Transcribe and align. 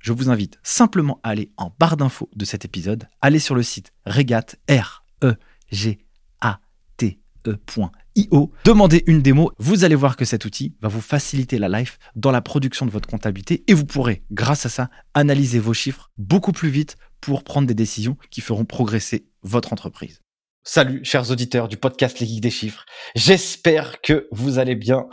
Je 0.00 0.14
vous 0.14 0.30
invite 0.30 0.58
simplement 0.62 1.20
à 1.22 1.28
aller 1.28 1.52
en 1.58 1.74
barre 1.78 1.98
d'infos 1.98 2.30
de 2.34 2.46
cet 2.46 2.64
épisode, 2.64 3.06
aller 3.20 3.38
sur 3.38 3.54
le 3.54 3.62
site 3.62 3.92
regat 4.06 4.46
r 4.70 5.04
e 5.22 5.34
g 5.70 5.98
a 6.40 6.58
t 6.96 7.20
e.io, 7.46 8.52
demandez 8.64 9.04
une 9.06 9.20
démo, 9.20 9.52
vous 9.58 9.84
allez 9.84 9.94
voir 9.94 10.16
que 10.16 10.24
cet 10.24 10.46
outil 10.46 10.74
va 10.80 10.88
vous 10.88 11.02
faciliter 11.02 11.58
la 11.58 11.68
life 11.68 11.98
dans 12.16 12.30
la 12.30 12.40
production 12.40 12.86
de 12.86 12.90
votre 12.90 13.08
comptabilité 13.08 13.62
et 13.66 13.74
vous 13.74 13.84
pourrez 13.84 14.22
grâce 14.30 14.64
à 14.64 14.70
ça 14.70 14.88
analyser 15.12 15.58
vos 15.58 15.74
chiffres 15.74 16.10
beaucoup 16.16 16.52
plus 16.52 16.70
vite 16.70 16.96
pour 17.20 17.44
prendre 17.44 17.68
des 17.68 17.74
décisions 17.74 18.16
qui 18.30 18.40
feront 18.40 18.64
progresser 18.64 19.26
votre 19.42 19.74
entreprise. 19.74 20.20
Salut 20.64 21.04
chers 21.04 21.30
auditeurs 21.30 21.68
du 21.68 21.76
podcast 21.76 22.20
Les 22.20 22.26
Geeks 22.26 22.40
des 22.40 22.50
chiffres. 22.50 22.86
J'espère 23.14 24.00
que 24.00 24.28
vous 24.30 24.58
allez 24.58 24.76
bien 24.76 25.08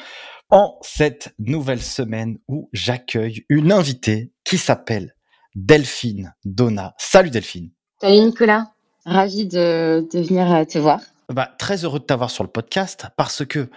en 0.50 0.78
cette 0.81 1.33
nouvelle 1.39 1.82
semaine 1.82 2.38
où 2.48 2.70
j'accueille 2.71 3.45
une 3.49 3.71
invitée 3.71 4.32
qui 4.44 4.58
s'appelle 4.58 5.16
Delphine 5.55 6.33
Donna. 6.45 6.94
Salut 6.98 7.30
Delphine. 7.30 7.71
Salut 7.99 8.20
Nicolas, 8.20 8.71
ravi 9.05 9.45
de, 9.48 10.08
venir 10.14 10.52
euh, 10.54 10.64
te 10.64 10.77
voir. 10.77 11.02
Bah, 11.30 11.49
très 11.58 11.83
heureux 11.83 11.99
de 11.99 12.05
t'avoir 12.05 12.32
sur 12.32 12.44
le 12.44 12.49
podcast 12.49 13.08
parce 13.17 13.45
que, 13.45 13.70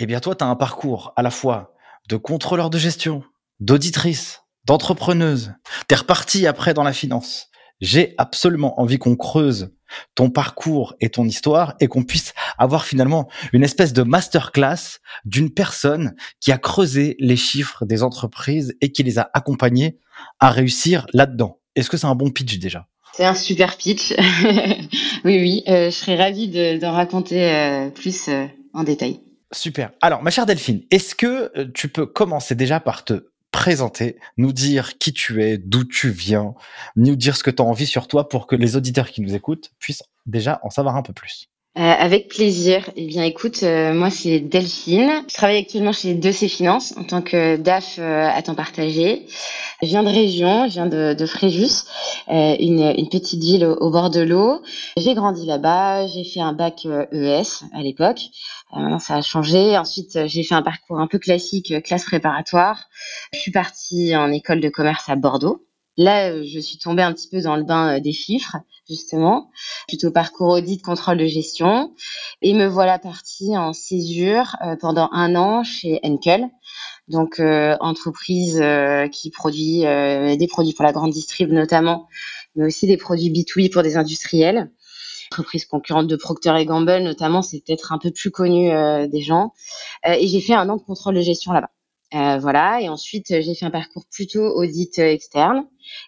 eh 0.00 0.06
bien, 0.06 0.20
toi, 0.20 0.34
tu 0.34 0.42
as 0.42 0.48
un 0.48 0.56
parcours 0.56 1.12
à 1.16 1.22
la 1.22 1.30
fois 1.30 1.74
de 2.08 2.16
contrôleur 2.16 2.70
de 2.70 2.78
gestion, 2.78 3.22
d'auditrice, 3.60 4.42
d'entrepreneuse. 4.64 5.54
Tu 5.88 5.94
es 5.94 5.98
reparti 5.98 6.46
après 6.46 6.74
dans 6.74 6.82
la 6.82 6.92
finance. 6.92 7.48
J'ai 7.80 8.14
absolument 8.18 8.80
envie 8.80 8.98
qu'on 8.98 9.14
creuse 9.14 9.70
ton 10.14 10.30
parcours 10.30 10.94
et 11.00 11.10
ton 11.10 11.24
histoire 11.24 11.74
et 11.80 11.88
qu'on 11.88 12.02
puisse 12.02 12.34
avoir 12.58 12.84
finalement 12.84 13.28
une 13.52 13.64
espèce 13.64 13.92
de 13.92 14.02
masterclass 14.02 15.00
d'une 15.24 15.50
personne 15.50 16.14
qui 16.40 16.52
a 16.52 16.58
creusé 16.58 17.16
les 17.18 17.36
chiffres 17.36 17.84
des 17.84 18.02
entreprises 18.02 18.74
et 18.80 18.92
qui 18.92 19.02
les 19.02 19.18
a 19.18 19.30
accompagnés 19.34 19.98
à 20.40 20.50
réussir 20.50 21.06
là-dedans. 21.12 21.60
Est-ce 21.76 21.90
que 21.90 21.96
c'est 21.96 22.06
un 22.06 22.14
bon 22.14 22.30
pitch 22.30 22.58
déjà? 22.58 22.86
C'est 23.12 23.24
un 23.24 23.34
super 23.34 23.76
pitch. 23.76 24.14
oui, 25.24 25.38
oui, 25.40 25.62
euh, 25.68 25.86
je 25.86 25.96
serais 25.96 26.16
ravie 26.16 26.78
d'en 26.78 26.92
raconter 26.92 27.50
euh, 27.50 27.90
plus 27.90 28.28
euh, 28.28 28.46
en 28.74 28.84
détail. 28.84 29.20
Super. 29.52 29.90
Alors, 30.00 30.22
ma 30.22 30.30
chère 30.30 30.46
Delphine, 30.46 30.82
est-ce 30.90 31.14
que 31.14 31.50
tu 31.74 31.88
peux 31.88 32.06
commencer 32.06 32.54
déjà 32.54 32.80
par 32.80 33.04
te 33.04 33.28
présenter, 33.50 34.18
nous 34.36 34.52
dire 34.52 34.98
qui 34.98 35.12
tu 35.12 35.42
es, 35.42 35.58
d'où 35.58 35.84
tu 35.84 36.10
viens, 36.10 36.54
nous 36.96 37.16
dire 37.16 37.36
ce 37.36 37.42
que 37.42 37.50
tu 37.50 37.62
as 37.62 37.64
envie 37.64 37.86
sur 37.86 38.08
toi 38.08 38.28
pour 38.28 38.46
que 38.46 38.56
les 38.56 38.76
auditeurs 38.76 39.10
qui 39.10 39.20
nous 39.20 39.34
écoutent 39.34 39.72
puissent 39.78 40.04
déjà 40.26 40.60
en 40.62 40.70
savoir 40.70 40.96
un 40.96 41.02
peu 41.02 41.12
plus. 41.12 41.48
Euh, 41.78 41.80
avec 41.80 42.26
plaisir. 42.26 42.90
Eh 42.96 43.06
bien, 43.06 43.22
écoute, 43.22 43.62
euh, 43.62 43.94
moi 43.94 44.10
c'est 44.10 44.40
Delphine. 44.40 45.22
Je 45.28 45.34
travaille 45.34 45.58
actuellement 45.58 45.92
chez 45.92 46.12
2C 46.16 46.48
Finance 46.48 46.92
en 46.96 47.04
tant 47.04 47.22
que 47.22 47.56
DAF 47.56 48.00
euh, 48.00 48.28
à 48.28 48.42
temps 48.42 48.56
partagé. 48.56 49.26
Je 49.82 49.86
viens 49.86 50.02
de 50.02 50.08
région, 50.08 50.66
je 50.66 50.72
viens 50.72 50.86
de, 50.86 51.14
de 51.14 51.26
Fréjus, 51.26 51.84
une, 52.26 52.80
une, 52.98 53.08
petite 53.08 53.40
ville 53.40 53.64
au, 53.64 53.90
bord 53.92 54.10
de 54.10 54.20
l'eau. 54.20 54.60
J'ai 54.96 55.14
grandi 55.14 55.46
là-bas, 55.46 56.08
j'ai 56.08 56.24
fait 56.24 56.40
un 56.40 56.52
bac 56.52 56.84
ES 57.12 57.62
à 57.72 57.80
l'époque. 57.80 58.22
maintenant, 58.74 58.98
ça 58.98 59.14
a 59.14 59.22
changé. 59.22 59.78
Ensuite, 59.78 60.26
j'ai 60.26 60.42
fait 60.42 60.56
un 60.56 60.62
parcours 60.62 60.98
un 60.98 61.06
peu 61.06 61.20
classique, 61.20 61.72
classe 61.84 62.04
préparatoire. 62.06 62.88
Je 63.32 63.38
suis 63.38 63.52
partie 63.52 64.16
en 64.16 64.32
école 64.32 64.60
de 64.60 64.68
commerce 64.68 65.08
à 65.08 65.14
Bordeaux. 65.14 65.67
Là, 65.98 66.30
euh, 66.30 66.44
je 66.46 66.60
suis 66.60 66.78
tombée 66.78 67.02
un 67.02 67.12
petit 67.12 67.26
peu 67.28 67.42
dans 67.42 67.56
le 67.56 67.64
bain 67.64 67.96
euh, 67.96 68.00
des 68.00 68.12
chiffres, 68.12 68.56
justement, 68.88 69.50
plutôt 69.88 70.12
parcours 70.12 70.50
audit, 70.50 70.80
contrôle 70.80 71.18
de 71.18 71.26
gestion. 71.26 71.92
Et 72.40 72.54
me 72.54 72.68
voilà 72.68 73.00
partie 73.00 73.56
en 73.56 73.72
césure 73.72 74.54
euh, 74.64 74.76
pendant 74.76 75.08
un 75.10 75.34
an 75.34 75.64
chez 75.64 75.98
Enkel, 76.04 76.48
donc 77.08 77.40
entreprise 77.40 78.62
qui 79.12 79.30
produit 79.30 79.80
des 79.80 80.46
produits 80.46 80.74
pour 80.74 80.84
la 80.84 80.92
grande 80.92 81.10
distrib 81.10 81.50
notamment, 81.50 82.06
mais 82.54 82.66
aussi 82.66 82.86
des 82.86 82.98
produits 82.98 83.30
B2B 83.30 83.70
pour 83.72 83.82
des 83.82 83.96
industriels. 83.96 84.70
Entreprise 85.32 85.64
concurrente 85.64 86.06
de 86.06 86.16
Procter 86.16 86.52
Gamble 86.66 87.02
notamment, 87.02 87.40
c'est 87.40 87.64
peut-être 87.64 87.92
un 87.92 87.98
peu 87.98 88.10
plus 88.10 88.30
connu 88.30 88.70
des 89.08 89.22
gens. 89.22 89.54
et 90.04 90.28
j'ai 90.28 90.40
fait 90.42 90.52
un 90.52 90.68
an 90.68 90.76
de 90.76 90.82
contrôle 90.82 91.14
de 91.14 91.22
gestion 91.22 91.52
là-bas. 91.52 91.70
Euh, 92.14 92.38
voilà, 92.38 92.80
et 92.80 92.88
ensuite 92.88 93.26
j'ai 93.28 93.54
fait 93.54 93.66
un 93.66 93.70
parcours 93.70 94.04
plutôt 94.10 94.42
audit 94.56 94.98
euh, 94.98 95.10
externe. 95.10 95.64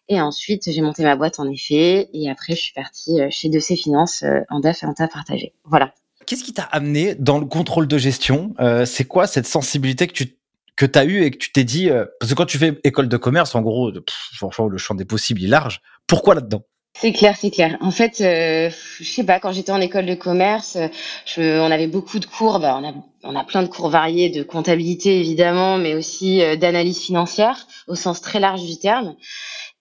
Et 0.08 0.20
ensuite 0.20 0.70
j'ai 0.70 0.80
monté 0.80 1.02
ma 1.02 1.16
boîte 1.16 1.38
en 1.38 1.48
effet. 1.48 2.08
Et 2.14 2.30
après 2.30 2.54
je 2.54 2.62
suis 2.62 2.72
partie 2.72 3.20
euh, 3.20 3.28
chez 3.30 3.48
De 3.48 3.60
Finances 3.60 4.24
en 4.48 4.60
DAF 4.60 4.82
et 4.82 4.86
en 4.86 4.94
TAF 4.94 5.12
partagé. 5.12 5.52
Voilà. 5.64 5.92
Qu'est-ce 6.26 6.44
qui 6.44 6.52
t'a 6.52 6.62
amené 6.62 7.14
dans 7.14 7.38
le 7.38 7.46
contrôle 7.46 7.88
de 7.88 7.98
gestion 7.98 8.54
C'est 8.84 9.04
quoi 9.04 9.26
cette 9.26 9.46
sensibilité 9.46 10.06
que 10.06 10.12
tu 10.12 10.36
que 10.76 10.86
as 10.98 11.04
eu 11.04 11.22
et 11.22 11.30
que 11.30 11.38
tu 11.38 11.50
t'es 11.50 11.64
dit 11.64 11.90
Parce 12.20 12.30
que 12.30 12.36
quand 12.36 12.46
tu 12.46 12.56
fais 12.56 12.78
école 12.84 13.08
de 13.08 13.16
commerce, 13.16 13.54
en 13.54 13.62
gros, 13.62 13.90
franchement, 14.34 14.68
le 14.68 14.78
champ 14.78 14.94
des 14.94 15.04
possibles 15.04 15.42
est 15.42 15.48
large. 15.48 15.80
Pourquoi 16.06 16.34
là-dedans? 16.34 16.62
C'est 16.94 17.12
clair, 17.12 17.34
c'est 17.36 17.50
clair. 17.50 17.78
En 17.80 17.90
fait, 17.90 18.20
euh, 18.20 18.70
je 18.98 19.10
sais 19.10 19.24
pas, 19.24 19.40
quand 19.40 19.52
j'étais 19.52 19.72
en 19.72 19.80
école 19.80 20.06
de 20.06 20.14
commerce, 20.14 20.76
je, 21.24 21.58
on 21.60 21.70
avait 21.70 21.86
beaucoup 21.86 22.18
de 22.18 22.26
cours. 22.26 22.58
Bah, 22.58 22.78
on, 22.78 22.86
a, 22.86 22.92
on 23.22 23.36
a 23.36 23.44
plein 23.44 23.62
de 23.62 23.68
cours 23.68 23.90
variés 23.90 24.30
de 24.30 24.42
comptabilité 24.42 25.18
évidemment, 25.20 25.76
mais 25.76 25.94
aussi 25.94 26.42
euh, 26.42 26.56
d'analyse 26.56 27.00
financière 27.00 27.66
au 27.86 27.94
sens 27.94 28.20
très 28.20 28.40
large 28.40 28.64
du 28.64 28.78
terme. 28.78 29.14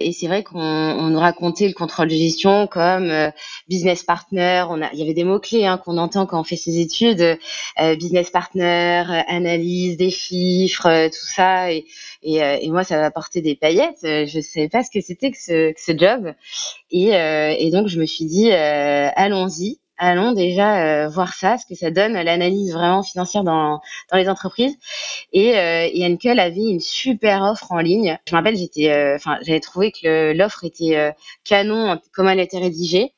Et 0.02 0.14
c'est 0.14 0.28
vrai 0.28 0.44
qu'on 0.44 0.60
on 0.60 1.08
nous 1.10 1.20
racontait 1.20 1.68
le 1.68 1.74
contrôle 1.74 2.08
de 2.08 2.16
gestion 2.16 2.68
comme 2.68 3.10
euh, 3.10 3.32
business 3.68 4.04
partner. 4.04 4.64
On 4.70 4.82
a, 4.82 4.90
il 4.94 5.00
y 5.00 5.02
avait 5.04 5.14
des 5.14 5.26
mots 5.26 5.40
clés 5.40 5.66
hein, 5.66 5.78
qu'on 5.78 5.98
entend 5.98 6.26
quand 6.26 6.40
on 6.40 6.44
fait 6.44 6.56
ses 6.56 6.80
études 6.80 7.38
euh, 7.82 7.96
business 7.96 8.30
partner, 8.30 9.04
analyse 9.28 9.98
des 9.98 10.10
chiffres, 10.10 11.08
tout 11.08 11.26
ça. 11.34 11.72
Et, 11.74 11.86
et, 12.24 12.38
et 12.38 12.70
moi, 12.70 12.84
ça 12.86 12.98
m'a 12.98 13.06
apporté 13.06 13.42
des 13.42 13.56
paillettes. 13.56 14.00
Je 14.04 14.40
savais 14.42 14.70
pas 14.70 14.84
ce 14.84 14.90
que 14.90 15.02
c'était 15.02 15.32
que 15.32 15.38
ce, 15.38 15.72
que 15.74 15.82
ce 15.82 15.98
job. 15.98 16.34
Et, 16.92 17.10
et 17.10 17.72
donc, 17.72 17.88
je 17.88 18.00
me 18.00 18.06
suis 18.06 18.26
dit, 18.26 18.52
allons-y. 18.52 19.80
Allons 20.00 20.32
déjà 20.32 21.08
voir 21.10 21.34
ça, 21.34 21.58
ce 21.58 21.66
que 21.68 21.76
ça 21.76 21.92
donne, 21.92 22.14
l'analyse 22.14 22.74
vraiment 22.74 23.04
financière 23.04 23.44
dans, 23.44 23.80
dans 24.12 24.18
les 24.18 24.28
entreprises. 24.30 24.76
Et, 25.34 25.50
et 25.50 26.06
Enkel 26.06 26.40
avait 26.40 26.56
une 26.56 26.80
super 26.80 27.44
offre 27.44 27.72
en 27.72 27.80
ligne. 27.80 28.18
Je 28.26 28.34
me 28.34 28.38
rappelle, 28.38 28.58
j'étais, 28.58 29.14
enfin, 29.16 29.38
j'avais 29.42 29.60
trouvé 29.60 29.92
que 29.92 30.34
l'offre 30.34 30.64
était 30.64 31.14
canon, 31.44 32.00
comment 32.14 32.32
elle 32.32 32.40
était 32.40 32.58
rédigée, 32.58 33.12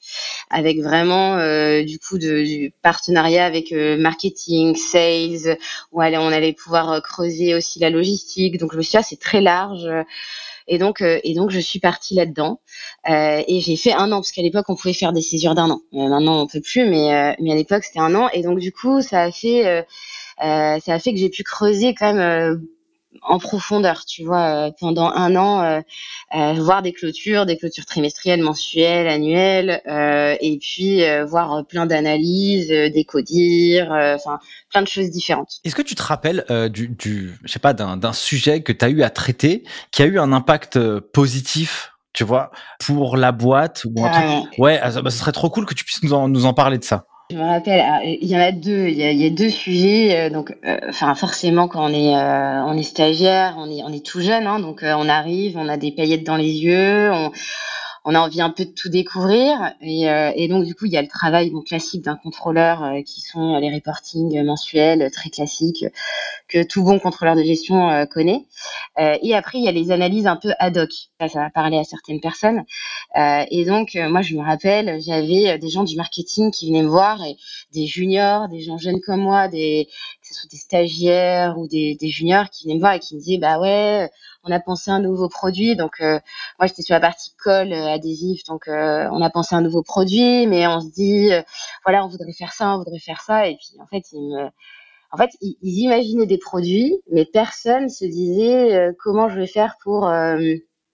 avec 0.49 0.81
vraiment 0.81 1.37
du 1.83 1.99
coup 1.99 2.17
de, 2.17 2.43
du 2.43 2.73
partenariat 2.81 3.45
avec 3.45 3.71
marketing, 3.71 4.75
sales, 4.75 5.57
où 5.91 6.01
on 6.01 6.31
allait 6.31 6.53
pouvoir 6.53 7.01
creuser 7.01 7.55
aussi 7.55 7.79
la 7.79 7.89
logistique. 7.89 8.57
Donc 8.57 8.73
je 8.73 8.77
me 8.77 8.81
suis 8.81 8.91
dit, 8.91 8.97
ah, 8.97 9.03
c'est 9.03 9.19
très 9.19 9.39
large. 9.39 9.87
Et 10.71 10.77
donc, 10.77 11.01
euh, 11.01 11.19
et 11.25 11.33
donc, 11.33 11.49
je 11.51 11.59
suis 11.59 11.79
partie 11.79 12.15
là-dedans. 12.15 12.61
Euh, 13.09 13.43
et 13.45 13.59
j'ai 13.59 13.75
fait 13.75 13.91
un 13.91 14.09
an, 14.13 14.21
parce 14.21 14.31
qu'à 14.31 14.41
l'époque, 14.41 14.65
on 14.69 14.75
pouvait 14.75 14.93
faire 14.93 15.11
des 15.11 15.21
césures 15.21 15.53
d'un 15.53 15.69
an. 15.69 15.81
Euh, 15.93 16.07
maintenant, 16.07 16.41
on 16.41 16.47
peut 16.47 16.61
plus, 16.61 16.89
mais, 16.89 17.35
mais 17.41 17.51
à 17.51 17.55
l'époque, 17.55 17.83
c'était 17.83 17.99
un 17.99 18.15
an. 18.15 18.29
Et 18.33 18.41
donc, 18.41 18.57
du 18.57 18.71
coup, 18.71 19.01
ça 19.01 19.23
a 19.23 19.31
fait, 19.31 19.85
ça 20.39 20.79
a 20.87 20.99
fait 20.99 21.11
que 21.11 21.19
j'ai 21.19 21.29
pu 21.29 21.43
creuser 21.43 21.93
quand 21.93 22.13
même 22.13 22.65
en 23.21 23.39
profondeur, 23.39 24.05
tu 24.05 24.23
vois, 24.23 24.67
euh, 24.67 24.71
pendant 24.79 25.11
un 25.11 25.35
an, 25.35 25.61
euh, 25.61 25.81
euh, 26.35 26.53
voir 26.53 26.81
des 26.81 26.93
clôtures, 26.93 27.45
des 27.45 27.57
clôtures 27.57 27.85
trimestrielles, 27.85 28.41
mensuelles, 28.41 29.07
annuelles, 29.07 29.81
et 30.41 30.57
puis 30.59 31.03
voir 31.25 31.65
plein 31.65 31.85
d'analyses, 31.85 32.69
des 32.69 33.03
codir, 33.03 33.91
enfin 33.91 34.39
plein 34.71 34.81
de 34.81 34.87
choses 34.87 35.09
différentes. 35.09 35.59
Est-ce 35.63 35.75
que 35.75 35.81
tu 35.81 35.95
te 35.95 36.03
rappelles 36.03 36.45
du, 36.71 36.87
du, 36.87 37.37
je 37.43 37.51
sais 37.51 37.59
pas, 37.59 37.73
d'un 37.73 38.13
sujet 38.13 38.61
que 38.61 38.71
tu 38.71 38.85
as 38.85 38.89
eu 38.89 39.03
à 39.03 39.09
traiter, 39.09 39.63
qui 39.91 40.01
a 40.01 40.05
eu 40.05 40.19
un 40.19 40.31
impact 40.31 40.79
positif, 40.99 41.93
tu 42.13 42.23
vois, 42.23 42.51
pour 42.79 43.17
la 43.17 43.31
boîte 43.31 43.85
ou 43.85 44.05
un 44.05 44.09
truc? 44.09 44.59
Ouais, 44.59 44.79
ah, 44.81 45.01
bah, 45.01 45.11
ce 45.11 45.17
serait 45.17 45.31
trop 45.31 45.49
cool 45.49 45.65
que 45.65 45.73
tu 45.73 45.83
puisses 45.83 46.03
nous 46.03 46.13
en, 46.13 46.27
nous 46.27 46.45
en 46.45 46.53
parler 46.53 46.77
de 46.77 46.83
ça. 46.83 47.05
Je 47.31 47.37
me 47.37 47.43
rappelle, 47.43 47.79
ah, 47.79 48.01
il 48.03 48.27
y 48.27 48.35
en 48.35 48.41
a 48.41 48.51
deux, 48.51 48.89
il 48.89 48.97
y 48.97 49.25
a, 49.25 49.29
deux 49.29 49.49
sujets. 49.49 50.19
Euh, 50.19 50.29
donc, 50.29 50.53
euh, 50.65 50.91
forcément, 51.15 51.69
quand 51.69 51.89
on 51.89 51.93
est, 51.93 52.13
euh, 52.13 52.63
on 52.65 52.77
est 52.77 52.83
stagiaire, 52.83 53.55
on 53.57 53.71
est, 53.71 53.83
on 53.83 53.93
est 53.93 54.05
tout 54.05 54.19
jeune, 54.19 54.47
hein, 54.47 54.59
donc 54.59 54.81
on 54.83 55.07
arrive, 55.07 55.55
on 55.57 55.69
a 55.69 55.77
des 55.77 55.91
paillettes 55.91 56.25
dans 56.25 56.35
les 56.35 56.51
yeux, 56.51 57.09
on, 57.13 57.31
on 58.03 58.15
a 58.15 58.19
envie 58.19 58.41
un 58.41 58.49
peu 58.49 58.65
de 58.65 58.71
tout 58.71 58.89
découvrir. 58.89 59.73
Et, 59.81 60.09
euh, 60.09 60.47
donc, 60.47 60.65
du 60.65 60.73
coup, 60.75 60.85
il 60.85 60.91
y 60.91 60.97
a 60.97 61.01
le 61.01 61.07
travail 61.07 61.51
classique 61.65 62.03
d'un 62.03 62.15
contrôleur 62.15 62.83
euh, 62.83 63.01
qui 63.03 63.21
sont 63.21 63.57
les 63.57 63.73
reportings 63.73 64.43
mensuels 64.43 65.09
très 65.11 65.29
classiques 65.29 65.85
que 66.47 66.63
tout 66.63 66.83
bon 66.83 66.99
contrôleur 66.99 67.35
de 67.35 67.43
gestion 67.43 67.89
euh, 67.89 68.05
connaît. 68.05 68.45
et 68.97 69.35
après, 69.35 69.59
il 69.59 69.63
y 69.63 69.67
a 69.67 69.71
les 69.71 69.91
analyses 69.91 70.27
un 70.27 70.35
peu 70.35 70.51
ad 70.59 70.77
hoc. 70.77 70.89
Ça, 71.19 71.29
ça 71.29 71.39
va 71.41 71.49
parler 71.49 71.77
à 71.77 71.83
certaines 71.83 72.19
personnes. 72.19 72.63
et 73.15 73.65
donc, 73.65 73.95
moi, 73.95 74.21
je 74.21 74.35
me 74.35 74.41
rappelle, 74.41 74.99
j'avais 75.01 75.57
des 75.57 75.69
gens 75.69 75.83
du 75.83 75.95
marketing 75.95 76.51
qui 76.51 76.67
venaient 76.67 76.83
me 76.83 76.87
voir, 76.87 77.23
et 77.23 77.37
des 77.73 77.85
juniors, 77.85 78.47
des 78.49 78.61
gens 78.61 78.77
jeunes 78.77 79.01
comme 79.01 79.21
moi, 79.21 79.47
des, 79.47 79.87
ce 80.33 80.47
des 80.47 80.57
stagiaires 80.57 81.57
ou 81.57 81.67
des, 81.67 81.97
juniors 82.01 82.49
qui 82.49 82.65
venaient 82.65 82.75
me 82.75 82.79
voir 82.79 82.93
et 82.93 82.99
qui 82.99 83.15
me 83.15 83.19
disaient, 83.19 83.37
bah 83.37 83.59
ouais, 83.59 84.09
on 84.43 84.51
a 84.51 84.59
pensé 84.59 84.91
un 84.91 84.99
nouveau 84.99 85.29
produit. 85.29 85.75
Donc, 85.75 86.01
euh, 86.01 86.19
moi, 86.59 86.67
j'étais 86.67 86.81
sur 86.81 86.93
la 86.93 86.99
partie 86.99 87.33
colle 87.35 87.73
euh, 87.73 87.87
adhésif. 87.87 88.43
Donc, 88.45 88.67
euh, 88.67 89.07
on 89.11 89.21
a 89.21 89.29
pensé 89.29 89.55
un 89.55 89.61
nouveau 89.61 89.83
produit, 89.83 90.47
mais 90.47 90.67
on 90.67 90.81
se 90.81 90.91
dit, 90.91 91.29
voilà, 91.83 92.05
on 92.05 92.07
voudrait 92.07 92.33
faire 92.33 92.53
ça, 92.53 92.73
on 92.73 92.77
voudrait 92.77 92.99
faire 92.99 93.21
ça. 93.21 93.47
Et 93.47 93.55
puis, 93.55 93.79
en 93.79 93.85
fait, 93.85 94.03
ils 94.13 94.51
en 95.13 95.17
fait, 95.17 95.31
ils, 95.41 95.57
imaginaient 95.61 96.25
des 96.25 96.37
produits, 96.37 97.01
mais 97.11 97.25
personne 97.25 97.89
se 97.89 98.05
disait 98.05 98.91
comment 98.99 99.27
je 99.27 99.39
vais 99.39 99.47
faire 99.47 99.75
pour 99.83 100.09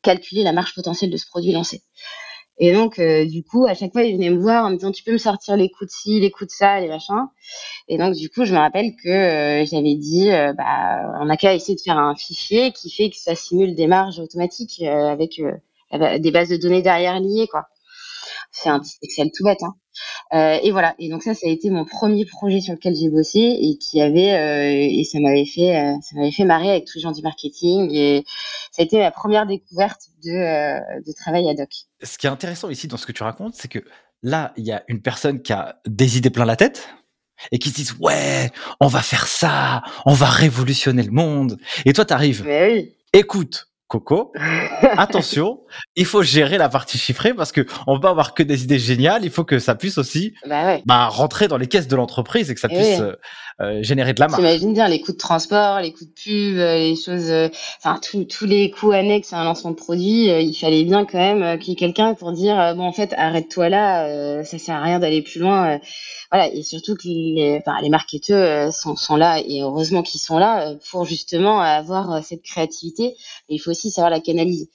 calculer 0.02 0.44
la 0.44 0.54
marge 0.54 0.74
potentielle 0.74 1.12
de 1.12 1.18
ce 1.18 1.28
produit 1.28 1.52
lancé. 1.52 1.84
Et 2.60 2.74
donc, 2.74 3.00
euh, 3.00 3.26
du 3.26 3.44
coup, 3.44 3.66
à 3.68 3.76
chaque 3.76 3.92
fois, 3.92 4.04
ils 4.04 4.16
venaient 4.16 4.32
me 4.32 4.42
voir 4.42 4.66
en 4.66 4.72
me 4.72 4.76
disant, 4.76 4.92
tu 4.92 5.04
peux 5.04 5.12
me 5.12 5.18
sortir 5.18 5.56
les 5.56 5.70
coups 5.70 5.92
de 5.92 5.96
ci, 5.96 6.20
les 6.20 6.32
coups 6.32 6.50
de 6.50 6.56
ça, 6.56 6.80
les 6.80 6.88
machins. 6.88 7.28
Et 7.88 7.98
donc, 7.98 8.16
du 8.16 8.30
coup, 8.30 8.46
je 8.46 8.54
me 8.54 8.58
rappelle 8.60 8.96
que 8.96 9.10
euh, 9.10 9.66
j'avais 9.66 9.96
dit, 9.96 10.32
euh, 10.32 10.54
bah, 10.54 11.14
on 11.22 11.30
a 11.30 11.38
qu'à 11.38 11.54
essayer 11.54 11.76
de 11.76 11.82
faire 11.82 11.98
un 11.98 12.16
fichier 12.16 12.72
qui 12.72 12.90
fait 12.90 13.10
que 13.10 13.18
ça 13.18 13.36
simule 13.36 13.76
des 13.76 13.88
marges 13.88 14.20
automatiques 14.20 14.82
avec 14.82 15.42
des 15.92 16.32
bases 16.32 16.50
de 16.50 16.58
données 16.58 16.82
derrière 16.82 17.20
liées, 17.20 17.48
quoi. 17.48 17.68
C'est 18.60 18.70
un 18.70 18.80
petit 18.80 18.98
Excel 19.04 19.30
tout 19.36 19.44
bête, 19.44 19.62
hein. 19.62 19.76
Euh, 20.34 20.58
et 20.64 20.72
voilà. 20.72 20.96
Et 21.00 21.10
donc 21.10 21.24
ça, 21.24 21.34
ça 21.34 21.48
a 21.48 21.50
été 21.50 21.70
mon 21.70 21.86
premier 21.86 22.26
projet 22.26 22.60
sur 22.60 22.74
lequel 22.74 22.96
j'ai 22.96 23.10
bossé 23.10 23.40
et 23.40 23.78
qui 23.78 24.02
avait 24.02 24.34
euh, 24.34 25.00
et 25.00 25.04
ça 25.04 25.20
m'avait 25.20 25.46
fait 25.46 25.76
euh, 25.76 25.94
ça 26.02 26.16
m'avait 26.16 26.32
fait 26.32 26.46
marrer 26.46 26.70
avec 26.70 26.86
tous 26.86 26.98
les 26.98 27.02
gens 27.02 27.12
du 27.12 27.22
marketing 27.22 27.90
et 27.94 28.24
ça 28.72 28.82
a 28.82 28.86
été 28.86 28.98
ma 28.98 29.12
première 29.12 29.46
découverte 29.46 30.02
de, 30.24 31.02
de 31.04 31.14
travail 31.14 31.50
ad 31.50 31.60
hoc. 31.60 31.70
Ce 32.02 32.18
qui 32.18 32.28
est 32.28 32.30
intéressant 32.30 32.70
ici 32.70 32.88
dans 32.88 32.98
ce 32.98 33.06
que 33.06 33.12
tu 33.12 33.24
racontes, 33.24 33.54
c'est 33.56 33.68
que 33.68 33.80
là, 34.24 34.54
il 34.58 34.66
y 34.66 34.72
a 34.72 34.84
une 34.88 35.02
personne 35.02 35.42
qui 35.42 35.54
a 35.54 35.80
des 35.86 36.18
idées 36.18 36.30
plein 36.30 36.46
la 36.46 36.56
tête 36.56 36.90
et 37.52 37.60
qui 37.60 37.70
se 37.70 37.76
disent 37.76 37.96
ouais, 38.00 38.52
on 38.80 38.88
va 38.88 39.02
faire 39.02 39.28
ça, 39.28 39.84
on 40.06 40.14
va 40.14 40.28
révolutionner 40.28 41.04
le 41.04 41.12
monde. 41.12 41.60
Et 41.86 41.94
toi, 41.94 42.06
t'arrives. 42.06 42.44
Oui. 42.48 42.94
Écoute, 43.14 43.68
Coco, 43.88 44.34
attention, 44.98 45.62
il 45.96 46.06
faut 46.06 46.22
gérer 46.22 46.58
la 46.58 46.68
partie 46.68 46.98
chiffrée 46.98 47.34
parce 47.34 47.54
que 47.54 47.66
on 47.88 47.94
va 47.96 48.00
pas 48.02 48.10
avoir 48.10 48.34
que 48.34 48.44
des 48.44 48.64
idées 48.64 48.80
géniales, 48.80 49.24
il 49.24 49.32
faut 49.32 49.46
que 49.46 49.60
ça 49.60 49.76
puisse 49.76 49.98
aussi 49.98 50.34
bah 50.46 50.80
bah, 50.86 51.08
rentrer 51.08 51.48
dans 51.48 51.58
les 51.58 51.68
caisses 51.68 51.88
de 51.88 51.96
l'entreprise 51.96 52.52
et 52.52 52.54
que 52.54 52.60
ça 52.60 52.68
eh 52.70 52.76
puisse 52.76 53.00
euh, 53.00 53.16
euh, 53.62 53.82
générer 53.84 54.14
de 54.14 54.20
la 54.20 54.28
marge. 54.28 54.42
J'imagine 54.42 54.74
bien 54.74 54.88
les 54.88 55.02
coûts 55.02 55.14
de 55.14 55.18
transport, 55.18 55.80
les 55.80 55.92
coûts 55.92 56.06
de 56.06 56.12
pub, 56.12 56.58
euh, 56.58 56.78
les 56.78 56.96
choses, 56.96 57.32
enfin 57.78 58.00
tous 58.02 58.46
les 58.46 58.72
coûts 58.72 58.92
annexes 58.92 59.34
à 59.34 59.40
un 59.40 59.44
lancement 59.44 59.72
de 59.72 59.76
produit. 59.76 60.28
il 60.28 60.54
fallait 60.54 60.84
bien 60.84 61.06
quand 61.06 61.18
même 61.18 61.60
qu'il 61.60 61.70
y 61.70 61.74
ait 61.74 61.80
quelqu'un 61.80 62.14
pour 62.14 62.32
dire 62.32 62.76
bon 62.76 62.84
en 62.84 62.92
fait 62.94 63.14
arrête-toi 63.18 63.70
là, 63.70 64.44
ça 64.44 64.58
sert 64.58 64.76
à 64.76 64.82
rien 64.82 65.00
d'aller 65.00 65.22
plus 65.22 65.40
loin 65.40 65.80
voilà, 66.32 66.54
et 66.54 66.62
surtout 66.62 66.96
que 66.96 67.08
les, 67.08 67.58
enfin, 67.60 67.80
les 67.82 67.90
marketeurs 67.90 68.68
euh, 68.68 68.72
sont, 68.72 68.96
sont 68.96 69.16
là, 69.16 69.40
et 69.40 69.62
heureusement 69.62 70.04
qu'ils 70.04 70.20
sont 70.20 70.38
là, 70.38 70.70
euh, 70.70 70.76
pour 70.92 71.06
justement 71.06 71.62
avoir 71.62 72.12
euh, 72.12 72.22
cette 72.22 72.42
créativité. 72.42 73.16
Et 73.50 73.56
il 73.56 73.60
faut 73.60 73.72
aussi 73.72 73.92
savoir 73.92 74.10
la 74.10 74.20
canaliser. 74.20 74.70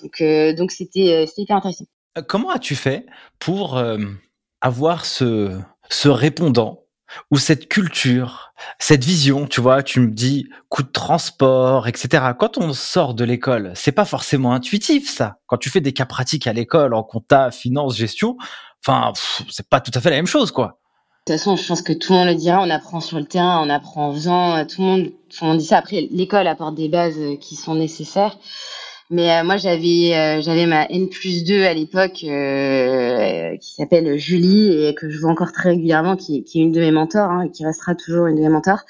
Donc, 0.00 0.22
donc 0.56 0.70
c'était, 0.70 1.26
c'était 1.26 1.42
hyper 1.42 1.56
intéressant. 1.56 1.84
Comment 2.28 2.50
as-tu 2.50 2.74
fait 2.74 3.06
pour 3.38 3.82
avoir 4.60 5.04
ce, 5.04 5.58
ce 5.90 6.08
répondant 6.08 6.85
ou 7.30 7.38
cette 7.38 7.68
culture, 7.68 8.52
cette 8.78 9.04
vision, 9.04 9.46
tu 9.46 9.60
vois, 9.60 9.82
tu 9.82 10.00
me 10.00 10.10
dis 10.10 10.48
coût 10.68 10.82
de 10.82 10.90
transport, 10.90 11.88
etc. 11.88 12.24
Quand 12.38 12.58
on 12.58 12.72
sort 12.72 13.14
de 13.14 13.24
l'école, 13.24 13.72
c'est 13.74 13.92
pas 13.92 14.04
forcément 14.04 14.52
intuitif 14.52 15.08
ça. 15.08 15.36
Quand 15.46 15.56
tu 15.56 15.70
fais 15.70 15.80
des 15.80 15.92
cas 15.92 16.06
pratiques 16.06 16.46
à 16.46 16.52
l'école 16.52 16.94
en 16.94 17.02
compta, 17.02 17.50
finance, 17.50 17.96
gestion, 17.96 18.36
enfin, 18.86 19.12
c'est 19.50 19.68
pas 19.68 19.80
tout 19.80 19.92
à 19.94 20.00
fait 20.00 20.10
la 20.10 20.16
même 20.16 20.26
chose, 20.26 20.50
quoi. 20.50 20.78
De 21.26 21.32
toute 21.32 21.40
façon, 21.40 21.56
je 21.56 21.66
pense 21.66 21.82
que 21.82 21.92
tout 21.92 22.12
le 22.12 22.20
monde 22.20 22.28
le 22.28 22.34
dira, 22.36 22.62
on 22.62 22.70
apprend 22.70 23.00
sur 23.00 23.18
le 23.18 23.24
terrain, 23.24 23.60
on 23.60 23.68
apprend 23.68 24.10
en 24.10 24.12
faisant, 24.12 24.56
euh, 24.58 24.64
tout 24.64 24.80
le 24.80 24.86
monde, 24.86 25.12
tout 25.28 25.44
le 25.44 25.48
monde 25.48 25.58
dit 25.58 25.66
ça. 25.66 25.78
Après, 25.78 26.06
l'école 26.12 26.46
apporte 26.46 26.76
des 26.76 26.88
bases 26.88 27.18
euh, 27.18 27.36
qui 27.36 27.56
sont 27.56 27.74
nécessaires. 27.74 28.38
Mais 29.10 29.30
euh, 29.30 29.44
moi, 29.44 29.56
j'avais 29.56 30.42
j'avais 30.42 30.66
ma 30.66 30.86
N 30.86 31.08
plus 31.08 31.44
2 31.44 31.62
à 31.64 31.74
l'époque 31.74 32.14
qui 32.14 33.74
s'appelle 33.74 34.18
Julie 34.18 34.86
et 34.86 34.94
que 34.94 35.08
je 35.08 35.18
vois 35.18 35.30
encore 35.30 35.52
très 35.52 35.70
régulièrement, 35.70 36.16
qui, 36.16 36.44
qui 36.44 36.60
est 36.60 36.62
une 36.62 36.72
de 36.72 36.80
mes 36.80 36.90
mentors, 36.90 37.30
hein, 37.30 37.48
qui 37.48 37.64
restera 37.64 37.94
toujours 37.94 38.26
une 38.26 38.36
de 38.36 38.42
mes 38.42 38.48
mentors, 38.48 38.80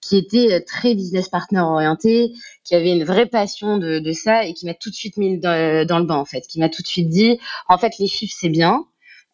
qui 0.00 0.16
était 0.16 0.60
très 0.62 0.94
business 0.94 1.28
partner 1.28 1.60
orienté, 1.60 2.32
qui 2.64 2.74
avait 2.74 2.92
une 2.92 3.04
vraie 3.04 3.26
passion 3.26 3.78
de, 3.78 4.00
de 4.00 4.12
ça 4.12 4.44
et 4.44 4.54
qui 4.54 4.66
m'a 4.66 4.74
tout 4.74 4.90
de 4.90 4.94
suite 4.94 5.16
mis 5.16 5.38
dans, 5.38 5.86
dans 5.86 5.98
le 5.98 6.04
banc 6.06 6.18
en 6.18 6.24
fait, 6.24 6.42
qui 6.48 6.58
m'a 6.58 6.68
tout 6.68 6.82
de 6.82 6.88
suite 6.88 7.08
dit, 7.08 7.38
en 7.68 7.78
fait, 7.78 7.98
les 7.98 8.08
chiffres 8.08 8.34
c'est 8.36 8.48
bien, 8.48 8.84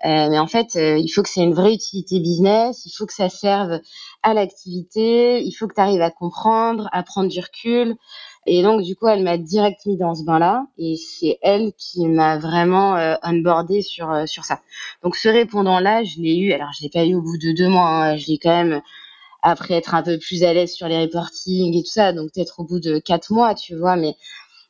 euh, 0.04 0.28
mais 0.30 0.38
en 0.38 0.46
fait, 0.46 0.76
euh, 0.76 0.96
il 0.96 1.08
faut 1.08 1.22
que 1.22 1.28
c'est 1.28 1.42
une 1.42 1.54
vraie 1.54 1.74
utilité 1.74 2.20
business, 2.20 2.86
il 2.86 2.92
faut 2.96 3.06
que 3.06 3.12
ça 3.12 3.28
serve 3.28 3.80
à 4.22 4.34
l'activité, 4.34 5.42
il 5.42 5.52
faut 5.52 5.66
que 5.68 5.74
tu 5.74 5.80
arrives 5.80 6.02
à 6.02 6.10
comprendre, 6.10 6.88
à 6.92 7.02
prendre 7.02 7.28
du 7.28 7.40
recul. 7.40 7.96
Et 8.46 8.62
donc, 8.62 8.82
du 8.82 8.96
coup, 8.96 9.06
elle 9.08 9.22
m'a 9.22 9.38
direct 9.38 9.84
mis 9.86 9.96
dans 9.96 10.14
ce 10.14 10.24
bain-là. 10.24 10.66
Et 10.78 10.96
c'est 10.96 11.38
elle 11.42 11.72
qui 11.76 12.06
m'a 12.06 12.38
vraiment 12.38 12.96
euh, 12.96 13.14
onboardé 13.22 13.82
sur, 13.82 14.10
euh, 14.10 14.26
sur 14.26 14.44
ça. 14.44 14.60
Donc, 15.02 15.16
ce 15.16 15.28
répondant-là, 15.28 16.04
je 16.04 16.20
l'ai 16.20 16.36
eu. 16.36 16.52
Alors, 16.52 16.70
je 16.76 16.82
l'ai 16.82 16.90
pas 16.90 17.04
eu 17.04 17.14
au 17.14 17.22
bout 17.22 17.38
de 17.38 17.52
deux 17.52 17.68
mois. 17.68 17.88
Hein, 17.88 18.16
je 18.16 18.26
l'ai 18.28 18.38
quand 18.38 18.50
même, 18.64 18.80
après 19.42 19.74
être 19.74 19.94
un 19.94 20.02
peu 20.02 20.18
plus 20.18 20.44
à 20.44 20.52
l'aise 20.52 20.72
sur 20.72 20.88
les 20.88 21.00
reportings 21.02 21.76
et 21.76 21.82
tout 21.82 21.90
ça. 21.90 22.12
Donc, 22.12 22.32
peut-être 22.34 22.60
au 22.60 22.64
bout 22.64 22.80
de 22.80 22.98
quatre 22.98 23.32
mois, 23.32 23.54
tu 23.54 23.76
vois. 23.76 23.96
Mais 23.96 24.16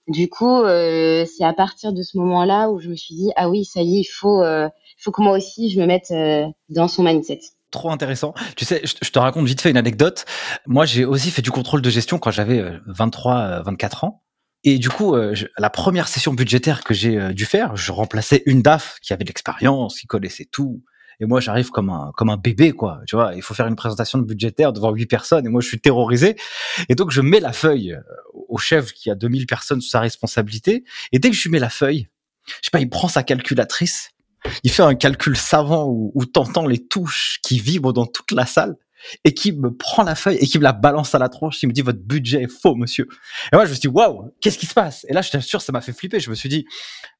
du 0.08 0.28
coup, 0.28 0.62
euh, 0.62 1.26
c'est 1.26 1.44
à 1.44 1.52
partir 1.52 1.92
de 1.92 2.02
ce 2.02 2.16
moment-là 2.18 2.70
où 2.70 2.80
je 2.80 2.88
me 2.88 2.96
suis 2.96 3.14
dit, 3.14 3.30
ah 3.36 3.50
oui, 3.50 3.64
ça 3.64 3.82
y 3.82 3.98
est, 3.98 4.00
il 4.00 4.04
faut, 4.04 4.42
euh, 4.42 4.68
faut 4.98 5.12
que 5.12 5.22
moi 5.22 5.36
aussi, 5.36 5.68
je 5.70 5.80
me 5.80 5.86
mette 5.86 6.10
euh, 6.10 6.46
dans 6.70 6.88
son 6.88 7.02
mindset. 7.02 7.40
Trop 7.70 7.90
intéressant. 7.90 8.34
Tu 8.56 8.64
sais, 8.64 8.82
je, 8.84 9.10
te 9.10 9.18
raconte 9.18 9.46
vite 9.46 9.60
fait 9.60 9.70
une 9.70 9.76
anecdote. 9.76 10.24
Moi, 10.66 10.86
j'ai 10.86 11.04
aussi 11.04 11.30
fait 11.30 11.42
du 11.42 11.50
contrôle 11.50 11.82
de 11.82 11.90
gestion 11.90 12.18
quand 12.18 12.30
j'avais 12.30 12.64
23, 12.86 13.62
24 13.62 14.04
ans. 14.04 14.22
Et 14.64 14.78
du 14.78 14.88
coup, 14.88 15.14
la 15.58 15.70
première 15.70 16.08
session 16.08 16.32
budgétaire 16.32 16.82
que 16.82 16.94
j'ai 16.94 17.32
dû 17.34 17.44
faire, 17.44 17.76
je 17.76 17.92
remplaçais 17.92 18.42
une 18.46 18.62
DAF 18.62 18.98
qui 19.02 19.12
avait 19.12 19.24
de 19.24 19.28
l'expérience, 19.28 20.00
qui 20.00 20.06
connaissait 20.06 20.46
tout, 20.50 20.82
et 21.20 21.26
moi 21.26 21.40
j'arrive 21.40 21.70
comme 21.70 21.90
un 21.90 22.12
comme 22.16 22.30
un 22.30 22.36
bébé 22.36 22.72
quoi 22.72 23.00
tu 23.06 23.16
vois 23.16 23.34
il 23.34 23.42
faut 23.42 23.54
faire 23.54 23.66
une 23.66 23.76
présentation 23.76 24.18
de 24.18 24.24
budgétaire 24.24 24.72
devant 24.72 24.92
huit 24.92 25.06
personnes 25.06 25.46
et 25.46 25.48
moi 25.48 25.60
je 25.60 25.68
suis 25.68 25.80
terrorisé 25.80 26.36
et 26.88 26.94
donc 26.94 27.10
je 27.10 27.20
mets 27.20 27.40
la 27.40 27.52
feuille 27.52 27.94
euh, 27.94 28.00
au 28.48 28.58
chef 28.58 28.92
qui 28.92 29.10
a 29.10 29.14
2000 29.14 29.46
personnes 29.46 29.80
sous 29.80 29.90
sa 29.90 30.00
responsabilité 30.00 30.84
et 31.12 31.18
dès 31.18 31.30
que 31.30 31.36
je 31.36 31.42
lui 31.42 31.50
mets 31.50 31.58
la 31.58 31.70
feuille 31.70 32.08
je 32.46 32.52
sais 32.64 32.70
pas 32.72 32.80
il 32.80 32.88
prend 32.88 33.08
sa 33.08 33.22
calculatrice 33.22 34.10
Il 34.62 34.70
fait 34.70 34.82
un 34.82 34.94
calcul 34.94 35.36
savant 35.36 35.86
où, 35.86 36.12
où 36.14 36.24
t'entends 36.24 36.66
les 36.66 36.86
touches 36.86 37.38
qui 37.42 37.58
vibrent 37.58 37.92
dans 37.92 38.06
toute 38.06 38.32
la 38.32 38.46
salle 38.46 38.76
et 39.24 39.34
qui 39.34 39.52
me 39.52 39.74
prend 39.74 40.02
la 40.02 40.14
feuille 40.14 40.36
et 40.36 40.46
qui 40.46 40.58
me 40.58 40.64
la 40.64 40.72
balance 40.72 41.14
à 41.14 41.18
la 41.18 41.28
tronche. 41.28 41.62
Il 41.62 41.68
me 41.68 41.72
dit 41.72 41.82
votre 41.82 42.00
budget 42.00 42.42
est 42.42 42.52
faux, 42.52 42.74
monsieur. 42.74 43.08
Et 43.52 43.56
moi, 43.56 43.64
je 43.64 43.70
me 43.70 43.74
suis 43.74 43.80
dit 43.82 43.88
waouh, 43.88 44.32
qu'est-ce 44.40 44.58
qui 44.58 44.66
se 44.66 44.74
passe? 44.74 45.04
Et 45.08 45.12
là, 45.12 45.22
je 45.22 45.30
t'assure, 45.30 45.60
ça 45.60 45.72
m'a 45.72 45.80
fait 45.80 45.92
flipper. 45.92 46.20
Je 46.20 46.30
me 46.30 46.34
suis 46.34 46.48
dit 46.48 46.66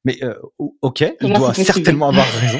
mais 0.05 0.17
euh, 0.23 0.35
ok, 0.81 1.05
il 1.21 1.33
doit 1.33 1.53
certainement 1.53 2.09
avoir 2.09 2.27
raison. 2.39 2.59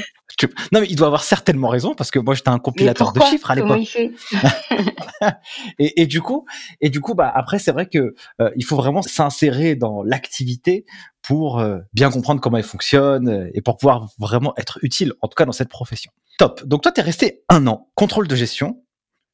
Non, 0.71 0.79
mais 0.79 0.87
il 0.89 0.95
doit 0.95 1.07
avoir 1.07 1.23
certainement 1.23 1.67
raison 1.67 1.95
parce 1.95 2.11
que 2.11 2.19
moi 2.19 2.33
j'étais 2.33 2.49
un 2.49 2.59
compilateur 2.59 3.11
de 3.11 3.19
chiffres 3.21 3.51
à 3.51 3.55
l'époque. 3.55 3.81
et, 5.79 6.01
et, 6.01 6.07
du 6.07 6.21
coup, 6.21 6.45
et 6.79 6.89
du 6.89 7.01
coup, 7.01 7.13
bah 7.13 7.31
après 7.33 7.59
c'est 7.59 7.71
vrai 7.71 7.87
que 7.87 8.15
euh, 8.39 8.49
il 8.55 8.63
faut 8.63 8.75
vraiment 8.75 9.01
s'insérer 9.01 9.75
dans 9.75 10.03
l'activité 10.03 10.85
pour 11.21 11.59
euh, 11.59 11.79
bien 11.93 12.09
comprendre 12.09 12.39
comment 12.39 12.57
elle 12.57 12.63
fonctionne 12.63 13.49
et 13.53 13.61
pour 13.61 13.77
pouvoir 13.77 14.07
vraiment 14.17 14.53
être 14.57 14.79
utile, 14.81 15.13
en 15.21 15.27
tout 15.27 15.35
cas 15.35 15.45
dans 15.45 15.51
cette 15.51 15.69
profession. 15.69 16.11
Top. 16.37 16.63
Donc 16.65 16.83
toi, 16.83 16.91
tu 16.91 17.01
es 17.01 17.03
resté 17.03 17.43
un 17.49 17.67
an, 17.67 17.89
contrôle 17.95 18.27
de 18.27 18.35
gestion. 18.35 18.81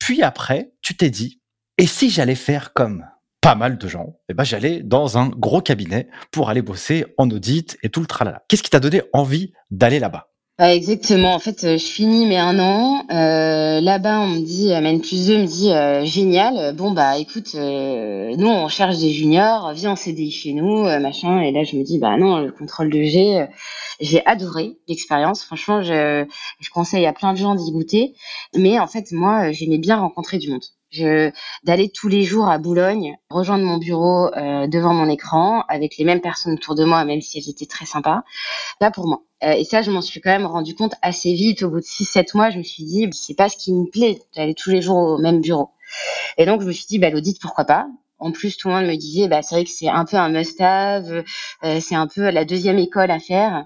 Puis 0.05 0.21
après, 0.21 0.71
tu 0.83 0.95
t'es 0.95 1.09
dit, 1.09 1.41
et 1.79 1.87
si 1.87 2.11
j'allais 2.11 2.35
faire 2.35 2.73
comme 2.73 3.07
pas 3.41 3.55
mal 3.55 3.79
de 3.79 3.87
gens, 3.87 4.19
eh 4.29 4.35
ben 4.35 4.43
j'allais 4.43 4.83
dans 4.83 5.17
un 5.17 5.29
gros 5.29 5.63
cabinet 5.63 6.09
pour 6.29 6.47
aller 6.47 6.61
bosser 6.61 7.07
en 7.17 7.27
audit 7.31 7.75
et 7.81 7.89
tout 7.89 8.01
le 8.01 8.05
tralala. 8.05 8.43
Qu'est-ce 8.47 8.61
qui 8.61 8.69
t'a 8.69 8.79
donné 8.79 9.01
envie 9.13 9.51
d'aller 9.71 9.97
là-bas? 9.97 10.29
Exactement. 10.59 11.33
En 11.35 11.39
fait, 11.39 11.77
je 11.77 11.85
finis 11.85 12.25
mes 12.25 12.37
un 12.37 12.59
an. 12.59 13.05
Euh, 13.11 13.81
là-bas, 13.81 14.21
on 14.21 14.27
me 14.27 14.39
dit, 14.39 14.69
N 14.69 15.01
plus 15.01 15.27
2 15.27 15.37
me 15.39 15.45
dit, 15.45 15.71
euh, 15.71 16.05
génial. 16.05 16.73
Bon, 16.75 16.91
bah, 16.91 17.17
écoute, 17.17 17.55
euh, 17.55 18.35
nous, 18.37 18.47
on 18.47 18.67
cherche 18.69 18.97
des 18.99 19.11
juniors. 19.11 19.73
Viens 19.73 19.91
en 19.91 19.95
CDI 19.95 20.31
chez 20.31 20.53
nous, 20.53 20.83
machin. 20.99 21.41
Et 21.41 21.51
là, 21.51 21.63
je 21.63 21.75
me 21.75 21.83
dis, 21.83 21.99
bah 21.99 22.15
non, 22.17 22.39
le 22.39 22.51
contrôle 22.51 22.89
de 22.89 23.03
G, 23.03 23.45
j'ai 23.99 24.25
adoré 24.25 24.77
l'expérience. 24.87 25.43
Franchement, 25.43 25.81
je, 25.83 26.25
je 26.61 26.69
conseille 26.69 27.05
à 27.05 27.13
plein 27.13 27.33
de 27.33 27.37
gens 27.37 27.55
d'y 27.55 27.71
goûter. 27.71 28.15
Mais 28.55 28.79
en 28.79 28.87
fait, 28.87 29.11
moi, 29.11 29.51
j'aimais 29.51 29.77
bien 29.77 29.97
rencontrer 29.97 30.37
du 30.37 30.51
monde 30.51 30.63
d'aller 31.63 31.89
tous 31.89 32.07
les 32.07 32.23
jours 32.23 32.49
à 32.49 32.57
Boulogne, 32.57 33.15
rejoindre 33.29 33.65
mon 33.65 33.77
bureau 33.77 34.33
euh, 34.35 34.67
devant 34.67 34.93
mon 34.93 35.09
écran 35.09 35.63
avec 35.67 35.97
les 35.97 36.05
mêmes 36.05 36.21
personnes 36.21 36.53
autour 36.53 36.75
de 36.75 36.85
moi, 36.85 37.05
même 37.05 37.21
si 37.21 37.37
elles 37.37 37.49
étaient 37.49 37.65
très 37.65 37.85
sympas. 37.85 38.23
Là 38.81 38.91
pour 38.91 39.07
moi. 39.07 39.21
Euh, 39.43 39.51
et 39.51 39.63
ça, 39.63 39.81
je 39.81 39.91
m'en 39.91 40.01
suis 40.01 40.21
quand 40.21 40.31
même 40.31 40.45
rendu 40.45 40.75
compte 40.75 40.95
assez 41.01 41.33
vite. 41.33 41.63
Au 41.63 41.69
bout 41.69 41.79
de 41.79 41.85
6-7 41.85 42.35
mois, 42.35 42.49
je 42.49 42.57
me 42.57 42.63
suis 42.63 42.83
dit, 42.83 43.09
c'est 43.11 43.35
pas 43.35 43.49
ce 43.49 43.57
qui 43.57 43.73
me 43.73 43.85
plaît 43.85 44.21
d'aller 44.35 44.53
tous 44.53 44.69
les 44.71 44.81
jours 44.81 44.97
au 44.97 45.17
même 45.17 45.41
bureau. 45.41 45.69
Et 46.37 46.45
donc, 46.45 46.61
je 46.61 46.67
me 46.67 46.71
suis 46.71 46.85
dit, 46.87 46.99
bah, 46.99 47.09
l'audit, 47.09 47.39
pourquoi 47.39 47.65
pas? 47.65 47.87
En 48.17 48.31
plus, 48.31 48.57
tout 48.57 48.69
le 48.69 48.75
monde 48.75 48.85
me 48.85 48.95
disait, 48.95 49.27
bah, 49.27 49.41
c'est 49.41 49.55
vrai 49.55 49.63
que 49.65 49.69
c'est 49.69 49.89
un 49.89 50.05
peu 50.05 50.17
un 50.17 50.29
must-have, 50.29 51.23
euh, 51.63 51.79
c'est 51.81 51.95
un 51.95 52.07
peu 52.07 52.29
la 52.29 52.45
deuxième 52.45 52.79
école 52.79 53.11
à 53.11 53.19
faire. 53.19 53.65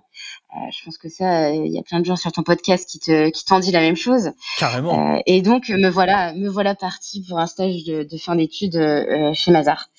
Euh, 0.57 0.71
je 0.71 0.83
pense 0.83 0.97
que 0.97 1.09
ça, 1.09 1.51
il 1.51 1.71
y 1.71 1.77
a 1.77 1.83
plein 1.83 1.99
de 1.99 2.05
gens 2.05 2.15
sur 2.15 2.31
ton 2.31 2.41
podcast 2.41 2.89
qui 2.89 2.97
te 2.97 3.29
qui 3.29 3.45
t'en 3.45 3.59
dit 3.59 3.71
la 3.71 3.81
même 3.81 3.95
chose. 3.95 4.31
Carrément. 4.57 5.13
Euh, 5.15 5.19
et 5.27 5.43
donc 5.43 5.69
me 5.69 5.89
voilà 5.89 6.33
me 6.33 6.49
voilà 6.49 6.73
partie 6.73 7.23
pour 7.23 7.37
un 7.37 7.45
stage 7.45 7.83
de, 7.83 8.01
de 8.01 8.17
fin 8.17 8.35
d'études 8.35 8.75
euh, 8.75 9.31
chez 9.35 9.51
Mazar, 9.51 9.89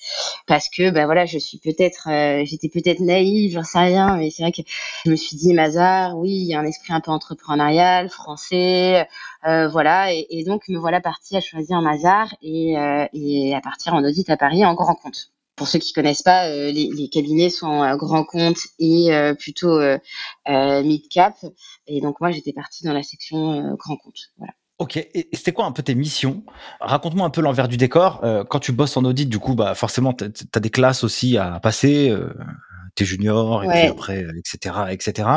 parce 0.47 0.67
que 0.67 0.89
ben 0.89 1.05
voilà, 1.05 1.25
je 1.25 1.37
suis 1.37 1.57
peut-être, 1.57 2.09
j'étais 2.43 2.67
peut-être 2.67 2.99
naïve, 2.99 3.53
j'en 3.53 3.63
sais 3.63 3.79
rien, 3.79 4.17
mais 4.17 4.29
c'est 4.29 4.43
vrai 4.43 4.51
que 4.51 4.61
je 5.05 5.11
me 5.11 5.15
suis 5.15 5.37
dit 5.37 5.53
Mazar, 5.53 6.17
oui, 6.17 6.31
il 6.31 6.47
y 6.47 6.53
a 6.53 6.59
un 6.59 6.65
esprit 6.65 6.91
un 6.91 6.99
peu 6.99 7.11
entrepreneurial, 7.11 8.09
français, 8.09 9.07
voilà, 9.43 10.13
et, 10.13 10.27
et, 10.31 10.43
donc 10.43 10.67
me 10.67 10.77
voilà 10.77 10.99
partie 10.99 11.37
à 11.37 11.41
choisir 11.41 11.81
Mazar 11.81 12.35
et, 12.41 12.73
et 13.13 13.55
à 13.55 13.61
partir 13.61 13.93
en 13.93 14.03
audit 14.03 14.29
à 14.29 14.37
Paris 14.37 14.65
en 14.65 14.73
grand 14.73 14.95
compte 14.95 15.31
pour 15.61 15.67
ceux 15.67 15.77
qui 15.77 15.93
connaissent 15.93 16.23
pas, 16.23 16.47
euh, 16.47 16.71
les, 16.71 17.07
cabinets 17.09 17.51
sont 17.51 17.83
euh, 17.83 17.95
grand 17.95 18.23
compte 18.23 18.57
et 18.79 19.13
euh, 19.13 19.35
plutôt 19.35 19.79
mid 20.47 21.07
cap. 21.07 21.35
Et 21.85 22.01
donc 22.01 22.19
moi, 22.19 22.31
j'étais 22.31 22.51
partie 22.51 22.83
dans 22.83 22.93
la 22.93 23.03
section 23.03 23.75
grand 23.75 23.95
compte. 23.97 24.17
Voilà. 24.39 24.53
Ok, 24.79 24.97
et 24.97 25.29
c'était 25.33 25.51
quoi 25.51 25.65
un 25.65 25.71
peu 25.71 25.83
tes 25.83 25.93
missions? 25.93 26.43
Raconte-moi 26.79 27.27
un 27.27 27.29
peu 27.29 27.41
l'envers 27.41 27.67
du 27.67 27.77
décor. 27.77 28.21
quand 28.49 28.57
tu 28.57 28.71
bosses 28.71 28.97
en 28.97 29.05
audit, 29.05 29.29
du 29.29 29.37
coup, 29.37 29.53
bah 29.53 29.75
forcément, 29.75 30.13
tu 30.13 30.25
as 30.25 30.59
des 30.59 30.71
classes 30.71 31.03
aussi 31.03 31.37
à 31.37 31.59
passer. 31.59 32.11
t'es 32.95 33.05
junior 33.05 33.63
et 33.63 33.67
puis 33.67 33.87
après, 33.87 34.25
etc., 34.39 34.75
etc. 34.89 35.29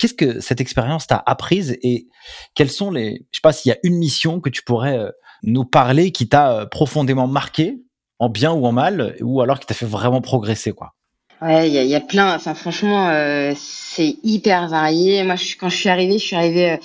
Qu'est-ce 0.00 0.14
que 0.14 0.40
cette 0.40 0.60
expérience 0.60 1.06
t'a 1.06 1.22
apprise 1.24 1.78
et 1.82 2.08
quelles 2.56 2.72
sont 2.72 2.90
les, 2.90 3.28
je 3.30 3.36
sais 3.36 3.42
pas 3.44 3.52
s'il 3.52 3.70
y 3.70 3.72
a 3.72 3.78
une 3.84 3.96
mission 3.96 4.40
que 4.40 4.50
tu 4.50 4.64
pourrais 4.64 4.98
nous 5.44 5.64
parler 5.64 6.10
qui 6.10 6.28
t'a 6.28 6.66
profondément 6.66 7.28
marqué? 7.28 7.78
En 8.22 8.28
bien 8.28 8.52
ou 8.52 8.64
en 8.66 8.72
mal, 8.72 9.16
ou 9.20 9.40
alors 9.40 9.58
qui 9.58 9.66
t'a 9.66 9.74
fait 9.74 9.84
vraiment 9.84 10.20
progresser, 10.20 10.70
quoi. 10.70 10.92
Ouais, 11.40 11.68
il 11.68 11.74
y 11.74 11.94
a, 11.96 12.00
plein. 12.00 12.38
Franchement, 12.38 13.08
euh, 13.08 13.52
c'est 13.56 14.16
hyper 14.22 14.68
varié. 14.68 15.24
Moi, 15.24 15.34
quand 15.58 15.68
je 15.68 15.76
suis 15.76 15.88
arrivée, 15.88 16.20
je 16.20 16.24
suis 16.24 16.36
arrivée 16.36 16.70
euh, 16.70 16.76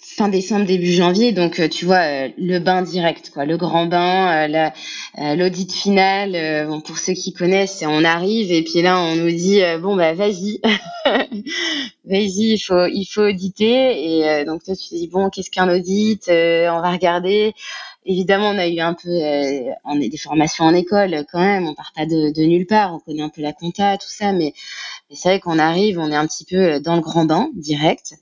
fin 0.00 0.28
décembre, 0.28 0.64
début 0.64 0.90
janvier. 0.90 1.32
Donc, 1.32 1.60
euh, 1.60 1.68
tu 1.68 1.84
vois, 1.84 2.28
le 2.38 2.58
bain 2.60 2.80
direct, 2.80 3.28
quoi, 3.28 3.44
le 3.44 3.58
grand 3.58 3.84
bain, 3.84 4.48
l'audit 5.36 5.70
final. 5.70 6.66
pour 6.86 6.96
ceux 6.96 7.12
qui 7.12 7.34
connaissent, 7.34 7.84
on 7.86 8.02
arrive 8.02 8.50
et 8.50 8.62
puis 8.62 8.80
là, 8.80 8.98
on 8.98 9.16
nous 9.16 9.30
dit 9.30 9.60
bon 9.82 9.96
bah 9.96 10.14
vas-y, 10.14 10.60
vas-y, 12.06 12.54
il 12.54 12.58
faut 12.58 12.86
il 12.86 13.04
faut 13.04 13.28
auditer. 13.28 14.40
Et 14.40 14.44
donc 14.46 14.64
toi, 14.64 14.74
tu 14.74 14.88
te 14.88 14.94
dis 14.94 15.08
bon, 15.08 15.28
qu'est-ce 15.28 15.50
qu'un 15.50 15.68
audit? 15.68 16.24
On 16.30 16.80
va 16.80 16.90
regarder. 16.90 17.52
Évidemment, 18.08 18.50
on 18.50 18.58
a 18.58 18.68
eu 18.68 18.78
un 18.78 18.94
peu 18.94 19.08
euh, 19.08 19.72
on 19.84 20.00
est 20.00 20.08
des 20.08 20.16
formations 20.16 20.64
en 20.64 20.72
école 20.74 21.24
quand 21.30 21.40
même. 21.40 21.66
On 21.66 21.74
part 21.74 21.92
pas 21.94 22.06
de, 22.06 22.32
de, 22.32 22.42
nulle 22.42 22.66
part. 22.66 22.94
On 22.94 23.00
connaît 23.00 23.22
un 23.22 23.28
peu 23.28 23.42
la 23.42 23.52
compta, 23.52 23.98
tout 23.98 24.08
ça, 24.08 24.32
mais, 24.32 24.54
c'est 25.10 25.28
vrai 25.28 25.40
qu'on 25.40 25.58
arrive, 25.58 25.98
on 25.98 26.10
est 26.10 26.16
un 26.16 26.26
petit 26.26 26.44
peu 26.44 26.80
dans 26.80 26.94
le 26.94 27.00
grand 27.00 27.24
bain 27.24 27.50
direct. 27.54 28.14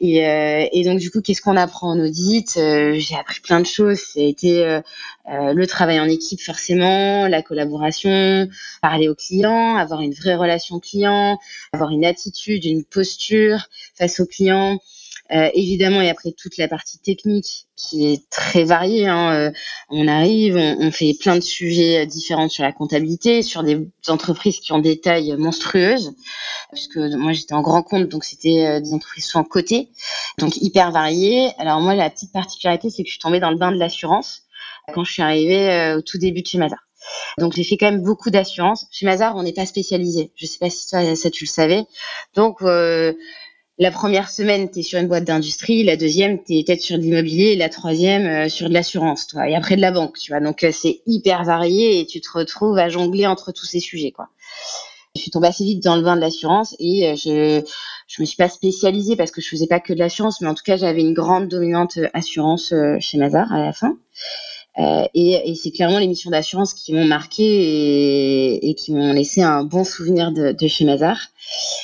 Et, 0.00 0.26
euh, 0.26 0.66
et 0.72 0.84
donc 0.84 0.98
du 0.98 1.10
coup, 1.10 1.20
qu'est-ce 1.20 1.42
qu'on 1.42 1.56
apprend 1.56 1.90
en 1.90 2.00
audit? 2.00 2.56
Euh, 2.56 2.94
J'ai 2.98 3.16
appris 3.16 3.40
plein 3.40 3.60
de 3.60 3.66
choses. 3.66 4.00
C'était 4.00 4.64
euh, 4.64 5.52
le 5.52 5.66
travail 5.66 6.00
en 6.00 6.08
équipe 6.08 6.40
forcément, 6.40 7.28
la 7.28 7.42
collaboration, 7.42 8.48
parler 8.82 9.08
aux 9.08 9.14
clients, 9.14 9.76
avoir 9.76 10.00
une 10.00 10.12
vraie 10.12 10.34
relation 10.34 10.80
client, 10.80 11.38
avoir 11.72 11.90
une 11.90 12.04
attitude, 12.04 12.64
une 12.64 12.84
posture 12.84 13.68
face 13.94 14.18
aux 14.18 14.26
clients. 14.26 14.78
Euh, 15.32 15.48
évidemment, 15.54 16.00
et 16.00 16.08
après 16.08 16.32
toute 16.32 16.56
la 16.56 16.66
partie 16.66 16.98
technique 16.98 17.66
qui 17.76 18.06
est 18.12 18.28
très 18.30 18.64
variée. 18.64 19.06
Hein, 19.06 19.32
euh, 19.32 19.50
on 19.88 20.08
arrive, 20.08 20.56
on, 20.56 20.90
fait 20.90 21.14
plein 21.18 21.36
de 21.36 21.40
sujets 21.40 22.04
différents 22.04 22.48
sur 22.48 22.64
la 22.64 22.72
comptabilité, 22.72 23.42
sur 23.42 23.62
des 23.62 23.88
entreprises 24.08 24.58
qui 24.58 24.72
ont 24.72 24.80
des 24.80 25.00
tailles 25.00 25.36
monstrueuses, 25.38 26.14
puisque 26.72 26.96
moi 26.96 27.32
j'étais 27.32 27.54
en 27.54 27.62
grand 27.62 27.82
compte, 27.82 28.08
donc 28.08 28.24
c'était 28.24 28.66
euh, 28.66 28.80
des 28.80 28.92
entreprises 28.92 29.30
en 29.36 29.44
côté, 29.44 29.90
donc 30.38 30.56
hyper 30.56 30.90
variées. 30.90 31.52
Alors 31.58 31.80
moi, 31.80 31.94
la 31.94 32.10
petite 32.10 32.32
particularité, 32.32 32.90
c'est 32.90 33.02
que 33.02 33.08
je 33.08 33.12
suis 33.12 33.20
tombée 33.20 33.40
dans 33.40 33.50
le 33.50 33.56
bain 33.56 33.70
de 33.70 33.78
l'assurance 33.78 34.42
quand 34.92 35.04
je 35.04 35.12
suis 35.12 35.22
arrivée 35.22 35.94
au 35.96 36.00
tout 36.02 36.18
début 36.18 36.42
de 36.42 36.46
chez 36.48 36.58
Mazar. 36.58 36.80
Donc 37.38 37.54
j'ai 37.54 37.64
fait 37.64 37.76
quand 37.76 37.90
même 37.90 38.02
beaucoup 38.02 38.30
d'assurance. 38.30 38.86
Chez 38.90 39.06
Mazar, 39.06 39.36
on 39.36 39.42
n'est 39.42 39.52
pas 39.52 39.66
spécialisé. 39.66 40.32
Je 40.34 40.46
sais 40.46 40.58
pas 40.58 40.70
si 40.70 40.88
ça 40.88 41.30
tu 41.30 41.44
le 41.44 41.48
savais. 41.48 41.84
Donc 42.34 42.62
euh, 42.62 43.12
la 43.80 43.90
première 43.90 44.30
semaine, 44.30 44.70
tu 44.70 44.80
es 44.80 44.82
sur 44.82 45.00
une 45.00 45.08
boîte 45.08 45.24
d'industrie, 45.24 45.82
la 45.84 45.96
deuxième, 45.96 46.44
tu 46.44 46.58
es 46.58 46.64
peut-être 46.64 46.82
sur 46.82 46.98
de 46.98 47.02
l'immobilier, 47.02 47.56
la 47.56 47.70
troisième, 47.70 48.26
euh, 48.26 48.48
sur 48.50 48.68
de 48.68 48.74
l'assurance, 48.74 49.26
toi, 49.26 49.48
et 49.48 49.56
après 49.56 49.74
de 49.74 49.80
la 49.80 49.90
banque, 49.90 50.18
tu 50.18 50.32
vois. 50.32 50.40
Donc, 50.40 50.64
euh, 50.64 50.70
c'est 50.70 51.00
hyper 51.06 51.44
varié 51.44 51.98
et 51.98 52.06
tu 52.06 52.20
te 52.20 52.28
retrouves 52.30 52.76
à 52.76 52.90
jongler 52.90 53.26
entre 53.26 53.52
tous 53.52 53.64
ces 53.64 53.80
sujets, 53.80 54.12
quoi. 54.12 54.28
Je 55.16 55.22
suis 55.22 55.30
tombée 55.30 55.48
assez 55.48 55.64
vite 55.64 55.82
dans 55.82 55.96
le 55.96 56.02
bain 56.02 56.14
de 56.14 56.20
l'assurance 56.20 56.76
et 56.78 57.08
euh, 57.08 57.16
je 57.16 57.62
je 58.06 58.22
me 58.22 58.26
suis 58.26 58.36
pas 58.36 58.48
spécialisée 58.48 59.16
parce 59.16 59.30
que 59.30 59.40
je 59.40 59.48
faisais 59.48 59.68
pas 59.68 59.80
que 59.80 59.92
de 59.92 59.98
l'assurance, 59.98 60.40
mais 60.40 60.48
en 60.48 60.54
tout 60.54 60.64
cas, 60.64 60.76
j'avais 60.76 61.00
une 61.00 61.14
grande 61.14 61.48
dominante 61.48 61.98
assurance 62.12 62.74
chez 62.98 63.18
Mazar 63.18 63.52
à 63.52 63.64
la 63.64 63.72
fin. 63.72 63.96
Euh, 64.78 65.04
et, 65.14 65.50
et 65.50 65.54
c'est 65.54 65.72
clairement 65.72 65.98
les 65.98 66.06
missions 66.06 66.30
d'assurance 66.30 66.74
qui 66.74 66.94
m'ont 66.94 67.04
marqué 67.04 67.42
et, 67.42 68.70
et, 68.70 68.74
qui 68.74 68.92
m'ont 68.92 69.12
laissé 69.12 69.42
un 69.42 69.64
bon 69.64 69.84
souvenir 69.84 70.30
de, 70.32 70.52
de 70.52 70.68
chez 70.68 70.84
Mazar. 70.84 71.18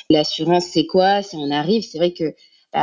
L'assurance, 0.08 0.66
c'est 0.66 0.86
quoi? 0.86 1.22
Si 1.22 1.36
on 1.36 1.50
arrive, 1.50 1.82
c'est 1.82 1.98
vrai 1.98 2.12
que 2.12 2.34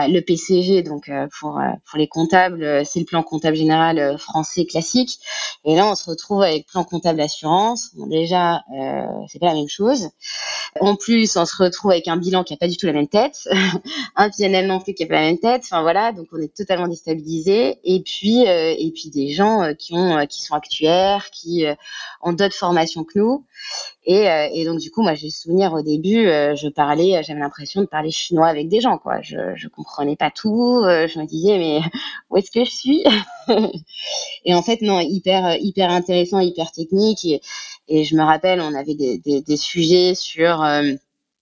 le 0.07 0.19
PCG, 0.21 0.81
donc 0.81 1.09
euh, 1.09 1.27
pour, 1.39 1.59
euh, 1.59 1.69
pour 1.89 1.99
les 1.99 2.07
comptables, 2.07 2.63
euh, 2.63 2.83
c'est 2.83 2.99
le 2.99 3.05
plan 3.05 3.23
comptable 3.23 3.55
général 3.55 4.17
français 4.17 4.65
classique. 4.65 5.19
Et 5.65 5.75
là, 5.75 5.87
on 5.87 5.95
se 5.95 6.09
retrouve 6.09 6.41
avec 6.41 6.67
plan 6.67 6.83
comptable 6.83 7.21
assurance. 7.21 7.91
Déjà, 8.09 8.63
euh, 8.77 9.05
c'est 9.27 9.39
pas 9.39 9.47
la 9.47 9.53
même 9.53 9.69
chose. 9.69 10.09
En 10.79 10.95
plus, 10.95 11.37
on 11.37 11.45
se 11.45 11.55
retrouve 11.61 11.91
avec 11.91 12.07
un 12.07 12.17
bilan 12.17 12.43
qui 12.43 12.53
a 12.53 12.57
pas 12.57 12.67
du 12.67 12.77
tout 12.77 12.87
la 12.87 12.93
même 12.93 13.07
tête, 13.07 13.47
un 14.15 14.29
PNL 14.29 14.67
non 14.67 14.79
plus 14.79 14.93
qui 14.93 15.03
a 15.03 15.07
pas 15.07 15.15
la 15.15 15.21
même 15.21 15.37
tête. 15.37 15.61
Enfin 15.65 15.83
voilà, 15.83 16.11
donc 16.11 16.27
on 16.31 16.41
est 16.41 16.53
totalement 16.53 16.87
déstabilisé. 16.87 17.77
Et 17.83 18.01
puis 18.01 18.41
et 18.43 18.91
puis 18.93 19.09
des 19.09 19.29
gens 19.29 19.73
qui 19.77 19.93
ont 19.93 20.25
qui 20.25 20.41
sont 20.41 20.55
actuaires, 20.55 21.29
qui 21.31 21.65
ont 22.21 22.33
d'autres 22.33 22.55
formations 22.55 23.03
que 23.03 23.19
nous. 23.19 23.45
Et, 24.05 24.29
euh, 24.29 24.65
donc 24.65 24.79
du 24.79 24.91
coup, 24.91 25.01
moi, 25.01 25.13
j'ai 25.13 25.29
souvenir 25.29 25.73
au 25.73 25.81
début, 25.81 26.27
euh, 26.27 26.55
je 26.55 26.67
parlais, 26.67 27.21
j'avais 27.23 27.39
l'impression 27.39 27.81
de 27.81 27.85
parler 27.85 28.11
chinois 28.11 28.47
avec 28.47 28.67
des 28.67 28.81
gens, 28.81 28.97
quoi. 28.97 29.21
Je, 29.21 29.55
je 29.55 29.67
comprenais 29.83 30.15
pas 30.15 30.31
tout. 30.31 30.81
Euh, 30.83 31.07
je 31.07 31.19
me 31.19 31.25
disais, 31.25 31.57
mais 31.57 31.79
où 32.29 32.37
est-ce 32.37 32.51
que 32.51 32.65
je 32.65 32.71
suis 32.71 33.03
Et 34.45 34.53
en 34.53 34.61
fait, 34.61 34.81
non, 34.81 34.99
hyper, 34.99 35.57
hyper 35.59 35.89
intéressant, 35.89 36.39
hyper 36.39 36.71
technique. 36.71 37.25
Et, 37.25 37.41
et, 37.87 38.03
je 38.03 38.15
me 38.15 38.23
rappelle, 38.23 38.61
on 38.61 38.73
avait 38.73 38.95
des, 38.95 39.17
des, 39.19 39.41
des 39.41 39.57
sujets 39.57 40.15
sur 40.15 40.63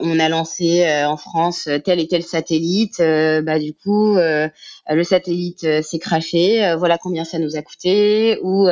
on 0.02 0.20
a 0.20 0.30
lancé 0.30 0.86
en 1.06 1.18
France 1.18 1.70
tel 1.86 2.00
et 2.00 2.08
tel 2.08 2.24
satellite. 2.24 2.98
bah 3.00 3.60
du 3.60 3.74
coup, 3.74 4.16
le 4.16 5.04
satellite 5.04 5.82
s'est 5.84 6.00
craché. 6.00 6.76
voilà 6.78 6.98
combien 6.98 7.24
ça 7.24 7.40
nous 7.40 7.56
a 7.56 7.62
coûté. 7.62 8.40
Ou 8.44 8.68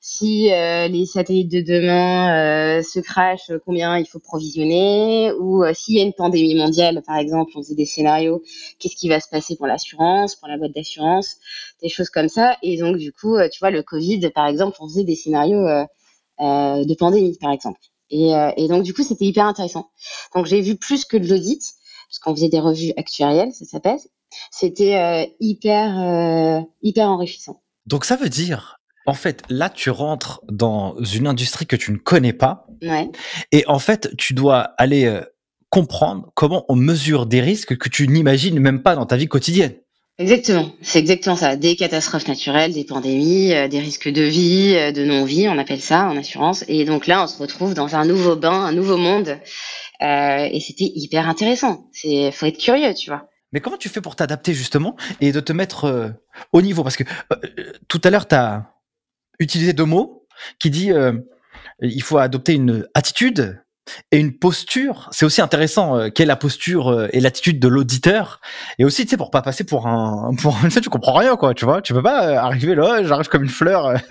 si 0.00 0.48
les 0.48 1.06
satellites 1.06 1.50
de 1.50 1.60
demain 1.60 2.82
se 2.82 3.00
crachent, 3.00 3.52
combien 3.64 3.98
il 3.98 4.06
faut 4.06 4.18
provisionner. 4.18 5.32
Ou 5.40 5.64
s'il 5.74 5.96
y 5.96 6.00
a 6.00 6.04
une 6.04 6.12
pandémie 6.12 6.54
mondiale, 6.54 7.02
par 7.06 7.16
exemple, 7.16 7.52
on 7.56 7.62
faisait 7.62 7.74
des 7.74 7.86
scénarios. 7.86 8.42
Qu'est-ce 8.78 8.96
qui 8.96 9.08
va 9.08 9.20
se 9.20 9.28
passer 9.28 9.56
pour 9.56 9.66
l'assurance, 9.66 10.36
pour 10.36 10.48
la 10.48 10.56
boîte 10.58 10.72
d'assurance, 10.72 11.36
des 11.82 11.88
choses 11.88 12.10
comme 12.10 12.28
ça. 12.28 12.56
Et 12.62 12.78
donc 12.78 12.96
du 12.96 13.12
coup, 13.12 13.36
tu 13.52 13.58
vois, 13.60 13.70
le 13.70 13.82
Covid, 13.82 14.30
par 14.34 14.46
exemple, 14.46 14.76
on 14.80 14.88
faisait 14.88 15.04
des 15.04 15.16
scénarios 15.16 15.66
de 16.38 16.94
pandémie, 16.94 17.36
par 17.40 17.52
exemple. 17.52 17.80
Euh, 18.12 18.52
et, 18.56 18.68
donc, 18.68 18.82
du 18.82 18.94
coup, 18.94 19.02
c'était 19.02 19.24
hyper 19.24 19.46
intéressant. 19.46 19.90
Donc, 20.34 20.46
j'ai 20.46 20.60
vu 20.60 20.76
plus 20.76 21.04
que 21.04 21.16
de 21.16 21.28
l'audit, 21.28 21.62
parce 22.08 22.18
qu'on 22.18 22.34
faisait 22.34 22.48
des 22.48 22.60
revues 22.60 22.92
actuarielles, 22.96 23.52
ça 23.52 23.64
s'appelle. 23.64 23.98
C'était 24.50 24.96
euh, 24.96 25.26
hyper, 25.40 25.98
euh, 25.98 26.60
hyper 26.82 27.08
enrichissant. 27.08 27.62
Donc, 27.86 28.04
ça 28.04 28.16
veut 28.16 28.28
dire, 28.28 28.80
en 29.06 29.14
fait, 29.14 29.42
là, 29.48 29.70
tu 29.70 29.90
rentres 29.90 30.40
dans 30.50 30.96
une 31.02 31.26
industrie 31.26 31.66
que 31.66 31.76
tu 31.76 31.92
ne 31.92 31.96
connais 31.96 32.32
pas. 32.32 32.66
Ouais. 32.82 33.10
Et 33.52 33.64
en 33.66 33.78
fait, 33.78 34.14
tu 34.16 34.34
dois 34.34 34.60
aller 34.78 35.20
comprendre 35.70 36.30
comment 36.34 36.64
on 36.68 36.76
mesure 36.76 37.26
des 37.26 37.40
risques 37.40 37.76
que 37.76 37.88
tu 37.88 38.08
n'imagines 38.08 38.58
même 38.58 38.82
pas 38.82 38.96
dans 38.96 39.06
ta 39.06 39.16
vie 39.16 39.28
quotidienne. 39.28 39.74
Exactement, 40.18 40.72
c'est 40.80 40.98
exactement 40.98 41.36
ça. 41.36 41.56
Des 41.56 41.76
catastrophes 41.76 42.26
naturelles, 42.26 42.72
des 42.72 42.84
pandémies, 42.84 43.54
euh, 43.54 43.68
des 43.68 43.80
risques 43.80 44.08
de 44.08 44.22
vie, 44.22 44.74
euh, 44.74 44.90
de 44.90 45.04
non-vie, 45.04 45.46
on 45.46 45.58
appelle 45.58 45.80
ça 45.82 46.06
en 46.06 46.16
assurance. 46.16 46.64
Et 46.68 46.86
donc 46.86 47.06
là, 47.06 47.22
on 47.22 47.26
se 47.26 47.36
retrouve 47.38 47.74
dans 47.74 47.96
un 47.96 48.06
nouveau 48.06 48.34
bain, 48.34 48.64
un 48.64 48.72
nouveau 48.72 48.96
monde. 48.96 49.38
Euh, 50.00 50.48
et 50.50 50.58
c'était 50.60 50.90
hyper 50.94 51.28
intéressant. 51.28 51.90
C'est, 51.92 52.32
faut 52.32 52.46
être 52.46 52.56
curieux, 52.56 52.94
tu 52.94 53.10
vois. 53.10 53.28
Mais 53.52 53.60
comment 53.60 53.76
tu 53.76 53.90
fais 53.90 54.00
pour 54.00 54.16
t'adapter 54.16 54.54
justement 54.54 54.96
et 55.20 55.32
de 55.32 55.40
te 55.40 55.52
mettre 55.52 56.14
au 56.52 56.62
niveau? 56.62 56.82
Parce 56.82 56.96
que 56.96 57.04
tout 57.86 58.00
à 58.02 58.10
l'heure, 58.10 58.26
tu 58.26 58.34
as 58.34 58.72
utilisé 59.38 59.72
deux 59.72 59.84
mots 59.84 60.26
qui 60.58 60.68
dit 60.68 60.90
il 61.80 62.02
faut 62.02 62.18
adopter 62.18 62.54
une 62.54 62.86
attitude 62.92 63.62
et 64.10 64.18
une 64.18 64.36
posture. 64.36 65.08
C'est 65.12 65.24
aussi 65.24 65.40
intéressant 65.40 65.96
euh, 65.96 66.08
quelle 66.10 66.24
est 66.24 66.28
la 66.28 66.36
posture 66.36 66.88
euh, 66.88 67.08
et 67.12 67.20
l'attitude 67.20 67.60
de 67.60 67.68
l'auditeur. 67.68 68.40
Et 68.78 68.84
aussi, 68.84 69.04
tu 69.04 69.10
sais, 69.10 69.16
pour 69.16 69.30
pas 69.30 69.42
passer 69.42 69.64
pour 69.64 69.86
un, 69.86 70.34
pour 70.42 70.56
tu 70.68 70.90
comprends 70.90 71.14
rien, 71.14 71.36
quoi. 71.36 71.54
Tu 71.54 71.64
vois, 71.64 71.82
tu 71.82 71.92
peux 71.92 72.02
pas 72.02 72.28
euh, 72.28 72.36
arriver 72.36 72.74
là, 72.74 73.02
j'arrive 73.02 73.28
comme 73.28 73.44
une 73.44 73.48
fleur. 73.48 73.94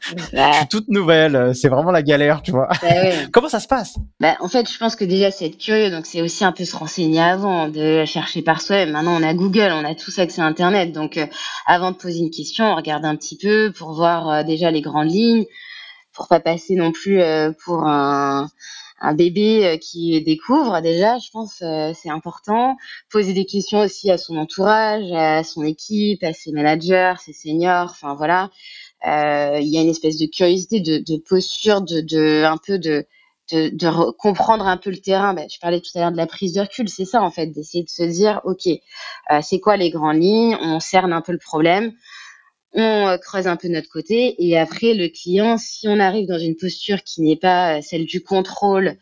je 0.00 0.52
suis 0.52 0.68
toute 0.68 0.88
nouvelle. 0.88 1.54
C'est 1.54 1.68
vraiment 1.68 1.90
la 1.90 2.02
galère, 2.02 2.42
tu 2.42 2.50
vois. 2.50 2.68
Bah 2.82 2.88
Comment 3.32 3.48
ça 3.48 3.60
se 3.60 3.68
passe? 3.68 3.96
Bah, 4.20 4.36
en 4.40 4.48
fait, 4.48 4.70
je 4.70 4.78
pense 4.78 4.96
que 4.96 5.04
déjà 5.04 5.30
c'est 5.30 5.46
être 5.46 5.58
curieux, 5.58 5.90
donc 5.90 6.06
c'est 6.06 6.22
aussi 6.22 6.44
un 6.44 6.52
peu 6.52 6.64
se 6.64 6.76
renseigner 6.76 7.20
avant, 7.20 7.68
de 7.68 8.04
chercher 8.04 8.42
par 8.42 8.60
soi. 8.60 8.86
Maintenant, 8.86 9.16
on 9.18 9.22
a 9.22 9.34
Google, 9.34 9.72
on 9.72 9.84
a 9.84 9.94
tous 9.94 10.18
accès 10.18 10.40
à 10.40 10.44
Internet, 10.44 10.92
donc 10.92 11.18
avant 11.66 11.90
de 11.90 11.96
poser 11.96 12.18
une 12.18 12.30
question, 12.30 12.64
on 12.72 12.76
regarde 12.76 13.04
un 13.04 13.16
petit 13.16 13.36
peu 13.36 13.72
pour 13.72 13.92
voir 13.92 14.44
déjà 14.44 14.70
les 14.70 14.80
grandes 14.80 15.10
lignes, 15.10 15.44
pour 16.12 16.28
pas 16.28 16.40
passer 16.40 16.74
non 16.74 16.92
plus 16.92 17.20
pour 17.64 17.86
un 17.86 18.48
un 19.00 19.14
bébé 19.14 19.66
euh, 19.66 19.76
qui 19.76 20.20
découvre 20.22 20.80
déjà, 20.80 21.18
je 21.18 21.30
pense 21.30 21.62
euh, 21.62 21.92
c'est 21.94 22.10
important. 22.10 22.76
Poser 23.10 23.32
des 23.34 23.44
questions 23.44 23.80
aussi 23.80 24.10
à 24.10 24.18
son 24.18 24.36
entourage, 24.36 25.10
à 25.12 25.44
son 25.44 25.64
équipe, 25.64 26.22
à 26.24 26.32
ses 26.32 26.52
managers, 26.52 27.14
ses 27.24 27.32
seniors, 27.32 27.90
enfin 27.90 28.14
voilà. 28.14 28.50
Euh, 29.06 29.58
il 29.60 29.68
y 29.68 29.78
a 29.78 29.82
une 29.82 29.88
espèce 29.90 30.16
de 30.18 30.26
curiosité, 30.26 30.80
de, 30.80 30.98
de 30.98 31.16
posture, 31.18 31.82
de, 31.82 32.00
de, 32.00 32.44
un 32.44 32.56
peu 32.56 32.78
de, 32.78 33.06
de, 33.52 33.68
de 33.68 34.10
comprendre 34.12 34.66
un 34.66 34.76
peu 34.78 34.90
le 34.90 34.98
terrain. 34.98 35.34
Ben, 35.34 35.46
je 35.52 35.58
parlais 35.60 35.80
tout 35.80 35.90
à 35.96 36.00
l'heure 36.00 36.12
de 36.12 36.16
la 36.16 36.26
prise 36.26 36.54
de 36.54 36.60
recul, 36.62 36.88
c'est 36.88 37.04
ça 37.04 37.22
en 37.22 37.30
fait, 37.30 37.46
d'essayer 37.48 37.84
de 37.84 37.90
se 37.90 38.02
dire, 38.02 38.40
ok, 38.44 38.66
euh, 38.66 39.40
c'est 39.42 39.60
quoi 39.60 39.76
les 39.76 39.90
grandes 39.90 40.20
lignes, 40.20 40.56
on 40.60 40.80
cerne 40.80 41.12
un 41.12 41.20
peu 41.20 41.32
le 41.32 41.38
problème, 41.38 41.92
on 42.76 43.08
euh, 43.08 43.18
creuse 43.18 43.46
un 43.46 43.56
peu 43.56 43.68
notre 43.68 43.88
côté 43.88 44.36
et 44.38 44.58
après 44.58 44.94
le 44.94 45.08
client, 45.08 45.56
si 45.58 45.88
on 45.88 45.98
arrive 45.98 46.28
dans 46.28 46.38
une 46.38 46.56
posture 46.56 47.02
qui 47.02 47.22
n'est 47.22 47.36
pas 47.36 47.78
euh, 47.78 47.80
celle 47.82 48.04
du 48.04 48.22
contrôle, 48.22 48.96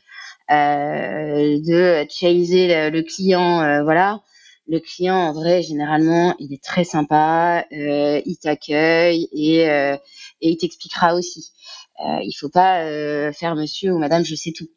euh, 0.50 1.58
de 1.60 2.06
chaser 2.08 2.90
le, 2.90 3.02
client, 3.02 3.82
voilà, 3.82 4.22
le 4.68 4.78
client 4.78 5.16
en 5.16 5.32
vrai 5.32 5.62
généralement 5.62 6.34
il 6.38 6.52
est 6.52 6.62
très 6.62 6.84
sympa, 6.84 7.64
il 7.70 8.36
t'accueille 8.40 9.28
et, 9.32 9.60
et 9.62 9.98
il 10.40 10.56
t'expliquera 10.58 11.14
aussi. 11.14 11.52
il 11.98 12.32
faut 12.38 12.50
pas 12.50 13.32
faire 13.32 13.54
monsieur 13.56 13.92
ou 13.94 13.98
madame 13.98 14.24
je 14.24 14.34
sais 14.34 14.52
tout. 14.52 14.68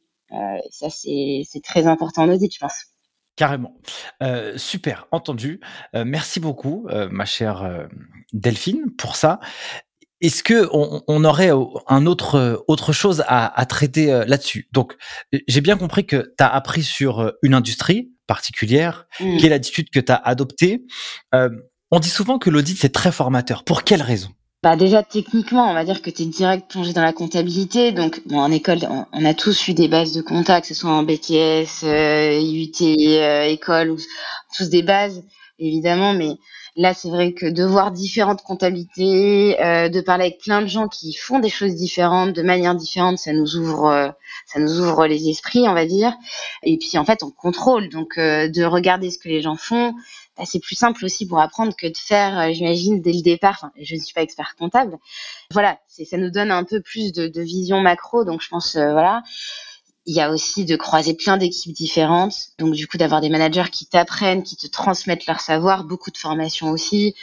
ça 0.71 0.89
c'est 0.89 1.61
très 1.63 1.85
important 1.85 2.23
en 2.23 2.29
audit 2.29 2.53
je 2.53 2.59
pense. 2.59 2.96
Carrément. 3.37 3.77
Euh, 4.23 4.57
super, 4.57 5.07
entendu. 5.11 5.61
Euh, 5.95 6.03
merci 6.05 6.39
beaucoup, 6.39 6.87
euh, 6.89 7.07
ma 7.09 7.25
chère 7.25 7.87
Delphine, 8.33 8.91
pour 8.97 9.15
ça. 9.15 9.39
Est-ce 10.19 10.41
que 10.41 10.67
on, 10.73 11.23
aurait 11.23 11.51
un 11.87 12.07
autre 12.07 12.65
autre 12.67 12.91
chose 12.91 13.23
à, 13.27 13.65
traiter 13.67 14.07
là-dessus? 14.25 14.67
Donc, 14.71 14.97
j'ai 15.47 15.61
bien 15.61 15.77
compris 15.77 16.07
que 16.07 16.33
tu 16.35 16.43
as 16.43 16.47
appris 16.47 16.81
sur 16.81 17.31
une 17.43 17.53
industrie 17.53 18.11
particulière, 18.25 19.05
mmh. 19.19 19.37
quelle 19.37 19.53
attitude 19.53 19.91
que 19.91 19.99
tu 19.99 20.11
as 20.11 20.15
adoptée? 20.15 20.83
on 21.31 21.99
dit 21.99 22.09
souvent 22.09 22.39
que 22.39 22.49
l'audit 22.49 22.75
c'est 22.75 22.91
très 22.91 23.11
formateur. 23.11 23.63
Pour 23.63 23.83
quelle 23.83 24.01
raison? 24.01 24.29
Bah 24.63 24.75
déjà 24.75 25.03
techniquement, 25.03 25.69
on 25.69 25.73
va 25.73 25.85
dire 25.85 26.01
que 26.01 26.09
tu 26.09 26.23
es 26.23 26.25
direct 26.25 26.69
plongé 26.69 26.91
dans 26.93 27.03
la 27.03 27.13
comptabilité. 27.13 27.91
Donc 27.91 28.21
bon, 28.25 28.39
en 28.39 28.51
école, 28.51 28.79
on, 29.13 29.25
a 29.25 29.33
tous 29.33 29.67
eu 29.67 29.73
des 29.73 29.87
bases 29.87 30.13
de 30.13 30.21
compta, 30.21 30.61
que 30.61 30.67
ce 30.67 30.73
soit 30.73 30.89
en 30.89 31.03
BTS, 31.03 31.83
euh, 31.83 32.39
IUT, 32.39 32.81
euh, 32.81 33.43
école, 33.43 33.91
ou, 33.91 33.97
tous 34.57 34.69
des 34.69 34.81
bases 34.81 35.23
évidemment. 35.59 36.13
Mais 36.13 36.37
là, 36.75 36.93
c'est 36.93 37.09
vrai 37.09 37.33
que 37.33 37.45
de 37.45 37.63
voir 37.63 37.91
différentes 37.91 38.43
comptabilités, 38.43 39.61
euh, 39.63 39.89
de 39.89 40.01
parler 40.01 40.25
avec 40.25 40.39
plein 40.39 40.61
de 40.61 40.67
gens 40.67 40.87
qui 40.87 41.13
font 41.13 41.39
des 41.39 41.49
choses 41.49 41.75
différentes, 41.75 42.33
de 42.33 42.41
manière 42.41 42.75
différente, 42.75 43.17
ça 43.17 43.33
nous 43.33 43.55
ouvre, 43.57 43.87
euh, 43.87 44.09
ça 44.45 44.59
nous 44.59 44.79
ouvre 44.79 45.07
les 45.07 45.29
esprits, 45.29 45.67
on 45.67 45.73
va 45.73 45.85
dire. 45.85 46.13
Et 46.63 46.77
puis 46.77 46.97
en 46.97 47.05
fait, 47.05 47.23
on 47.23 47.31
contrôle. 47.31 47.89
Donc 47.89 48.17
euh, 48.17 48.47
de 48.47 48.63
regarder 48.63 49.11
ce 49.11 49.17
que 49.17 49.29
les 49.29 49.41
gens 49.41 49.57
font, 49.57 49.93
bah, 50.37 50.43
c'est 50.45 50.59
plus 50.59 50.75
simple 50.75 51.03
aussi 51.03 51.25
pour 51.25 51.39
apprendre 51.39 51.75
que 51.75 51.87
de 51.87 51.97
faire, 51.97 52.37
euh, 52.39 52.53
j'imagine, 52.53 53.01
dès 53.01 53.13
le 53.13 53.21
départ. 53.21 53.55
Enfin, 53.57 53.71
je 53.79 53.95
ne 53.95 53.99
suis 53.99 54.13
pas 54.13 54.21
expert 54.21 54.55
comptable. 54.57 54.97
Voilà, 55.51 55.79
ça 55.87 56.17
nous 56.17 56.29
donne 56.29 56.51
un 56.51 56.63
peu 56.63 56.81
plus 56.81 57.11
de, 57.11 57.41
vision 57.41 57.81
macro. 57.81 58.23
Donc, 58.23 58.41
je 58.41 58.49
pense, 58.49 58.75
euh, 58.75 58.91
voilà. 58.91 59.23
Il 60.05 60.15
y 60.15 60.21
a 60.21 60.31
aussi 60.31 60.63
de 60.63 60.75
croiser 60.77 61.15
plein 61.15 61.37
d'équipes 61.37 61.75
différentes. 61.75 62.35
Donc, 62.59 62.73
du 62.73 62.87
coup, 62.87 62.97
d'avoir 62.97 63.19
des 63.19 63.29
managers 63.29 63.69
qui 63.71 63.87
t'apprennent, 63.87 64.43
qui 64.43 64.55
te 64.55 64.67
transmettent 64.67 65.25
leur 65.25 65.41
savoir, 65.41 65.83
beaucoup 65.83 66.11
de 66.11 66.17
formation 66.17 66.69
aussi. 66.69 67.15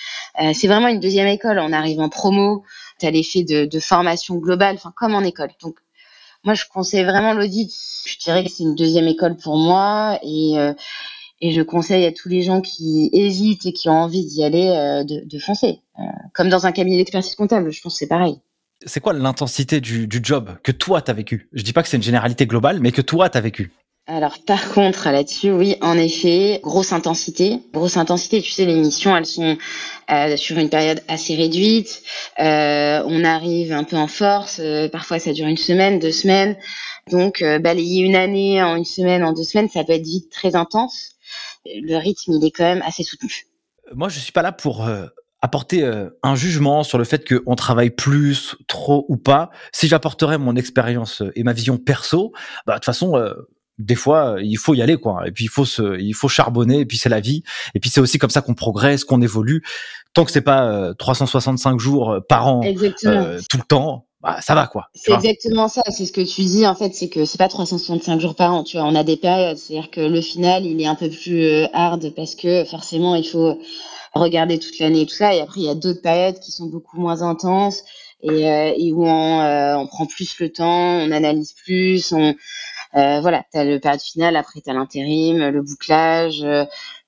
Euh, 0.43 0.53
c'est 0.53 0.67
vraiment 0.67 0.89
une 0.89 1.01
deuxième 1.01 1.29
école. 1.29 1.59
On 1.61 1.73
arrive 1.73 2.01
en 2.01 2.09
promo. 2.09 2.65
Tu 3.01 3.07
as 3.07 3.11
l'effet 3.11 3.43
de, 3.43 3.81
formation 3.81 4.37
globale, 4.37 4.75
enfin, 4.77 4.93
comme 4.97 5.15
en 5.15 5.23
école. 5.23 5.51
Donc, 5.63 5.77
moi, 6.43 6.55
je 6.55 6.65
conseille 6.71 7.05
vraiment 7.05 7.33
l'audit. 7.33 7.73
Je 8.07 8.19
dirais 8.19 8.45
que 8.45 8.51
c'est 8.51 8.65
une 8.65 8.75
deuxième 8.75 9.09
école 9.09 9.37
pour 9.37 9.57
moi. 9.57 10.19
Et, 10.23 10.57
et 11.45 11.53
je 11.53 11.61
conseille 11.61 12.07
à 12.07 12.13
tous 12.13 12.31
les 12.31 12.41
gens 12.41 12.63
qui 12.63 13.11
hésitent 13.13 13.67
et 13.67 13.75
qui 13.75 13.91
ont 13.91 14.01
envie 14.01 14.25
d'y 14.25 14.43
aller 14.43 14.67
euh, 14.69 15.05
de, 15.05 15.39
foncer. 15.39 15.83
Euh, 15.99 16.03
comme 16.33 16.49
dans 16.49 16.65
un 16.65 16.73
cabinet 16.73 16.97
d'expertise 16.97 17.35
comptable, 17.35 17.71
je 17.71 17.83
pense 17.83 17.93
que 17.93 17.99
c'est 17.99 18.07
pareil. 18.07 18.39
C'est 18.87 19.01
quoi 19.01 19.13
l'intensité 19.13 19.83
du, 19.83 20.09
job 20.23 20.57
que 20.63 20.73
toi, 20.73 21.03
tu 21.03 21.11
as 21.11 21.15
vécu? 21.15 21.51
Je 21.53 21.63
dis 21.63 21.75
pas 21.75 21.83
que 21.83 21.89
c'est 21.91 21.99
une 21.99 22.03
généralité 22.03 22.47
globale, 22.47 22.81
mais 22.81 22.93
que 22.93 23.03
toi, 23.03 23.29
tu 23.29 23.37
as 23.37 23.43
vécu. 23.43 23.73
Alors 24.07 24.39
par 24.47 24.71
contre 24.71 25.11
là-dessus, 25.11 25.51
oui, 25.51 25.77
en 25.83 25.99
effet, 25.99 26.61
grosse 26.63 26.95
intensité, 26.95 27.61
grosse 27.75 27.99
intensité. 27.99 28.41
Tu 28.41 28.51
sais, 28.51 28.65
les 28.65 28.75
missions, 28.75 29.15
elles 29.15 29.27
sont 29.27 29.59
euh, 30.11 30.37
sur 30.39 30.59
une 30.59 30.71
période 30.71 31.03
assez 31.09 31.35
réduite. 31.37 32.03
on 32.39 33.25
arrive 33.25 33.73
un 33.73 33.85
peu 33.85 33.97
en 33.97 34.09
force. 34.09 34.63
parfois, 34.91 35.19
ça 35.19 35.35
dure 35.35 35.47
une 35.47 35.59
semaine, 35.59 35.99
deux 35.99 36.13
semaines. 36.13 36.57
Donc 37.11 37.45
balayer 37.61 38.03
une 38.03 38.17
année 38.17 38.63
en 38.63 38.77
une 38.77 38.87
semaine, 38.87 39.23
en 39.25 39.35
deux 39.35 39.45
semaines, 39.45 39.69
ça 39.69 39.85
peut 39.85 39.93
être 39.93 40.07
vite 40.07 40.31
très 40.31 40.57
intense 40.57 41.14
le 41.67 41.97
rythme, 41.97 42.33
il 42.33 42.45
est 42.45 42.51
quand 42.51 42.65
même 42.65 42.83
assez 42.83 43.03
soutenu. 43.03 43.47
Moi, 43.95 44.09
je 44.09 44.19
suis 44.19 44.33
pas 44.33 44.43
là 44.43 44.53
pour 44.53 44.87
euh, 44.87 45.07
apporter 45.43 45.83
euh, 45.83 46.09
un 46.23 46.35
jugement 46.35 46.83
sur 46.83 46.99
le 46.99 47.05
fait 47.05 47.27
qu'on 47.27 47.55
travaille 47.55 47.91
plus, 47.91 48.57
trop 48.67 49.05
ou 49.09 49.17
pas. 49.17 49.51
Si 49.73 49.89
j'apporterais 49.89 50.39
mon 50.39 50.57
expérience 50.57 51.23
et 51.35 51.43
ma 51.43 51.53
vision 51.53 51.79
perso, 51.79 52.33
bah, 52.67 52.75
de 52.75 52.79
toute 52.79 52.87
façon, 52.87 53.17
euh, 53.17 53.35
des 53.79 53.95
fois, 53.95 54.37
il 54.41 54.57
faut 54.57 54.75
y 54.75 54.83
aller, 54.83 54.97
quoi. 54.97 55.27
Et 55.27 55.33
puis, 55.33 55.45
il 55.45 55.51
faut 55.51 55.65
se, 55.65 55.99
il 56.01 56.15
faut 56.15 56.29
charbonner, 56.29 56.81
et 56.81 56.87
puis 56.87 56.97
c'est 56.97 57.09
la 57.09 57.21
vie. 57.21 57.43
Et 57.75 57.81
puis, 57.81 57.91
c'est 57.91 58.01
aussi 58.01 58.19
comme 58.19 58.31
ça 58.31 58.41
qu'on 58.41 58.55
progresse, 58.55 59.05
qu'on 59.05 59.21
évolue. 59.21 59.65
Tant 60.13 60.25
que 60.25 60.31
c'est 60.31 60.43
pas 60.43 60.95
365 60.95 61.81
jours 61.81 62.21
par 62.29 62.47
an, 62.47 62.61
tout 62.61 62.69
le 62.77 63.67
temps, 63.67 64.07
bah, 64.25 64.41
ça 64.41 64.55
va 64.55 64.67
quoi. 64.67 64.89
C'est 64.95 65.13
exactement 65.13 65.69
ça, 65.69 65.83
c'est 65.91 66.07
ce 66.07 66.13
que 66.13 66.23
tu 66.23 66.41
dis 66.41 66.67
en 66.67 66.75
fait, 66.75 66.95
c'est 66.95 67.11
que 67.11 67.27
c'est 67.27 67.37
pas 67.37 67.49
365 67.49 68.19
jours 68.21 68.35
par 68.35 68.55
an, 68.55 68.65
tu 68.65 68.79
vois, 68.79 68.87
on 68.87 68.95
a 68.95 69.05
des 69.05 69.19
périodes, 69.19 69.59
c'est-à-dire 69.59 69.91
que 69.91 70.01
le 70.01 70.21
final, 70.23 70.65
il 70.65 70.81
est 70.81 70.87
un 70.87 70.95
peu 70.95 71.11
plus 71.11 71.43
euh, 71.43 71.67
hard 71.75 72.15
parce 72.17 72.35
que 72.35 72.65
forcément, 72.65 73.17
il 73.17 73.29
faut 73.29 73.61
regarder 74.15 74.59
toute 74.59 74.79
l'année 74.79 75.03
et 75.03 75.07
tout 75.07 75.15
ça, 75.15 75.35
et 75.35 75.43
après, 75.43 75.61
il 75.61 75.65
y 75.65 75.69
a 75.69 75.75
d'autres 75.75 76.01
périodes 76.01 76.41
qui 76.41 76.53
sont 76.53 76.65
beaucoup 76.65 76.99
moins 76.99 77.21
intenses 77.21 77.85
et, 78.23 78.49
euh, 78.51 78.73
et 78.75 78.95
où 78.95 79.05
on, 79.05 79.41
euh, 79.43 79.77
on, 79.77 79.87
prend 79.87 80.07
plus 80.07 80.41
le 80.41 80.51
temps, 80.51 81.01
on 81.01 81.11
analyse 81.11 81.53
plus, 81.53 82.11
on, 82.13 82.35
voilà, 82.95 83.45
tu 83.53 83.59
as 83.59 83.65
le 83.65 83.79
période 83.79 84.01
finale, 84.01 84.37
après 84.37 84.63
tu 84.63 84.71
as 84.71 84.73
l'intérim, 84.73 85.51
le 85.51 85.61
bouclage, 85.61 86.47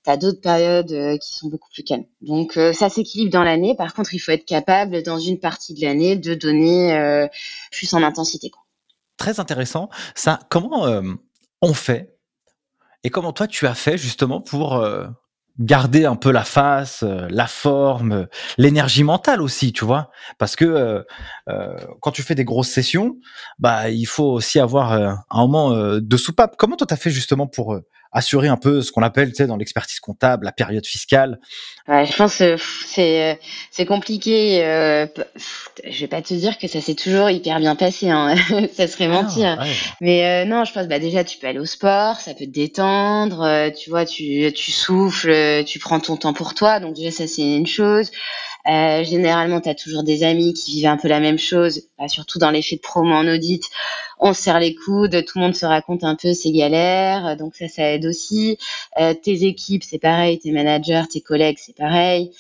tu 0.06 0.10
as 0.10 0.16
d'autres 0.16 0.40
périodes 0.40 1.18
qui 1.18 1.34
sont 1.34 1.48
beaucoup 1.48 1.68
plus 1.70 1.82
calmes. 1.82 2.06
Donc 2.22 2.58
ça 2.72 2.88
s'équilibre 2.88 3.30
dans 3.30 3.42
l'année. 3.42 3.74
Par 3.76 3.92
contre, 3.92 4.14
il 4.14 4.18
faut 4.18 4.32
être 4.32 4.46
capable, 4.46 5.02
dans 5.02 5.18
une 5.18 5.38
partie 5.38 5.74
de 5.74 5.82
l'année, 5.82 6.16
de 6.16 6.34
donner 6.34 7.28
plus 7.70 7.92
en 7.92 8.02
intensité. 8.02 8.48
Quoi. 8.48 8.62
Très 9.18 9.38
intéressant. 9.40 9.90
Ça, 10.14 10.38
comment 10.48 10.86
on 11.60 11.74
fait? 11.74 12.16
Et 13.04 13.10
comment 13.10 13.32
toi 13.32 13.46
tu 13.46 13.66
as 13.66 13.74
fait 13.74 13.98
justement 13.98 14.40
pour 14.40 14.82
garder 15.58 16.04
un 16.04 16.16
peu 16.16 16.30
la 16.30 16.44
face, 16.44 17.02
euh, 17.02 17.26
la 17.30 17.46
forme, 17.46 18.12
euh, 18.12 18.26
l'énergie 18.58 19.04
mentale 19.04 19.40
aussi, 19.40 19.72
tu 19.72 19.84
vois, 19.84 20.10
parce 20.38 20.56
que 20.56 20.64
euh, 20.64 21.02
euh, 21.48 21.76
quand 22.00 22.10
tu 22.10 22.22
fais 22.22 22.34
des 22.34 22.44
grosses 22.44 22.68
sessions, 22.68 23.16
bah 23.58 23.88
il 23.88 24.06
faut 24.06 24.30
aussi 24.32 24.58
avoir 24.58 24.92
un 24.92 25.24
moment 25.30 25.98
de 25.98 26.16
soupape. 26.16 26.56
Comment 26.58 26.76
toi 26.76 26.86
t'as 26.86 26.96
fait 26.96 27.10
justement 27.10 27.46
pour 27.46 27.78
assurer 28.12 28.48
un 28.48 28.56
peu 28.56 28.82
ce 28.82 28.92
qu'on 28.92 29.02
appelle, 29.02 29.30
tu 29.30 29.36
sais, 29.36 29.46
dans 29.46 29.56
l'expertise 29.56 30.00
comptable, 30.00 30.44
la 30.44 30.52
période 30.52 30.86
fiscale 30.86 31.38
ouais, 31.88 32.06
Je 32.06 32.16
pense 32.16 32.38
que 32.38 32.56
c'est 32.86 33.38
c'est 33.70 33.86
compliqué. 33.86 34.64
Euh, 34.64 35.06
je 35.84 36.00
vais 36.00 36.08
pas 36.08 36.22
te 36.22 36.34
dire 36.34 36.58
que 36.58 36.68
ça 36.68 36.80
s'est 36.80 36.94
toujours 36.94 37.30
hyper 37.30 37.58
bien 37.60 37.76
passé, 37.76 38.10
hein. 38.10 38.34
ça 38.74 38.88
serait 38.88 39.06
ah 39.06 39.22
mentir. 39.22 39.64
Mais 40.00 40.44
non, 40.44 40.64
je 40.64 40.72
pense 40.72 40.88
bah 40.88 40.98
déjà 40.98 41.24
tu 41.24 41.38
peux 41.38 41.46
aller 41.46 41.58
au 41.58 41.66
sport, 41.66 42.20
ça 42.20 42.34
peut 42.34 42.46
te 42.46 42.50
détendre, 42.50 43.70
tu 43.76 43.90
vois, 43.90 44.04
tu 44.04 44.52
tu 44.52 44.72
souffles 44.72 45.34
euh, 45.46 45.62
tu 45.62 45.78
prends 45.78 46.00
ton 46.00 46.16
temps 46.16 46.32
pour 46.32 46.54
toi. 46.54 46.80
Donc 46.80 46.94
déjà, 46.94 47.10
ça, 47.10 47.26
c'est 47.26 47.42
une 47.42 47.66
chose. 47.66 48.10
Euh, 48.68 49.04
généralement, 49.04 49.60
tu 49.60 49.68
as 49.68 49.74
toujours 49.74 50.02
des 50.02 50.24
amis 50.24 50.52
qui 50.52 50.72
vivent 50.72 50.86
un 50.86 50.96
peu 50.96 51.08
la 51.08 51.20
même 51.20 51.38
chose, 51.38 51.82
bah, 51.98 52.08
surtout 52.08 52.38
dans 52.38 52.50
l'effet 52.50 52.76
de 52.76 52.80
promo 52.80 53.14
en 53.14 53.28
audit. 53.28 53.62
On 54.18 54.32
se 54.32 54.42
serre 54.42 54.58
les 54.58 54.74
coudes, 54.74 55.24
tout 55.24 55.38
le 55.38 55.44
monde 55.44 55.54
se 55.54 55.66
raconte 55.66 56.02
un 56.02 56.16
peu 56.16 56.32
ses 56.32 56.50
galères, 56.52 57.36
donc 57.36 57.54
ça, 57.54 57.68
ça 57.68 57.92
aide 57.92 58.06
aussi. 58.06 58.58
Euh, 58.98 59.14
tes 59.14 59.44
équipes, 59.44 59.84
c'est 59.84 59.98
pareil, 59.98 60.38
tes 60.38 60.50
managers, 60.50 61.04
tes 61.10 61.20
collègues, 61.20 61.58
c'est 61.60 61.76
pareil. 61.76 62.32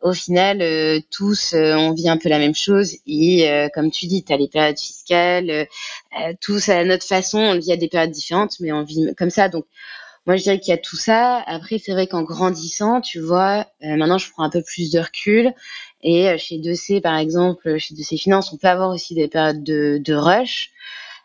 Au 0.00 0.12
final, 0.12 0.62
tous, 1.10 1.54
on 1.54 1.92
vit 1.92 2.10
un 2.10 2.18
peu 2.18 2.28
la 2.28 2.38
même 2.38 2.54
chose. 2.54 2.96
Et 3.06 3.48
comme 3.74 3.90
tu 3.90 4.04
dis, 4.04 4.22
tu 4.22 4.34
as 4.34 4.36
les 4.36 4.48
périodes 4.48 4.78
fiscales, 4.78 5.66
tous 6.42 6.68
à 6.68 6.84
notre 6.84 7.06
façon, 7.06 7.38
on 7.38 7.58
vit 7.58 7.72
à 7.72 7.78
des 7.78 7.88
périodes 7.88 8.10
différentes, 8.10 8.60
mais 8.60 8.70
on 8.70 8.82
vit 8.82 9.14
comme 9.16 9.30
ça. 9.30 9.48
Donc, 9.48 9.64
moi, 10.26 10.36
je 10.36 10.42
dirais 10.42 10.58
qu'il 10.58 10.70
y 10.70 10.74
a 10.74 10.78
tout 10.78 10.96
ça. 10.96 11.42
Après, 11.46 11.78
c'est 11.78 11.92
vrai 11.92 12.06
qu'en 12.06 12.22
grandissant, 12.22 13.00
tu 13.00 13.20
vois, 13.20 13.66
euh, 13.82 13.96
maintenant, 13.96 14.18
je 14.18 14.30
prends 14.30 14.44
un 14.44 14.50
peu 14.50 14.62
plus 14.62 14.90
de 14.90 14.98
recul. 15.00 15.52
Et 16.02 16.28
euh, 16.28 16.38
chez 16.38 16.58
2C, 16.58 17.00
par 17.00 17.16
exemple, 17.18 17.78
chez 17.78 17.94
2C 17.94 18.18
Finance, 18.18 18.52
on 18.52 18.56
peut 18.56 18.68
avoir 18.68 18.90
aussi 18.90 19.14
des 19.14 19.28
périodes 19.28 19.62
de, 19.62 19.98
de 20.02 20.14
rush. 20.14 20.70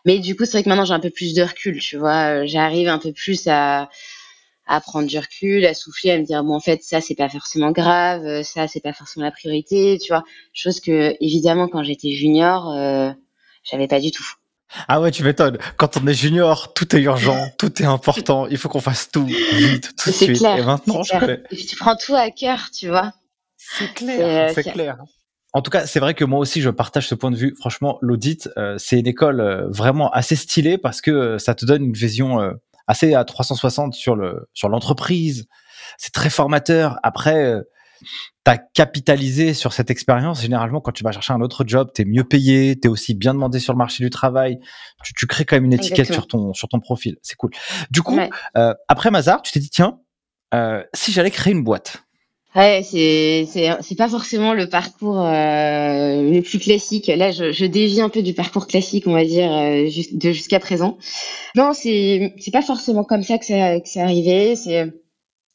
Mais 0.06 0.18
du 0.18 0.36
coup, 0.36 0.44
c'est 0.44 0.52
vrai 0.52 0.64
que 0.64 0.68
maintenant, 0.68 0.84
j'ai 0.84 0.94
un 0.94 1.00
peu 1.00 1.10
plus 1.10 1.34
de 1.34 1.42
recul, 1.42 1.80
tu 1.80 1.96
vois. 1.98 2.42
Euh, 2.42 2.46
j'arrive 2.46 2.88
un 2.88 2.98
peu 2.98 3.12
plus 3.12 3.46
à, 3.48 3.90
à 4.66 4.80
prendre 4.80 5.08
du 5.08 5.18
recul, 5.18 5.66
à 5.66 5.74
souffler, 5.74 6.12
à 6.12 6.18
me 6.18 6.24
dire, 6.24 6.44
bon, 6.44 6.54
en 6.54 6.60
fait, 6.60 6.82
ça, 6.82 7.00
c'est 7.00 7.14
pas 7.14 7.28
forcément 7.28 7.72
grave, 7.72 8.42
ça, 8.44 8.68
c'est 8.68 8.80
pas 8.80 8.92
forcément 8.92 9.26
la 9.26 9.32
priorité, 9.32 9.98
tu 9.98 10.12
vois. 10.12 10.24
Chose 10.54 10.80
que, 10.80 11.16
évidemment, 11.20 11.68
quand 11.68 11.82
j'étais 11.84 12.12
junior, 12.12 12.70
euh, 12.70 13.10
j'avais 13.64 13.88
pas 13.88 14.00
du 14.00 14.10
tout. 14.10 14.39
Ah 14.88 15.00
ouais, 15.00 15.10
tu 15.10 15.24
m'étonnes. 15.24 15.58
Quand 15.76 15.96
on 15.96 16.06
est 16.06 16.14
junior, 16.14 16.72
tout 16.74 16.94
est 16.94 17.00
urgent, 17.00 17.50
tout 17.58 17.82
est 17.82 17.86
important. 17.86 18.46
Il 18.46 18.56
faut 18.56 18.68
qu'on 18.68 18.80
fasse 18.80 19.10
tout 19.10 19.24
vite, 19.24 19.92
tout 19.96 20.10
de 20.10 20.14
suite. 20.14 20.38
Clair, 20.38 20.58
Et 20.58 20.62
maintenant, 20.62 21.02
je 21.02 21.56
Tu 21.56 21.76
prends 21.76 21.96
tout 21.96 22.14
à 22.14 22.30
cœur, 22.30 22.70
tu 22.72 22.88
vois. 22.88 23.12
C'est 23.56 23.92
clair, 23.92 24.52
c'est 24.54 24.64
clair. 24.64 24.98
En 25.52 25.62
tout 25.62 25.70
cas, 25.70 25.86
c'est 25.86 25.98
vrai 25.98 26.14
que 26.14 26.24
moi 26.24 26.38
aussi, 26.38 26.60
je 26.60 26.70
partage 26.70 27.08
ce 27.08 27.14
point 27.14 27.30
de 27.30 27.36
vue. 27.36 27.56
Franchement, 27.58 27.98
l'audit, 28.02 28.48
euh, 28.56 28.76
c'est 28.78 28.98
une 29.00 29.08
école 29.08 29.40
euh, 29.40 29.68
vraiment 29.68 30.10
assez 30.10 30.36
stylée 30.36 30.78
parce 30.78 31.00
que 31.00 31.10
euh, 31.10 31.38
ça 31.38 31.54
te 31.54 31.64
donne 31.64 31.84
une 31.84 31.92
vision 31.92 32.38
assez 32.86 33.14
à 33.14 33.24
360 33.24 33.94
sur 33.94 34.14
le 34.14 34.48
sur 34.54 34.68
l'entreprise. 34.68 35.46
C'est 35.98 36.12
très 36.12 36.30
formateur. 36.30 36.98
Après, 37.02 37.60
tu 38.00 38.50
as 38.50 38.58
capitalisé 38.58 39.54
sur 39.54 39.72
cette 39.72 39.90
expérience. 39.90 40.42
Généralement, 40.42 40.80
quand 40.80 40.92
tu 40.92 41.04
vas 41.04 41.12
chercher 41.12 41.32
un 41.32 41.40
autre 41.40 41.64
job, 41.66 41.90
tu 41.94 42.02
es 42.02 42.04
mieux 42.04 42.24
payé, 42.24 42.78
tu 42.80 42.88
es 42.88 42.90
aussi 42.90 43.14
bien 43.14 43.34
demandé 43.34 43.58
sur 43.58 43.72
le 43.72 43.78
marché 43.78 44.02
du 44.02 44.10
travail. 44.10 44.58
Tu, 45.04 45.14
tu 45.14 45.26
crées 45.26 45.44
quand 45.44 45.56
même 45.56 45.66
une 45.66 45.74
étiquette 45.74 46.12
sur 46.12 46.26
ton, 46.26 46.52
sur 46.54 46.68
ton 46.68 46.80
profil. 46.80 47.16
C'est 47.22 47.36
cool. 47.36 47.50
Du 47.90 48.02
coup, 48.02 48.18
euh, 48.56 48.74
après 48.88 49.10
Mazar, 49.10 49.42
tu 49.42 49.52
t'es 49.52 49.60
dit, 49.60 49.70
tiens, 49.70 49.98
euh, 50.54 50.82
si 50.94 51.12
j'allais 51.12 51.30
créer 51.30 51.52
une 51.52 51.64
boîte. 51.64 52.04
Ouais, 52.56 52.82
c'est 52.82 53.46
c'est 53.46 53.94
pas 53.94 54.08
forcément 54.08 54.54
le 54.54 54.68
parcours 54.68 55.20
euh, 55.20 56.32
le 56.32 56.40
plus 56.40 56.58
classique. 56.58 57.06
Là, 57.06 57.30
je, 57.30 57.52
je 57.52 57.64
dévie 57.64 58.00
un 58.00 58.08
peu 58.08 58.22
du 58.22 58.34
parcours 58.34 58.66
classique, 58.66 59.04
on 59.06 59.12
va 59.12 59.24
dire, 59.24 59.52
euh, 59.52 59.88
de 60.12 60.32
jusqu'à 60.32 60.58
présent. 60.58 60.98
Non, 61.54 61.72
c'est 61.74 62.34
c'est 62.38 62.50
pas 62.50 62.62
forcément 62.62 63.04
comme 63.04 63.22
ça 63.22 63.38
que 63.38 63.44
ça 63.44 63.78
que 63.78 63.88
c'est 63.88 64.00
arrivé. 64.00 64.56
C'est 64.56 64.92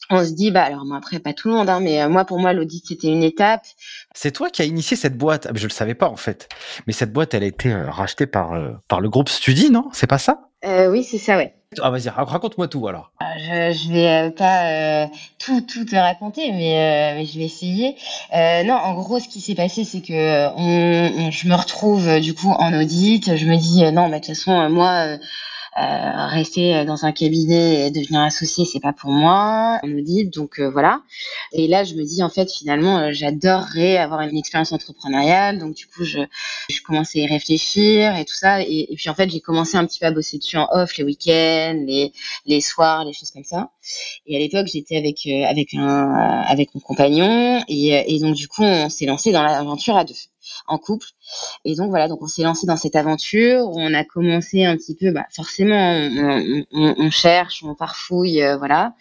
on 0.09 0.23
se 0.23 0.31
dit, 0.31 0.51
bah 0.51 0.63
alors 0.63 0.85
moi 0.85 0.97
après 0.97 1.19
pas 1.19 1.33
tout 1.33 1.47
le 1.47 1.55
monde, 1.55 1.69
hein, 1.69 1.79
mais 1.79 2.01
euh, 2.01 2.09
moi 2.09 2.25
pour 2.25 2.39
moi 2.39 2.53
l'audit 2.53 2.83
c'était 2.87 3.07
une 3.07 3.23
étape. 3.23 3.65
C'est 4.13 4.31
toi 4.31 4.49
qui 4.49 4.61
as 4.61 4.65
initié 4.65 4.95
cette 4.95 5.17
boîte? 5.17 5.47
Ah, 5.49 5.53
je 5.55 5.63
le 5.65 5.71
savais 5.71 5.95
pas 5.95 6.09
en 6.09 6.15
fait, 6.15 6.47
mais 6.87 6.93
cette 6.93 7.11
boîte 7.11 7.33
elle 7.33 7.43
a 7.43 7.47
été 7.47 7.71
euh, 7.71 7.89
rachetée 7.89 8.27
par 8.27 8.53
euh, 8.53 8.71
par 8.87 9.01
le 9.01 9.09
groupe 9.09 9.29
Studi, 9.29 9.69
non? 9.71 9.89
C'est 9.93 10.07
pas 10.07 10.17
ça? 10.17 10.41
Oui, 10.89 11.03
c'est 11.03 11.19
ça, 11.19 11.37
ouais. 11.37 11.53
Ah 11.79 11.91
vas-y, 11.91 12.09
raconte-moi 12.09 12.67
tout 12.67 12.87
alors. 12.87 13.11
Je, 13.37 13.71
je 13.71 13.93
vais 13.93 14.31
pas 14.31 15.07
tout 15.37 15.61
tout 15.61 15.85
te 15.85 15.95
raconter, 15.95 16.51
mais, 16.51 17.13
mais 17.15 17.25
je 17.25 17.37
vais 17.37 17.45
essayer. 17.45 17.95
non, 18.33 18.73
en 18.73 18.95
gros, 18.95 19.19
ce 19.19 19.27
qui 19.27 19.41
s'est 19.41 19.53
passé, 19.53 19.83
c'est 19.83 20.01
que 20.01 20.47
on, 20.57 21.29
je 21.29 21.47
me 21.47 21.53
retrouve 21.53 22.19
du 22.19 22.33
coup 22.33 22.49
en 22.49 22.73
audit. 22.73 23.35
Je 23.35 23.45
me 23.45 23.57
dis 23.57 23.83
non, 23.91 24.09
mais 24.09 24.21
de 24.21 24.25
toute 24.25 24.35
façon 24.35 24.67
moi 24.71 25.17
euh, 25.77 26.27
rester 26.27 26.85
dans 26.85 27.03
un 27.03 27.11
cabinet 27.11 27.87
et 27.87 27.91
devenir 27.91 28.21
associé, 28.21 28.63
c'est 28.63 28.79
pas 28.79 28.93
pour 28.93 29.11
moi. 29.11 29.79
On 29.83 29.87
nous 29.87 30.01
dit 30.01 30.25
donc 30.25 30.59
euh, 30.59 30.69
voilà. 30.69 31.01
Et 31.51 31.67
là, 31.67 31.83
je 31.83 31.95
me 31.95 32.03
dis 32.03 32.23
en 32.23 32.29
fait 32.29 32.49
finalement, 32.49 32.99
euh, 32.99 33.09
j'adorerais 33.11 33.97
avoir 33.97 34.21
une 34.21 34.37
expérience 34.37 34.71
entrepreneuriale. 34.71 35.59
Donc 35.59 35.75
du 35.75 35.85
coup, 35.87 36.05
je, 36.05 36.19
je 36.69 36.81
commençais 36.81 37.19
à 37.19 37.23
y 37.23 37.27
réfléchir 37.27 38.15
et 38.15 38.23
tout 38.23 38.33
ça. 38.35 38.61
Et, 38.61 38.87
puis 38.95 39.09
en 39.09 39.15
fait, 39.15 39.29
j'ai 39.29 39.41
commencé 39.41 39.75
un 39.75 39.85
petit 39.85 39.99
peu 39.99 40.05
à 40.05 40.11
bosser 40.11 40.37
dessus 40.37 40.55
en 40.57 40.67
off 40.71 40.95
les 40.97 41.03
week-ends, 41.03 41.83
les 41.85 42.13
les 42.45 42.61
soirs, 42.61 43.03
les 43.03 43.11
choses 43.13 43.31
comme 43.31 43.43
ça. 43.43 43.71
Et 44.27 44.37
à 44.37 44.39
l'époque, 44.39 44.67
j'étais 44.67 44.95
avec 44.95 45.27
avec 45.27 45.73
un 45.73 46.09
avec 46.47 46.73
mon 46.73 46.79
compagnon 46.79 47.61
et, 47.67 48.15
et 48.15 48.19
donc 48.19 48.35
du 48.35 48.47
coup, 48.47 48.63
on 48.63 48.87
s'est 48.89 49.05
lancé 49.05 49.33
dans 49.33 49.43
l'aventure 49.43 49.97
à 49.97 50.05
deux 50.05 50.13
en 50.67 50.77
couple. 50.77 51.07
Et 51.63 51.75
donc 51.75 51.89
voilà, 51.89 52.07
donc 52.07 52.21
on 52.21 52.27
s'est 52.27 52.43
lancé 52.43 52.67
dans 52.67 52.77
cette 52.77 52.95
aventure. 52.95 53.69
On 53.73 53.93
a 53.93 54.03
commencé 54.03 54.65
un 54.65 54.75
petit 54.77 54.95
peu, 54.95 55.11
bah, 55.11 55.25
forcément, 55.31 56.09
on, 56.71 57.09
cherche, 57.09 57.63
on 57.63 57.75
farfouille, 57.75 58.41
euh, 58.43 58.57
voilà. 58.57 58.93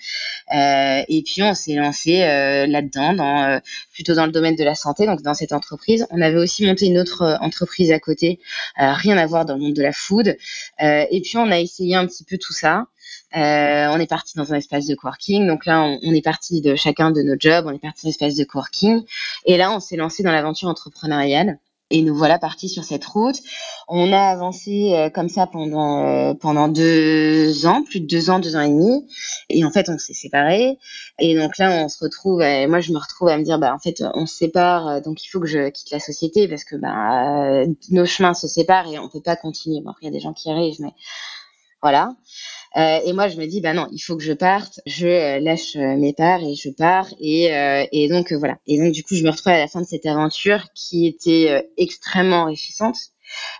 Euh, 0.55 1.03
et 1.09 1.23
puis 1.23 1.43
on 1.43 1.55
s'est 1.55 1.75
lancé 1.75 2.23
euh, 2.23 2.67
là-dedans, 2.67 3.15
dans, 3.15 3.61
plutôt 3.93 4.15
dans 4.15 4.27
le 4.27 4.33
domaine 4.33 4.57
de 4.57 4.65
la 4.65 4.75
santé, 4.75 5.07
donc 5.07 5.23
dans 5.23 5.35
cette 5.35 5.53
entreprise. 5.53 6.07
On 6.11 6.21
avait 6.21 6.39
aussi 6.39 6.67
monté 6.67 6.87
une 6.87 6.99
autre 6.99 7.39
entreprise 7.41 7.93
à 7.93 7.99
côté, 7.99 8.41
rien 8.77 9.17
à 9.19 9.27
voir 9.27 9.45
dans 9.45 9.55
le 9.55 9.61
monde 9.61 9.75
de 9.75 9.83
la 9.83 9.93
food. 9.93 10.37
et 10.81 11.21
puis 11.23 11.37
on 11.37 11.51
a 11.51 11.59
essayé 11.59 11.97
un 11.97 12.07
petit 12.07 12.25
peu 12.25 12.39
tout 12.39 12.53
ça. 12.53 12.87
On 13.35 13.99
est 13.99 14.09
parti 14.09 14.37
dans 14.37 14.53
un 14.53 14.57
espace 14.57 14.87
de 14.87 14.95
coworking. 14.95 15.47
Donc 15.47 15.67
là, 15.67 15.83
on, 15.83 16.13
est 16.13 16.25
parti 16.25 16.61
de 16.61 16.75
chacun 16.75 17.11
de 17.11 17.23
nos 17.23 17.37
jobs, 17.39 17.67
on 17.67 17.73
est 17.73 17.79
parti 17.79 18.03
dans 18.03 18.09
un 18.09 18.11
espace 18.11 18.35
de 18.37 18.45
coworking. 18.45 19.03
Et 19.47 19.57
là, 19.57 19.73
on 19.73 19.81
s'est 19.81 19.97
lancé 19.97 20.23
dans 20.23 20.33
l'aventure 20.33 20.69
entrepreneuriale. 20.69 21.59
Et 21.91 22.03
nous 22.03 22.15
voilà 22.15 22.39
partis 22.39 22.69
sur 22.69 22.83
cette 22.83 23.05
route. 23.05 23.37
On 23.89 24.13
a 24.13 24.19
avancé 24.19 24.95
euh, 24.95 25.11
comme 25.11 25.29
ça 25.29 25.47
pendant 25.47 26.03
euh, 26.05 26.35
pendant 26.35 26.69
deux 26.69 27.67
ans, 27.67 27.85
plus 27.85 28.01
de 28.01 28.07
deux 28.07 28.31
ans, 28.31 28.39
deux 28.39 28.57
ans 28.57 28.63
et 28.63 28.71
demi. 28.71 29.07
Et 29.51 29.65
en 29.65 29.71
fait, 29.71 29.91
on 29.91 29.99
s'est 29.99 30.15
séparés. 30.15 30.79
Et 31.19 31.37
donc 31.37 31.59
là, 31.59 31.85
on 31.85 31.89
se 31.89 32.03
retrouve. 32.03 32.41
Et 32.41 32.67
moi, 32.67 32.81
je 32.81 32.91
me 32.91 32.99
retrouve 32.99 33.29
à 33.29 33.37
me 33.37 33.45
dire, 33.45 33.59
bah 33.59 33.75
en 33.75 33.79
fait, 33.79 34.03
on 34.15 34.25
se 34.25 34.35
sépare. 34.35 35.03
Donc 35.03 35.23
il 35.25 35.29
faut 35.29 35.41
que 35.41 35.47
je 35.47 35.69
quitte 35.69 35.91
la 35.91 36.01
société 36.01 36.49
parce 36.49 36.65
que 36.65 36.77
bah 36.77 37.67
nos 37.91 38.07
chemins 38.07 38.35
se 38.35 38.49
séparent 38.49 38.91
et 38.91 38.99
on 38.99 39.09
peut 39.11 39.23
pas 39.23 39.37
continuer. 39.37 39.83
Bon, 39.83 39.93
il 40.01 40.07
y 40.07 40.09
a 40.09 40.13
des 40.13 40.21
gens 40.21 40.33
qui 40.33 40.51
arrivent, 40.51 40.81
mais 40.81 40.95
voilà. 41.83 42.15
Euh, 42.77 42.99
et 43.05 43.13
moi, 43.13 43.29
je 43.29 43.37
me 43.37 43.47
dis, 43.47 43.61
bah 43.61 43.73
non, 43.73 43.87
il 43.93 44.01
faut 44.01 44.17
que 44.17 44.23
je 44.23 44.33
parte. 44.33 44.81
Je 44.87 45.07
euh, 45.07 45.41
lâche 45.41 45.77
euh, 45.77 45.97
mes 45.97 46.13
parts 46.13 46.43
et 46.43 46.55
je 46.55 46.71
pars. 46.71 47.07
Et, 47.21 47.51
et 47.93 48.09
donc 48.09 48.33
voilà. 48.33 48.59
Et 48.67 48.79
donc 48.79 48.93
du 48.93 49.03
coup, 49.03 49.15
je 49.15 49.23
me 49.23 49.31
retrouve 49.31 49.53
à 49.53 49.59
la 49.59 49.69
fin 49.69 49.81
de 49.81 49.87
cette 49.87 50.07
aventure 50.07 50.67
qui 50.75 51.07
était 51.07 51.69
extrêmement 51.77 52.43
enrichissante 52.43 52.97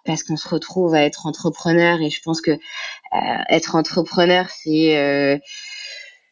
parce 0.05 0.23
qu'on 0.23 0.37
se 0.37 0.49
retrouve 0.49 0.95
à 0.95 1.03
être 1.05 1.27
entrepreneur. 1.27 2.01
Et 2.01 2.11
je 2.11 2.21
pense 2.23 2.41
que 2.41 2.53
être 3.49 3.77
entrepreneur, 3.77 4.49
c'est 4.51 5.41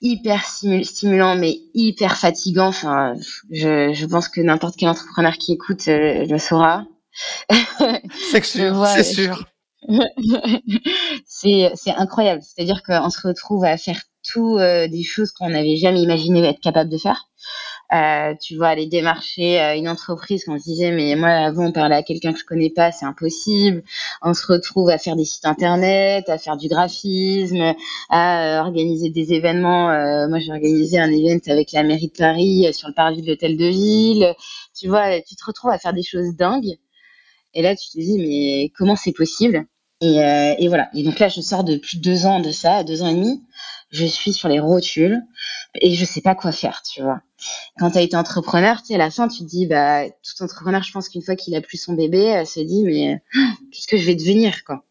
hyper 0.01 0.45
stimulant 0.45 1.37
mais 1.37 1.59
hyper 1.75 2.19
fatigant. 2.19 2.69
Enfin, 2.69 3.15
je, 3.51 3.93
je 3.93 4.07
pense 4.07 4.29
que 4.29 4.41
n'importe 4.41 4.77
quel 4.77 4.89
entrepreneur 4.89 5.35
qui 5.39 5.53
écoute 5.53 5.85
le 5.87 6.39
saura. 6.39 6.85
C'est 8.31 8.45
sûr, 8.45 8.87
c'est 8.95 9.05
sûr. 9.05 9.45
c'est 11.43 11.95
incroyable. 11.97 12.43
C'est-à-dire 12.43 12.83
qu'on 12.83 13.11
se 13.11 13.27
retrouve 13.27 13.65
à 13.65 13.77
faire 13.77 14.01
tout 14.23 14.57
euh, 14.59 14.89
des 14.89 15.03
choses 15.03 15.33
qu'on 15.33 15.51
n'avait 15.51 15.77
jamais 15.77 16.03
imaginé 16.03 16.45
être 16.45 16.61
capable 16.61 16.91
de 16.91 16.99
faire. 16.99 17.29
Euh, 17.93 18.35
tu 18.41 18.57
vois, 18.57 18.69
aller 18.69 18.87
démarcher 18.87 19.61
euh, 19.61 19.77
une 19.77 19.87
entreprise 19.89 20.45
quand 20.45 20.55
on 20.55 20.59
se 20.59 20.65
disait, 20.65 20.93
mais 20.93 21.15
moi, 21.15 21.29
avant, 21.29 21.71
parlait 21.73 21.97
à 21.97 22.03
quelqu'un 22.03 22.33
que 22.33 22.39
je 22.39 22.45
connais 22.45 22.71
pas, 22.71 22.91
c'est 22.91 23.05
impossible. 23.05 23.83
On 24.23 24.33
se 24.33 24.47
retrouve 24.47 24.89
à 24.89 24.97
faire 24.97 25.15
des 25.15 25.27
sites 25.27 25.45
internet, 25.45 26.29
à 26.31 26.39
faire 26.39 26.57
du 26.57 26.69
graphisme, 26.69 27.75
à 28.09 28.61
euh, 28.61 28.61
organiser 28.63 29.11
des 29.11 29.35
événements. 29.35 29.89
moi, 30.29 30.39
j'ai 30.39 30.53
organisé 30.53 30.99
un 30.99 31.11
event 31.11 31.41
avec 31.49 31.73
la 31.73 31.83
mairie 31.83 32.09
de 32.09 32.17
Paris 32.17 32.73
sur 32.73 32.89
le 32.89 32.95
parvis 32.95 33.21
de 33.23 33.27
l'hôtel 33.29 33.57
de 33.59 33.67
ville. 33.67 34.35
Tu 34.79 34.89
vois, 34.89 35.21
tu 35.21 35.37
te 35.37 35.45
retrouves 35.45 35.71
à 35.71 35.79
faire 35.79 35.93
des 35.93 36.03
choses 36.03 36.35
dingues. 36.37 36.79
Et 37.55 37.63
là, 37.63 37.77
tu 37.77 37.91
te 37.91 37.99
dis, 37.99 38.19
mais 38.19 38.73
comment 38.77 38.97
c'est 38.97 39.13
possible? 39.13 39.67
Et, 40.03 40.55
et, 40.59 40.69
voilà. 40.69 40.91
Et 40.95 41.03
donc 41.03 41.19
là, 41.19 41.29
je 41.29 41.41
sors 41.41 41.65
depuis 41.65 41.99
deux 41.99 42.27
ans 42.27 42.41
de 42.41 42.51
ça, 42.51 42.85
deux 42.85 43.03
ans 43.03 43.09
et 43.09 43.15
demi 43.15 43.43
je 43.93 44.07
suis 44.07 44.33
sur 44.33 44.49
les 44.49 44.59
rotules 44.59 45.23
et 45.75 45.95
je 45.95 46.05
sais 46.05 46.23
pas 46.23 46.35
quoi 46.35 46.51
faire, 46.51 46.83
tu 46.83 47.03
vois. 47.03 47.21
Quand 47.79 47.91
tu 47.91 47.99
as 47.99 48.01
été 48.01 48.17
entrepreneur, 48.17 48.81
tu 48.81 48.89
sais, 48.89 48.95
à 48.95 48.99
la 48.99 49.11
fin, 49.11 49.29
tu 49.29 49.41
te 49.41 49.49
dis, 49.49 49.67
bah, 49.67 50.09
tout 50.09 50.43
entrepreneur, 50.43 50.83
je 50.83 50.93
pense 50.93 51.09
qu'une 51.09 51.23
fois 51.23 51.37
qu'il 51.37 51.55
a 51.55 51.61
plus 51.61 51.79
son 51.79 51.93
bébé, 51.93 52.23
elle 52.25 52.47
se 52.47 52.61
dit, 52.61 52.85
mais 52.85 53.23
qu'est-ce 53.71 53.87
que 53.87 53.99
je 53.99 54.05
vais 54.05 54.15
devenir, 54.15 54.65
quoi? 54.65 54.85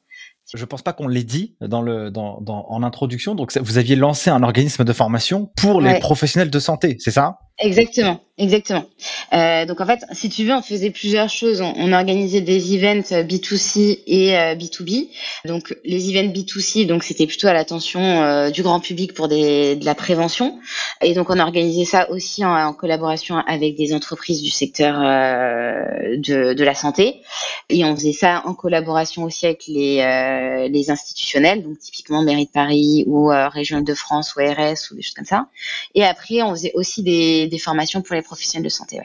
Je 0.54 0.66
pense 0.66 0.82
pas 0.82 0.92
qu'on 0.92 1.08
l'ait 1.08 1.24
dit 1.24 1.56
dans 1.62 1.82
le, 1.82 2.12
dans, 2.12 2.42
dans, 2.42 2.66
en 2.68 2.84
introduction. 2.84 3.36
Donc, 3.36 3.58
vous 3.58 3.78
aviez 3.78 3.96
lancé 3.96 4.30
un 4.30 4.44
organisme 4.44 4.84
de 4.84 4.92
formation 4.92 5.50
pour 5.56 5.80
les 5.80 5.98
professionnels 6.00 6.50
de 6.50 6.60
santé, 6.60 6.98
c'est 7.00 7.12
ça? 7.12 7.40
Exactement, 7.64 8.20
exactement. 8.40 8.86
Euh, 9.34 9.66
donc 9.66 9.82
en 9.82 9.86
fait, 9.86 10.00
si 10.14 10.30
tu 10.30 10.46
veux, 10.46 10.54
on 10.54 10.64
faisait 10.64 10.90
plusieurs 10.90 11.30
choses. 11.30 11.62
On, 11.62 11.94
organisait 11.94 12.42
des 12.42 12.76
events 12.76 13.22
B2C 13.24 14.00
et 14.08 14.36
euh, 14.36 14.56
B2B. 14.56 15.10
Donc 15.46 15.76
les 15.86 16.10
events 16.10 16.34
B2C, 16.34 16.88
donc 16.88 17.04
c'était 17.04 17.28
plutôt 17.28 17.48
à 17.48 17.54
l'attention 17.54 18.02
euh, 18.02 18.50
du 18.50 18.64
grand 18.64 18.80
public 18.80 19.14
pour 19.14 19.28
de 19.28 19.86
la 19.86 19.94
prévention. 19.94 20.60
Et 21.02 21.14
donc 21.14 21.30
on 21.30 21.38
organisait 21.38 21.86
ça 21.86 22.10
aussi 22.10 22.44
en, 22.44 22.74
collaboration 22.74 23.38
avec 23.38 23.76
des 23.76 23.94
entreprises 23.94 24.42
du 24.42 24.50
secteur 24.50 25.00
euh, 25.00 26.18
de, 26.18 26.64
la 26.64 26.74
santé. 26.74 27.22
Et 27.70 27.86
on 27.86 27.96
faisait 27.96 28.14
ça 28.14 28.42
en 28.46 28.56
collaboration 28.56 29.24
aussi 29.24 29.46
avec 29.46 29.68
les, 29.68 30.00
euh, 30.00 30.68
les 30.68 30.90
institutionnels, 30.90 31.62
donc 31.62 31.78
typiquement 31.78 32.24
Mairie 32.24 32.46
de 32.46 32.52
Paris 32.52 33.04
ou 33.06 33.28
Région 33.28 33.82
de 33.82 33.94
France 33.94 34.36
ou 34.36 34.40
RS 34.40 34.92
ou 34.92 34.96
des 34.96 35.02
choses 35.04 35.14
comme 35.14 35.26
ça. 35.26 35.48
Et 35.94 36.04
après, 36.04 36.42
on 36.42 36.52
faisait 36.52 36.72
aussi 36.74 37.04
des 37.04 37.51
des 37.52 37.60
formations 37.60 38.02
pour 38.02 38.16
les 38.16 38.24
professionnels 38.24 38.64
de 38.64 38.70
santé, 38.70 39.00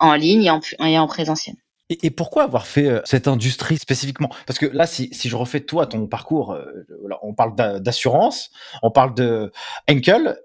en 0.00 0.14
ligne 0.14 0.50
et 0.80 0.98
en, 0.98 1.06
présentiel. 1.06 1.54
Et, 1.90 2.10
pourquoi 2.10 2.44
avoir 2.44 2.66
fait 2.66 2.88
euh, 2.88 3.00
cette 3.04 3.28
industrie 3.28 3.76
spécifiquement? 3.76 4.30
Parce 4.46 4.58
que 4.58 4.66
là, 4.66 4.86
si, 4.86 5.10
je 5.12 5.36
refais 5.36 5.60
toi 5.60 5.86
ton 5.86 6.06
parcours, 6.06 6.52
euh, 6.52 6.86
on 7.22 7.34
parle 7.34 7.54
d'assurance, 7.80 8.50
on 8.82 8.90
parle 8.90 9.14
de 9.14 9.52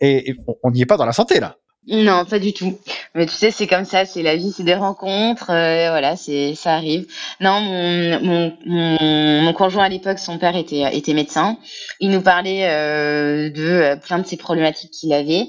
et, 0.01 0.35
on 0.63 0.71
n'y 0.71 0.81
est 0.81 0.85
pas 0.85 0.97
dans 0.97 1.05
la 1.05 1.13
santé 1.13 1.39
là. 1.39 1.57
Non, 1.89 2.25
pas 2.25 2.39
du 2.39 2.51
tout. 2.51 2.77
Mais 3.15 3.25
tu 3.25 3.33
sais, 3.33 3.49
c'est 3.49 3.65
comme 3.65 3.85
ça, 3.85 4.03
c'est 4.03 4.21
la 4.21 4.35
vie, 4.35 4.51
c'est 4.51 4.63
des 4.63 4.75
rencontres, 4.75 5.51
euh, 5.51 5.87
voilà, 5.89 6.17
c'est 6.17 6.53
ça 6.53 6.73
arrive. 6.73 7.07
Non, 7.39 7.61
mon, 7.61 8.19
mon, 8.65 9.41
mon, 9.41 9.53
conjoint 9.53 9.85
à 9.85 9.89
l'époque, 9.89 10.19
son 10.19 10.37
père 10.37 10.57
était 10.57 10.83
était 10.97 11.13
médecin. 11.13 11.57
Il 12.01 12.11
nous 12.11 12.21
parlait 12.21 12.67
euh, 12.69 13.49
de 13.49 13.63
euh, 13.63 13.95
plein 13.95 14.19
de 14.19 14.27
ces 14.27 14.35
problématiques 14.35 14.91
qu'il 14.91 15.13
avait, 15.13 15.47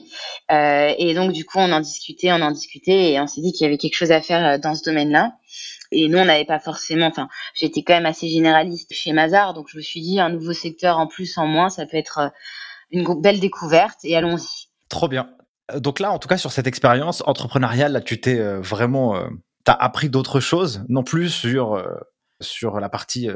euh, 0.53 0.95
et 0.97 1.13
donc 1.15 1.33
du 1.33 1.45
coup, 1.45 1.59
on 1.59 1.73
en 1.73 1.81
discutait, 1.81 2.31
on 2.31 2.41
en 2.41 2.53
discutait, 2.53 3.13
et 3.13 3.21
on 3.21 3.27
s'est 3.27 3.41
dit 3.41 3.53
qu'il 3.53 3.65
y 3.65 3.67
avait 3.67 3.79
quelque 3.79 3.97
chose 3.97 4.13
à 4.13 4.21
faire 4.21 4.47
euh, 4.47 4.59
dans 4.59 4.77
ce 4.77 4.85
domaine-là. 4.85 5.33
Et 5.91 6.09
nous, 6.09 6.19
on 6.19 6.25
n'avait 6.25 6.45
pas 6.45 6.61
forcément, 6.61 7.07
enfin, 7.07 7.29
j'étais 7.55 7.83
quand 7.83 7.95
même 7.95 8.07
assez 8.07 8.29
généraliste 8.29 8.93
chez 8.95 9.13
Mazar, 9.13 9.55
donc 9.55 9.67
je 9.71 9.77
me 9.77 9.83
suis 9.83 10.03
dit 10.03 10.21
un 10.21 10.29
nouveau 10.29 10.53
secteur 10.53 10.99
en 10.99 11.09
plus, 11.09 11.37
en 11.37 11.47
moins, 11.47 11.69
ça 11.69 11.85
peut 11.85 11.97
être 11.97 12.31
une 12.93 13.21
belle 13.21 13.41
découverte, 13.41 13.99
et 14.05 14.17
allons-y. 14.17 14.69
Trop 14.89 15.09
bien. 15.09 15.29
Euh, 15.73 15.81
donc 15.81 16.01
là, 16.01 16.13
en 16.13 16.19
tout 16.19 16.29
cas, 16.29 16.39
sur 16.39 16.53
cette 16.53 16.67
expérience 16.67 17.23
entrepreneuriale, 17.27 17.93
là, 17.93 18.01
tu 18.01 18.21
t'es 18.21 18.39
euh, 18.39 18.61
vraiment, 18.61 19.17
euh, 19.17 19.29
t'as 19.65 19.75
appris 19.75 20.09
d'autres 20.09 20.41
choses, 20.41 20.85
non 20.89 21.03
plus 21.03 21.31
sur 21.31 21.83
sur 22.41 22.79
la 22.79 22.89
partie 22.89 23.29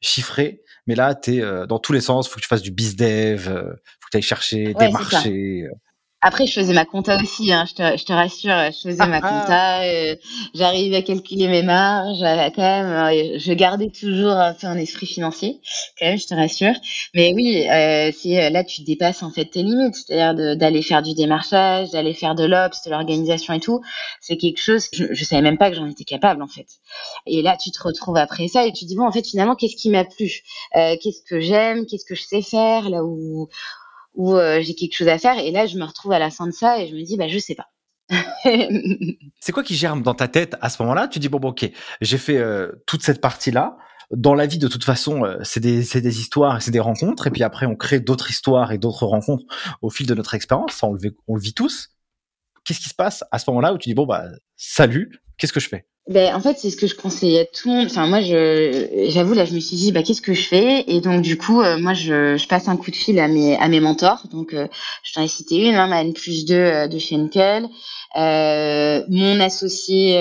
chiffrée, 0.00 0.62
mais 0.86 0.94
là, 0.94 1.14
tu 1.14 1.36
es 1.36 1.66
dans 1.66 1.78
tous 1.78 1.92
les 1.92 2.00
sens. 2.00 2.28
Faut 2.28 2.36
que 2.36 2.40
tu 2.40 2.48
fasses 2.48 2.62
du 2.62 2.70
biz 2.70 2.96
dev, 2.96 3.44
faut 3.44 3.50
que 3.50 4.10
tu 4.10 4.16
ailles 4.16 4.22
chercher 4.22 4.72
des 4.74 4.88
marchés. 4.88 5.66
Après, 6.26 6.44
je 6.44 6.54
faisais 6.54 6.72
ma 6.72 6.84
compta 6.84 7.16
aussi, 7.22 7.52
hein, 7.52 7.66
je, 7.68 7.74
te, 7.74 7.96
je 7.96 8.04
te 8.04 8.12
rassure, 8.12 8.72
je 8.72 8.88
faisais 8.88 9.06
ma 9.06 9.20
compta, 9.20 9.82
euh, 9.84 10.16
j'arrivais 10.54 10.96
à 10.96 11.02
calculer 11.02 11.46
mes 11.46 11.62
marges, 11.62 12.18
quand 12.18 12.62
même, 12.62 12.86
euh, 12.86 13.38
je 13.38 13.52
gardais 13.52 13.90
toujours 13.90 14.32
un 14.32 14.52
peu 14.52 14.66
un 14.66 14.76
esprit 14.76 15.06
financier, 15.06 15.60
quand 15.96 16.06
même, 16.06 16.18
je 16.18 16.26
te 16.26 16.34
rassure. 16.34 16.74
Mais 17.14 17.32
oui, 17.32 17.68
euh, 17.70 18.10
c'est 18.12 18.50
là 18.50 18.64
tu 18.64 18.82
dépasses 18.82 19.22
en 19.22 19.30
fait 19.30 19.44
tes 19.44 19.62
limites, 19.62 19.94
c'est-à-dire 19.94 20.56
d'aller 20.56 20.82
faire 20.82 21.00
du 21.00 21.14
démarchage, 21.14 21.90
d'aller 21.90 22.12
faire 22.12 22.34
de 22.34 22.42
l'ops, 22.42 22.82
de 22.84 22.90
l'organisation 22.90 23.54
et 23.54 23.60
tout. 23.60 23.80
C'est 24.20 24.36
quelque 24.36 24.60
chose, 24.60 24.88
je, 24.92 25.04
je 25.12 25.24
savais 25.24 25.42
même 25.42 25.58
pas 25.58 25.70
que 25.70 25.76
j'en 25.76 25.86
étais 25.86 26.02
capable 26.02 26.42
en 26.42 26.48
fait. 26.48 26.66
Et 27.26 27.40
là, 27.40 27.56
tu 27.56 27.70
te 27.70 27.80
retrouves 27.80 28.16
après 28.16 28.48
ça 28.48 28.66
et 28.66 28.72
tu 28.72 28.80
te 28.84 28.88
dis 28.88 28.96
bon, 28.96 29.06
en 29.06 29.12
fait, 29.12 29.24
finalement, 29.24 29.54
qu'est-ce 29.54 29.76
qui 29.76 29.90
m'a 29.90 30.04
plu, 30.04 30.42
qu'est-ce 30.74 31.22
que 31.22 31.38
j'aime, 31.38 31.86
qu'est-ce 31.86 32.04
que 32.04 32.16
je 32.16 32.22
sais 32.24 32.42
faire, 32.42 32.90
là 32.90 33.04
où 33.04 33.48
où 34.16 34.34
euh, 34.34 34.60
j'ai 34.62 34.74
quelque 34.74 34.96
chose 34.96 35.08
à 35.08 35.18
faire. 35.18 35.38
Et 35.38 35.50
là, 35.50 35.66
je 35.66 35.78
me 35.78 35.84
retrouve 35.84 36.12
à 36.12 36.18
la 36.18 36.30
fin 36.30 36.46
de 36.46 36.52
ça 36.52 36.80
et 36.80 36.88
je 36.88 36.94
me 36.94 37.02
dis, 37.02 37.16
bah, 37.16 37.28
je 37.28 37.38
sais 37.38 37.54
pas. 37.54 37.68
c'est 39.40 39.52
quoi 39.52 39.62
qui 39.62 39.74
germe 39.74 40.02
dans 40.02 40.14
ta 40.14 40.28
tête 40.28 40.56
à 40.60 40.68
ce 40.70 40.82
moment-là? 40.82 41.08
Tu 41.08 41.18
dis, 41.18 41.28
bon, 41.28 41.38
bon 41.38 41.50
ok, 41.50 41.70
j'ai 42.00 42.18
fait 42.18 42.38
euh, 42.38 42.72
toute 42.86 43.02
cette 43.02 43.20
partie-là. 43.20 43.76
Dans 44.12 44.34
la 44.34 44.46
vie, 44.46 44.58
de 44.58 44.68
toute 44.68 44.84
façon, 44.84 45.24
euh, 45.24 45.38
c'est 45.42 45.60
des, 45.60 45.82
des, 45.82 46.20
histoires 46.20 46.62
c'est 46.62 46.70
des 46.70 46.80
rencontres. 46.80 47.26
Et 47.26 47.30
puis 47.30 47.42
après, 47.42 47.66
on 47.66 47.76
crée 47.76 48.00
d'autres 48.00 48.30
histoires 48.30 48.72
et 48.72 48.78
d'autres 48.78 49.06
rencontres 49.06 49.44
au 49.82 49.90
fil 49.90 50.06
de 50.06 50.14
notre 50.14 50.34
expérience. 50.34 50.82
On, 50.82 50.96
on 51.28 51.34
le 51.34 51.40
vit 51.40 51.54
tous. 51.54 51.90
Qu'est-ce 52.64 52.80
qui 52.80 52.88
se 52.88 52.94
passe 52.94 53.24
à 53.30 53.38
ce 53.38 53.50
moment-là 53.50 53.74
où 53.74 53.78
tu 53.78 53.88
dis, 53.88 53.94
bon, 53.94 54.06
bah, 54.06 54.24
salut, 54.56 55.20
qu'est-ce 55.38 55.52
que 55.52 55.60
je 55.60 55.68
fais? 55.68 55.86
Ben, 56.08 56.32
en 56.36 56.40
fait, 56.40 56.56
c'est 56.56 56.70
ce 56.70 56.76
que 56.76 56.86
je 56.86 56.94
conseillais 56.94 57.40
à 57.40 57.44
tout 57.46 57.68
le 57.68 57.74
monde. 57.74 57.86
Enfin, 57.86 58.06
moi, 58.06 58.20
je, 58.20 59.06
j'avoue, 59.08 59.34
là, 59.34 59.44
je 59.44 59.54
me 59.54 59.58
suis 59.58 59.76
dit, 59.76 59.90
bah, 59.90 60.04
qu'est-ce 60.04 60.22
que 60.22 60.34
je 60.34 60.46
fais? 60.46 60.84
Et 60.86 61.00
donc, 61.00 61.22
du 61.22 61.36
coup, 61.36 61.60
euh, 61.62 61.78
moi, 61.78 61.94
je, 61.94 62.46
passe 62.46 62.68
un 62.68 62.76
coup 62.76 62.92
de 62.92 62.96
fil 62.96 63.18
à 63.18 63.26
mes, 63.26 63.56
à 63.56 63.66
mes 63.66 63.80
mentors. 63.80 64.28
Donc, 64.30 64.54
euh, 64.54 64.68
je 65.02 65.12
t'en 65.14 65.22
ai 65.22 65.26
cité 65.26 65.56
une, 65.66 65.74
hein, 65.74 65.88
ma 65.88 66.02
N 66.02 66.12
plus 66.12 66.44
2 66.44 66.54
euh, 66.54 66.86
de 66.86 66.98
chez 67.00 67.16
Euh, 68.16 69.02
mon 69.08 69.40
associé 69.40 70.16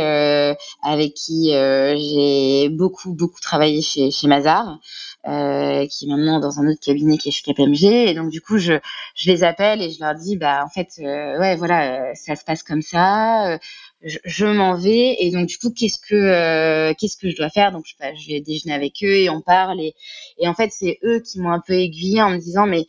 avec 0.81 1.13
qui 1.13 1.51
j'ai 1.51 2.69
beaucoup, 2.69 3.13
beaucoup 3.13 3.39
travaillé 3.39 3.81
chez, 3.83 4.09
chez 4.09 4.27
Mazar, 4.27 4.79
qui 5.23 5.29
est 5.29 6.07
maintenant 6.07 6.39
dans 6.39 6.59
un 6.59 6.67
autre 6.67 6.81
cabinet 6.83 7.17
qui 7.17 7.29
est 7.29 7.31
chez 7.31 7.43
KPMG. 7.43 8.09
Et 8.09 8.13
donc, 8.15 8.31
du 8.31 8.41
coup, 8.41 8.57
je, 8.57 8.73
je 9.15 9.31
les 9.31 9.43
appelle 9.43 9.83
et 9.83 9.91
je 9.91 9.99
leur 10.03 10.15
dis, 10.15 10.35
bah, 10.35 10.63
en 10.65 10.69
fait, 10.69 10.89
ouais, 10.97 11.55
voilà, 11.57 12.15
ça 12.15 12.35
se 12.35 12.43
passe 12.43 12.63
comme 12.63 12.81
ça 12.81 13.59
je, 14.05 14.45
m'en 14.45 14.75
vais 14.75 15.15
et 15.19 15.31
donc 15.31 15.47
du 15.47 15.57
coup 15.57 15.71
qu'est-ce 15.71 15.97
que 15.97 16.15
euh, 16.15 16.93
qu'est-ce 16.97 17.17
que 17.17 17.29
je 17.29 17.35
dois 17.35 17.49
faire? 17.49 17.71
Donc 17.71 17.85
je, 17.87 17.95
je, 18.21 18.27
vais 18.27 18.39
déjeuner 18.39 18.75
avec 18.75 19.03
eux 19.03 19.15
et 19.15 19.29
on 19.29 19.41
parle 19.41 19.81
et, 19.81 19.95
et 20.37 20.47
en 20.47 20.53
fait 20.53 20.69
c'est 20.71 20.99
eux 21.03 21.19
qui 21.19 21.39
m'ont 21.39 21.51
un 21.51 21.61
peu 21.65 21.73
aiguillé 21.73 22.21
en 22.21 22.29
me 22.29 22.37
disant 22.37 22.67
mais 22.67 22.85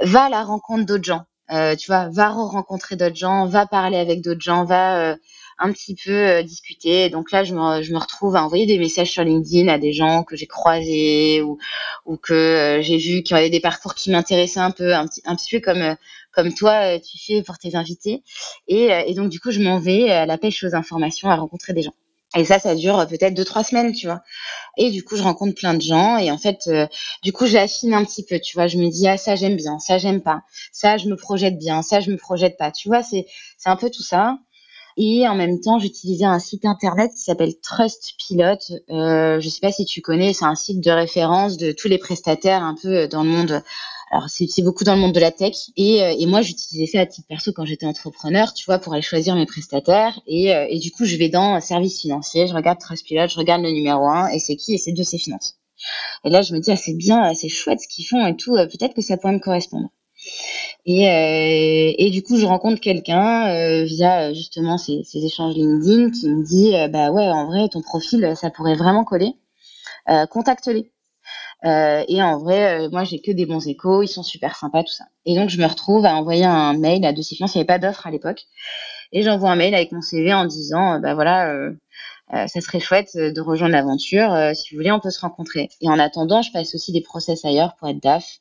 va 0.00 0.24
à 0.24 0.28
la 0.30 0.42
rencontre 0.42 0.86
d'autres 0.86 1.04
gens. 1.04 1.22
Euh, 1.52 1.74
tu 1.76 1.88
vois 1.88 2.08
va 2.08 2.30
rencontrer 2.30 2.96
d'autres 2.96 3.16
gens 3.16 3.46
va 3.46 3.66
parler 3.66 3.98
avec 3.98 4.22
d'autres 4.22 4.40
gens 4.40 4.64
va 4.64 5.12
euh, 5.12 5.16
un 5.58 5.72
petit 5.72 5.94
peu 5.94 6.42
discuter. 6.42 7.10
Donc 7.10 7.32
là 7.32 7.44
je 7.44 7.54
me, 7.54 7.82
je 7.82 7.92
me 7.92 7.98
retrouve 7.98 8.34
à 8.36 8.42
envoyer 8.42 8.64
des 8.64 8.78
messages 8.78 9.10
sur 9.10 9.24
LinkedIn 9.24 9.68
à 9.68 9.78
des 9.78 9.92
gens 9.92 10.22
que 10.22 10.36
j'ai 10.36 10.46
croisés 10.46 11.42
ou 11.42 11.58
ou 12.06 12.16
que 12.16 12.78
j'ai 12.82 12.96
vu 12.96 13.22
qui 13.22 13.34
avaient 13.34 13.50
des 13.50 13.60
parcours 13.60 13.94
qui 13.94 14.10
m'intéressaient 14.10 14.60
un 14.60 14.70
peu 14.70 14.94
un 14.94 15.06
petit 15.06 15.20
un 15.26 15.36
petit 15.36 15.56
peu 15.56 15.60
comme 15.60 15.96
comme 16.32 16.54
toi, 16.54 16.96
euh, 16.96 16.98
tu 16.98 17.18
fais 17.18 17.42
pour 17.42 17.58
tes 17.58 17.76
invités. 17.76 18.22
Et, 18.68 18.92
euh, 18.92 19.02
et 19.06 19.14
donc, 19.14 19.30
du 19.30 19.40
coup, 19.40 19.50
je 19.50 19.60
m'en 19.60 19.78
vais 19.78 20.10
à 20.10 20.26
la 20.26 20.38
pêche 20.38 20.62
aux 20.64 20.74
informations, 20.74 21.28
à 21.28 21.36
rencontrer 21.36 21.72
des 21.72 21.82
gens. 21.82 21.94
Et 22.36 22.44
ça, 22.44 22.60
ça 22.60 22.76
dure 22.76 23.04
peut-être 23.08 23.34
deux, 23.34 23.44
trois 23.44 23.64
semaines, 23.64 23.92
tu 23.92 24.06
vois. 24.06 24.22
Et 24.76 24.90
du 24.90 25.02
coup, 25.02 25.16
je 25.16 25.22
rencontre 25.22 25.54
plein 25.54 25.74
de 25.74 25.82
gens. 25.82 26.16
Et 26.16 26.30
en 26.30 26.38
fait, 26.38 26.60
euh, 26.68 26.86
du 27.24 27.32
coup, 27.32 27.46
j'affine 27.46 27.92
un 27.92 28.04
petit 28.04 28.24
peu, 28.24 28.38
tu 28.38 28.56
vois. 28.56 28.68
Je 28.68 28.78
me 28.78 28.88
dis, 28.88 29.08
ah, 29.08 29.16
ça, 29.16 29.34
j'aime 29.34 29.56
bien, 29.56 29.80
ça, 29.80 29.98
j'aime 29.98 30.22
pas. 30.22 30.42
Ça, 30.72 30.96
je 30.96 31.08
me 31.08 31.16
projette 31.16 31.58
bien, 31.58 31.82
ça, 31.82 31.98
je 31.98 32.10
me 32.10 32.16
projette 32.16 32.56
pas. 32.56 32.70
Tu 32.70 32.88
vois, 32.88 33.02
c'est, 33.02 33.26
un 33.64 33.76
peu 33.76 33.90
tout 33.90 34.04
ça. 34.04 34.38
Et 34.96 35.26
en 35.26 35.34
même 35.34 35.60
temps, 35.60 35.78
j'utilisais 35.80 36.24
un 36.24 36.38
site 36.38 36.64
internet 36.66 37.10
qui 37.12 37.22
s'appelle 37.22 37.54
Trustpilot. 37.60 38.58
Euh, 38.90 39.40
je 39.40 39.48
sais 39.48 39.60
pas 39.60 39.72
si 39.72 39.84
tu 39.84 40.00
connais, 40.00 40.32
c'est 40.32 40.44
un 40.44 40.54
site 40.54 40.80
de 40.80 40.90
référence 40.90 41.56
de 41.56 41.72
tous 41.72 41.88
les 41.88 41.98
prestataires 41.98 42.62
un 42.62 42.76
peu 42.80 43.08
dans 43.08 43.24
le 43.24 43.30
monde 43.30 43.62
alors, 44.10 44.28
c'est 44.28 44.62
beaucoup 44.62 44.82
dans 44.82 44.96
le 44.96 45.00
monde 45.00 45.14
de 45.14 45.20
la 45.20 45.30
tech. 45.30 45.54
Et, 45.76 46.02
euh, 46.02 46.12
et 46.18 46.26
moi, 46.26 46.42
j'utilisais 46.42 46.86
ça 46.86 47.00
à 47.00 47.06
titre 47.06 47.28
perso 47.28 47.52
quand 47.52 47.64
j'étais 47.64 47.86
entrepreneur, 47.86 48.52
tu 48.52 48.64
vois, 48.64 48.80
pour 48.80 48.92
aller 48.92 49.02
choisir 49.02 49.36
mes 49.36 49.46
prestataires. 49.46 50.20
Et, 50.26 50.52
euh, 50.52 50.66
et 50.68 50.80
du 50.80 50.90
coup, 50.90 51.04
je 51.04 51.16
vais 51.16 51.28
dans 51.28 51.60
service 51.60 52.00
financier, 52.00 52.48
je 52.48 52.54
regarde 52.54 52.80
Trustpilot, 52.80 53.28
je 53.28 53.36
regarde 53.36 53.62
le 53.62 53.70
numéro 53.70 54.08
un, 54.08 54.26
et 54.28 54.40
c'est 54.40 54.56
qui 54.56 54.74
Et 54.74 54.78
c'est 54.78 54.92
de 54.92 55.02
ces 55.04 55.18
finances. 55.18 55.60
Et 56.24 56.30
là, 56.30 56.42
je 56.42 56.52
me 56.54 56.58
dis, 56.60 56.70
ah, 56.72 56.76
c'est 56.76 56.94
bien, 56.94 57.32
c'est 57.34 57.48
chouette 57.48 57.80
ce 57.80 57.88
qu'ils 57.88 58.04
font 58.06 58.26
et 58.26 58.36
tout, 58.36 58.56
euh, 58.56 58.66
peut-être 58.66 58.94
que 58.94 59.02
ça 59.02 59.16
pourrait 59.16 59.34
me 59.34 59.38
correspondre. 59.38 59.88
Et, 60.86 61.08
euh, 61.08 61.94
et 61.96 62.10
du 62.10 62.22
coup, 62.22 62.36
je 62.36 62.46
rencontre 62.46 62.80
quelqu'un 62.80 63.48
euh, 63.48 63.84
via 63.84 64.34
justement 64.34 64.76
ces, 64.76 65.02
ces, 65.04 65.24
échanges 65.24 65.54
LinkedIn 65.54 66.10
qui 66.10 66.28
me 66.28 66.44
dit, 66.44 66.72
bah 66.90 67.10
ouais, 67.12 67.28
en 67.28 67.46
vrai, 67.46 67.68
ton 67.68 67.80
profil, 67.80 68.34
ça 68.36 68.50
pourrait 68.50 68.76
vraiment 68.76 69.04
coller. 69.04 69.34
Contacte-les. 70.30 70.90
Euh, 71.64 72.04
et 72.08 72.22
en 72.22 72.38
vrai, 72.38 72.86
euh, 72.86 72.90
moi, 72.90 73.04
j'ai 73.04 73.20
que 73.20 73.30
des 73.30 73.46
bons 73.46 73.66
échos, 73.66 74.02
ils 74.02 74.08
sont 74.08 74.22
super 74.22 74.56
sympas, 74.56 74.82
tout 74.82 74.92
ça. 74.92 75.04
Et 75.26 75.34
donc, 75.34 75.50
je 75.50 75.58
me 75.58 75.66
retrouve 75.66 76.06
à 76.06 76.14
envoyer 76.14 76.44
un 76.44 76.72
mail 76.76 77.04
à 77.04 77.12
Dossier 77.12 77.36
Finance, 77.36 77.54
il 77.54 77.58
n'y 77.58 77.62
avait 77.62 77.66
pas 77.66 77.78
d'offre 77.78 78.06
à 78.06 78.10
l'époque. 78.10 78.46
et 79.12 79.22
j'envoie 79.22 79.50
un 79.50 79.56
mail 79.56 79.74
avec 79.74 79.92
mon 79.92 80.00
CV 80.00 80.32
en 80.32 80.46
disant, 80.46 81.00
bah 81.00 81.14
voilà, 81.14 81.52
ça 82.32 82.60
serait 82.60 82.80
chouette 82.80 83.16
de 83.16 83.40
rejoindre 83.40 83.72
l'aventure. 83.72 84.32
si 84.54 84.70
vous 84.70 84.78
voulez, 84.78 84.92
on 84.92 85.00
peut 85.00 85.10
se 85.10 85.20
rencontrer. 85.20 85.68
Et 85.80 85.88
en 85.88 85.98
attendant, 85.98 86.42
je 86.42 86.52
passe 86.52 86.74
aussi 86.74 86.92
des 86.92 87.00
process 87.02 87.44
ailleurs 87.44 87.74
pour 87.76 87.88
être 87.88 88.00
DAF, 88.00 88.38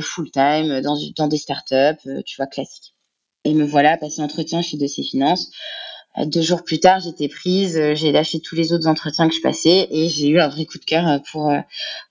full 0.00 0.30
time, 0.30 0.80
dans, 0.80 1.28
des 1.28 1.36
startups, 1.36 2.22
tu 2.24 2.36
vois, 2.36 2.46
classiques. 2.46 2.94
Et 3.44 3.54
me 3.54 3.64
voilà 3.64 3.96
passer 3.98 4.22
entretien 4.22 4.62
chez 4.62 4.78
Dossier 4.78 5.04
Finance. 5.04 5.50
Deux 6.26 6.42
jours 6.42 6.64
plus 6.64 6.80
tard, 6.80 7.00
j'étais 7.00 7.28
prise, 7.28 7.80
j'ai 7.94 8.12
lâché 8.12 8.40
tous 8.40 8.54
les 8.54 8.72
autres 8.72 8.88
entretiens 8.88 9.28
que 9.28 9.34
je 9.34 9.40
passais 9.40 9.88
et 9.90 10.08
j'ai 10.08 10.28
eu 10.28 10.40
un 10.40 10.48
vrai 10.48 10.64
coup 10.64 10.78
de 10.78 10.84
cœur 10.84 11.20
pour, 11.30 11.52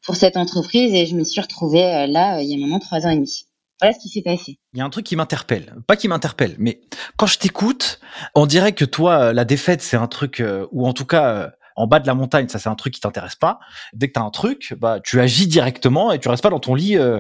pour 0.02 0.16
cette 0.16 0.38
entreprise 0.38 0.94
et 0.94 1.06
je 1.06 1.16
me 1.16 1.24
suis 1.24 1.42
retrouvée 1.42 2.08
là 2.08 2.42
il 2.42 2.50
y 2.50 2.54
a 2.54 2.58
maintenant 2.58 2.80
trois 2.80 3.06
ans 3.06 3.10
et 3.10 3.16
demi. 3.16 3.46
Voilà 3.80 3.94
ce 3.94 4.00
qui 4.00 4.10
s'est 4.10 4.24
passé. 4.24 4.58
Il 4.74 4.80
y 4.80 4.82
a 4.82 4.86
un 4.86 4.90
truc 4.90 5.06
qui 5.06 5.16
m'interpelle. 5.16 5.76
Pas 5.86 5.96
qui 5.96 6.08
m'interpelle, 6.08 6.56
mais 6.58 6.82
quand 7.16 7.28
je 7.28 7.38
t'écoute, 7.38 8.00
on 8.34 8.46
dirait 8.46 8.74
que 8.74 8.86
toi, 8.86 9.34
la 9.34 9.46
défaite, 9.46 9.82
c'est 9.82 9.98
un 9.98 10.08
truc, 10.08 10.44
ou 10.72 10.88
en 10.88 10.94
tout 10.94 11.06
cas, 11.06 11.52
en 11.78 11.86
bas 11.86 12.00
de 12.00 12.08
la 12.08 12.16
montagne, 12.16 12.48
ça 12.50 12.58
c'est 12.58 12.70
un 12.70 12.76
truc 12.76 12.96
qui 12.96 13.00
t'intéresse 13.00 13.36
pas. 13.36 13.60
Dès 13.94 14.08
que 14.08 14.14
tu 14.14 14.20
as 14.20 14.24
un 14.24 14.32
truc, 14.32 14.74
bah 14.80 15.00
tu 15.02 15.22
agis 15.22 15.48
directement 15.48 16.12
et 16.12 16.20
tu 16.20 16.28
restes 16.28 16.42
pas 16.42 16.50
dans 16.50 16.60
ton 16.60 16.74
lit 16.74 16.98
euh, 16.98 17.20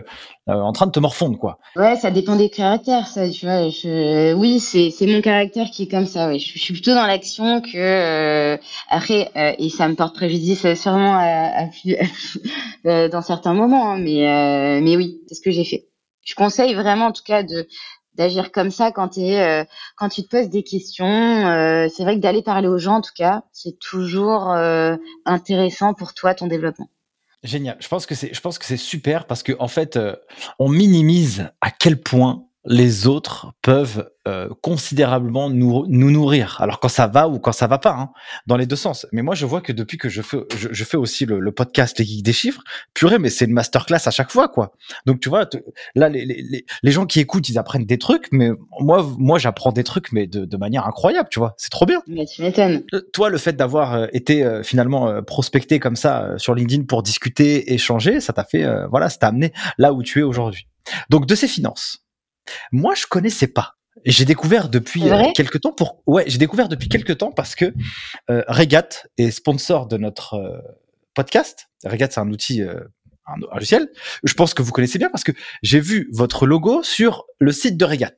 euh, 0.49 0.53
en 0.53 0.73
train 0.73 0.87
de 0.87 0.91
te 0.91 0.99
morfondre 0.99 1.37
quoi. 1.37 1.59
Ouais, 1.75 1.95
ça 1.95 2.09
dépend 2.09 2.35
des 2.35 2.49
caractères, 2.49 3.07
ça. 3.07 3.29
Tu 3.29 3.45
vois, 3.45 3.67
oui, 4.35 4.59
c'est 4.59 4.89
c'est 4.89 5.05
mon 5.05 5.21
caractère 5.21 5.69
qui 5.71 5.83
est 5.83 5.87
comme 5.87 6.07
ça. 6.07 6.27
Ouais, 6.27 6.39
je, 6.39 6.57
suis 6.57 6.73
plutôt 6.73 6.95
dans 6.95 7.05
l'action 7.05 7.61
que 7.61 7.77
euh, 7.77 8.57
après 8.89 9.31
et 9.59 9.69
ça 9.69 9.87
me 9.87 9.95
porte 9.95 10.15
préjudice 10.15 10.73
sûrement 10.73 11.15
à, 11.15 11.65
à, 11.65 13.07
dans 13.09 13.21
certains 13.21 13.53
moments, 13.53 13.91
hein, 13.91 13.99
mais 13.99 14.81
mais 14.81 14.97
oui, 14.97 15.21
c'est 15.27 15.35
ce 15.35 15.41
que 15.41 15.51
j'ai 15.51 15.65
fait. 15.65 15.87
Je 16.25 16.33
conseille 16.33 16.73
vraiment 16.73 17.05
en 17.05 17.11
tout 17.11 17.23
cas 17.23 17.43
de 17.43 17.67
d'agir 18.17 18.51
comme 18.51 18.71
ça 18.71 18.91
quand, 18.91 19.17
euh, 19.17 19.63
quand 19.95 20.09
tu 20.09 20.23
te 20.23 20.29
poses 20.29 20.49
des 20.49 20.63
questions. 20.63 21.05
Euh, 21.05 21.87
c'est 21.95 22.03
vrai 22.03 22.15
que 22.15 22.21
d'aller 22.21 22.41
parler 22.41 22.67
aux 22.67 22.77
gens, 22.77 22.95
en 22.95 23.01
tout 23.01 23.13
cas, 23.15 23.43
c'est 23.51 23.79
toujours 23.79 24.51
euh, 24.51 24.95
intéressant 25.25 25.93
pour 25.93 26.13
toi, 26.13 26.33
ton 26.33 26.47
développement. 26.47 26.89
Génial. 27.43 27.77
Je 27.79 27.87
pense 27.87 28.05
que 28.05 28.15
c'est, 28.15 28.33
je 28.33 28.41
pense 28.41 28.57
que 28.57 28.65
c'est 28.65 28.77
super 28.77 29.25
parce 29.27 29.43
que 29.43 29.53
en 29.59 29.67
fait, 29.67 29.99
on 30.57 30.69
minimise 30.69 31.49
à 31.61 31.69
quel 31.69 32.01
point 32.01 32.46
les 32.67 33.07
autres 33.07 33.53
peuvent 33.61 34.09
euh, 34.27 34.49
considérablement 34.61 35.49
nous, 35.49 35.85
nous, 35.87 36.11
nourrir. 36.11 36.57
Alors 36.59 36.81
quand 36.81 36.89
ça 36.89 37.07
va 37.07 37.29
ou 37.29 37.39
quand 37.39 37.53
ça 37.53 37.65
va 37.67 37.77
pas, 37.77 37.95
hein, 37.97 38.09
dans 38.45 38.57
les 38.57 38.65
deux 38.65 38.75
sens. 38.75 39.07
Mais 39.13 39.21
moi, 39.21 39.35
je 39.35 39.45
vois 39.45 39.61
que 39.61 39.71
depuis 39.71 39.97
que 39.97 40.09
je 40.09 40.21
fais, 40.21 40.37
je, 40.57 40.83
fais 40.83 40.97
aussi 40.97 41.25
le, 41.25 41.51
podcast 41.51 41.97
Les 41.97 42.05
Geeks 42.05 42.23
des 42.23 42.33
chiffres, 42.33 42.61
purée, 42.93 43.19
mais 43.19 43.29
c'est 43.29 43.45
une 43.45 43.53
masterclass 43.53 44.05
à 44.05 44.11
chaque 44.11 44.31
fois, 44.31 44.49
quoi. 44.49 44.73
Donc 45.05 45.21
tu 45.21 45.29
vois, 45.29 45.47
là, 45.95 46.09
les, 46.09 46.25
les, 46.25 46.65
les, 46.83 46.91
gens 46.91 47.05
qui 47.05 47.21
écoutent, 47.21 47.47
ils 47.47 47.57
apprennent 47.57 47.85
des 47.85 47.97
trucs, 47.97 48.27
mais 48.31 48.49
moi, 48.81 49.07
moi, 49.17 49.39
j'apprends 49.39 49.71
des 49.71 49.85
trucs, 49.85 50.11
mais 50.11 50.27
de, 50.27 50.43
de, 50.43 50.57
manière 50.57 50.85
incroyable, 50.85 51.29
tu 51.31 51.39
vois. 51.39 51.53
C'est 51.57 51.71
trop 51.71 51.85
bien. 51.85 52.01
Mais 52.07 52.25
tu 52.25 52.41
m'étonnes. 52.41 52.83
Euh, 52.93 53.01
toi, 53.13 53.29
le 53.29 53.37
fait 53.37 53.53
d'avoir 53.53 53.93
euh, 53.93 54.07
été 54.11 54.61
finalement 54.63 55.23
prospecté 55.23 55.79
comme 55.79 55.95
ça 55.95 56.33
sur 56.37 56.53
LinkedIn 56.53 56.83
pour 56.83 57.01
discuter, 57.01 57.73
échanger, 57.73 58.19
ça 58.19 58.33
t'a 58.33 58.43
fait, 58.43 58.65
voilà, 58.89 59.09
ça 59.09 59.19
t'a 59.19 59.27
amené 59.27 59.53
là 59.77 59.93
où 59.93 60.03
tu 60.03 60.19
es 60.19 60.23
aujourd'hui. 60.23 60.67
Donc 61.09 61.25
de 61.25 61.35
ces 61.35 61.47
finances 61.47 62.06
moi, 62.71 62.95
je 62.95 63.05
connaissais 63.05 63.47
pas. 63.47 63.77
J'ai 64.05 64.25
découvert 64.25 64.69
depuis 64.69 65.09
euh, 65.09 65.31
quelques 65.33 65.61
temps 65.61 65.71
pour 65.71 66.03
ouais, 66.05 66.23
j'ai 66.27 66.37
découvert 66.37 66.69
depuis 66.69 66.87
quelques 66.87 67.17
temps 67.17 67.31
parce 67.31 67.55
que 67.55 67.73
euh, 68.29 68.43
Regat 68.47 68.89
est 69.17 69.31
sponsor 69.31 69.87
de 69.87 69.97
notre 69.97 70.35
euh, 70.35 70.59
podcast. 71.13 71.69
Regat, 71.83 72.09
c'est 72.11 72.19
un 72.19 72.29
outil 72.29 72.61
un, 72.61 73.35
logiciel. 73.53 73.89
Je 74.23 74.33
pense 74.33 74.53
que 74.53 74.61
vous 74.61 74.71
connaissez 74.71 74.99
bien 74.99 75.09
parce 75.09 75.23
que 75.23 75.31
j'ai 75.63 75.79
vu 75.79 76.09
votre 76.13 76.45
logo 76.45 76.83
sur 76.83 77.25
le 77.39 77.51
site 77.51 77.77
de 77.77 77.85
Regat. 77.85 78.15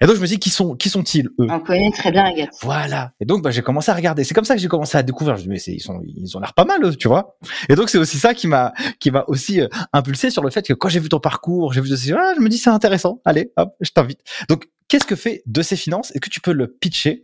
Et 0.00 0.06
donc 0.06 0.16
je 0.16 0.20
me 0.20 0.26
dis 0.26 0.38
qui 0.38 0.50
sont 0.50 0.76
qui 0.76 0.90
sont-ils 0.90 1.26
eux? 1.38 1.46
On 1.48 1.60
connaît 1.60 1.90
très 1.92 2.10
bien 2.10 2.24
Regat. 2.24 2.48
Voilà. 2.62 3.12
Et 3.20 3.24
donc 3.24 3.42
bah, 3.42 3.50
j'ai 3.50 3.62
commencé 3.62 3.90
à 3.90 3.94
regarder. 3.94 4.24
C'est 4.24 4.34
comme 4.34 4.44
ça 4.44 4.54
que 4.54 4.60
j'ai 4.60 4.68
commencé 4.68 4.96
à 4.98 5.02
découvrir. 5.02 5.36
Je 5.36 5.48
me 5.48 5.56
dis 5.56 5.62
mais 5.68 5.74
ils 5.74 5.80
sont 5.80 6.00
ils 6.04 6.36
ont 6.36 6.40
l'air 6.40 6.54
pas 6.54 6.64
mal 6.64 6.84
eux, 6.84 6.94
tu 6.94 7.08
vois. 7.08 7.36
Et 7.68 7.74
donc 7.74 7.90
c'est 7.90 7.98
aussi 7.98 8.18
ça 8.18 8.34
qui 8.34 8.46
m'a 8.46 8.72
qui 9.00 9.10
m'a 9.10 9.24
aussi 9.28 9.60
euh, 9.60 9.68
impulsé 9.92 10.30
sur 10.30 10.42
le 10.42 10.50
fait 10.50 10.66
que 10.66 10.74
quand 10.74 10.88
j'ai 10.88 11.00
vu 11.00 11.08
ton 11.08 11.20
parcours, 11.20 11.72
j'ai 11.72 11.80
vu 11.80 11.88
de 11.88 11.96
ah, 12.14 12.32
je 12.36 12.40
me 12.40 12.48
dis 12.48 12.58
c'est 12.58 12.70
intéressant. 12.70 13.20
Allez, 13.24 13.52
hop, 13.56 13.74
je 13.80 13.90
t'invite. 13.90 14.20
Donc 14.48 14.68
qu'est-ce 14.88 15.06
que 15.06 15.16
fait 15.16 15.42
de 15.46 15.62
ces 15.62 15.76
finances? 15.76 16.10
Est-ce 16.12 16.20
que 16.20 16.30
tu 16.30 16.40
peux 16.40 16.52
le 16.52 16.68
pitcher 16.68 17.22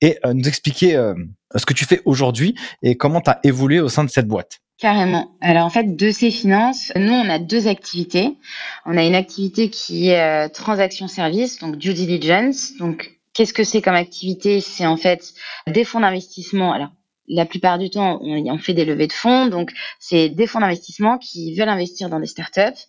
et 0.00 0.18
euh, 0.24 0.34
nous 0.34 0.48
expliquer 0.48 0.96
euh, 0.96 1.14
ce 1.54 1.66
que 1.66 1.74
tu 1.74 1.84
fais 1.84 2.00
aujourd'hui 2.04 2.54
et 2.82 2.96
comment 2.96 3.20
tu 3.20 3.30
as 3.30 3.40
évolué 3.44 3.80
au 3.80 3.88
sein 3.88 4.04
de 4.04 4.10
cette 4.10 4.26
boîte? 4.26 4.60
Carrément. 4.78 5.36
Alors 5.40 5.64
en 5.66 5.70
fait, 5.70 5.94
de 5.94 6.10
ces 6.10 6.30
finances, 6.32 6.92
nous 6.96 7.12
on 7.12 7.28
a 7.28 7.38
deux 7.38 7.68
activités. 7.68 8.36
On 8.84 8.96
a 8.96 9.04
une 9.04 9.14
activité 9.14 9.70
qui 9.70 10.08
est 10.08 10.20
euh, 10.20 10.48
transaction 10.48 11.06
service, 11.06 11.60
donc 11.60 11.76
due 11.76 11.94
diligence. 11.94 12.76
Donc 12.78 13.18
qu'est-ce 13.34 13.54
que 13.54 13.62
c'est 13.62 13.82
comme 13.82 13.94
activité? 13.94 14.60
C'est 14.60 14.86
en 14.86 14.96
fait 14.96 15.32
des 15.68 15.84
fonds 15.84 16.00
d'investissement. 16.00 16.72
Alors 16.72 16.90
la 17.28 17.46
plupart 17.46 17.78
du 17.78 17.88
temps, 17.88 18.18
on, 18.20 18.58
fait 18.58 18.74
des 18.74 18.84
levées 18.84 19.06
de 19.06 19.12
fonds, 19.12 19.46
donc 19.46 19.72
c'est 19.98 20.28
des 20.28 20.46
fonds 20.46 20.60
d'investissement 20.60 21.18
qui 21.18 21.54
veulent 21.54 21.68
investir 21.68 22.10
dans 22.10 22.20
des 22.20 22.26
startups. 22.26 22.82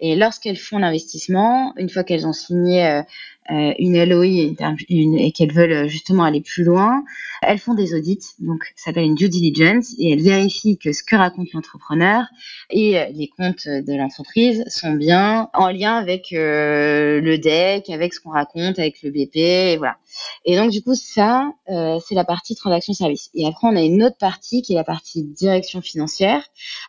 Et 0.00 0.16
lorsqu'elles 0.16 0.56
font 0.56 0.78
l'investissement, 0.78 1.74
une 1.76 1.90
fois 1.90 2.04
qu'elles 2.04 2.26
ont 2.26 2.32
signé 2.32 3.02
euh, 3.50 3.62
euh, 3.62 3.74
une 3.78 4.02
LOI 4.04 4.54
et 4.88 5.32
qu'elles 5.32 5.52
veulent 5.52 5.88
justement 5.88 6.24
aller 6.24 6.40
plus 6.40 6.64
loin, 6.64 7.04
elles 7.42 7.58
font 7.58 7.74
des 7.74 7.94
audits, 7.94 8.34
donc 8.38 8.64
ça 8.76 8.86
s'appelle 8.86 9.04
une 9.04 9.14
due 9.14 9.28
diligence, 9.28 9.94
et 9.98 10.12
elles 10.12 10.22
vérifient 10.22 10.78
que 10.78 10.92
ce 10.92 11.02
que 11.02 11.16
raconte 11.16 11.52
l'entrepreneur 11.52 12.24
et 12.70 12.98
euh, 12.98 13.06
les 13.12 13.28
comptes 13.28 13.66
de 13.66 13.96
l'entreprise 13.96 14.64
sont 14.68 14.92
bien 14.92 15.48
en 15.54 15.68
lien 15.68 15.96
avec 15.96 16.32
euh, 16.32 17.20
le 17.20 17.38
deck, 17.38 17.90
avec 17.90 18.14
ce 18.14 18.20
qu'on 18.20 18.30
raconte, 18.30 18.78
avec 18.78 19.02
le 19.02 19.10
BP, 19.10 19.36
et 19.36 19.76
voilà. 19.76 19.96
Et 20.44 20.56
donc 20.56 20.70
du 20.70 20.82
coup 20.82 20.94
ça, 20.94 21.50
c'est 21.66 22.14
la 22.14 22.24
partie 22.24 22.54
transaction 22.54 22.92
service. 22.92 23.30
Et 23.34 23.46
après 23.46 23.66
on 23.68 23.76
a 23.76 23.80
une 23.80 24.02
autre 24.02 24.18
partie 24.18 24.60
qui 24.60 24.74
est 24.74 24.76
la 24.76 24.84
partie 24.84 25.24
direction 25.24 25.80
financière, 25.80 26.42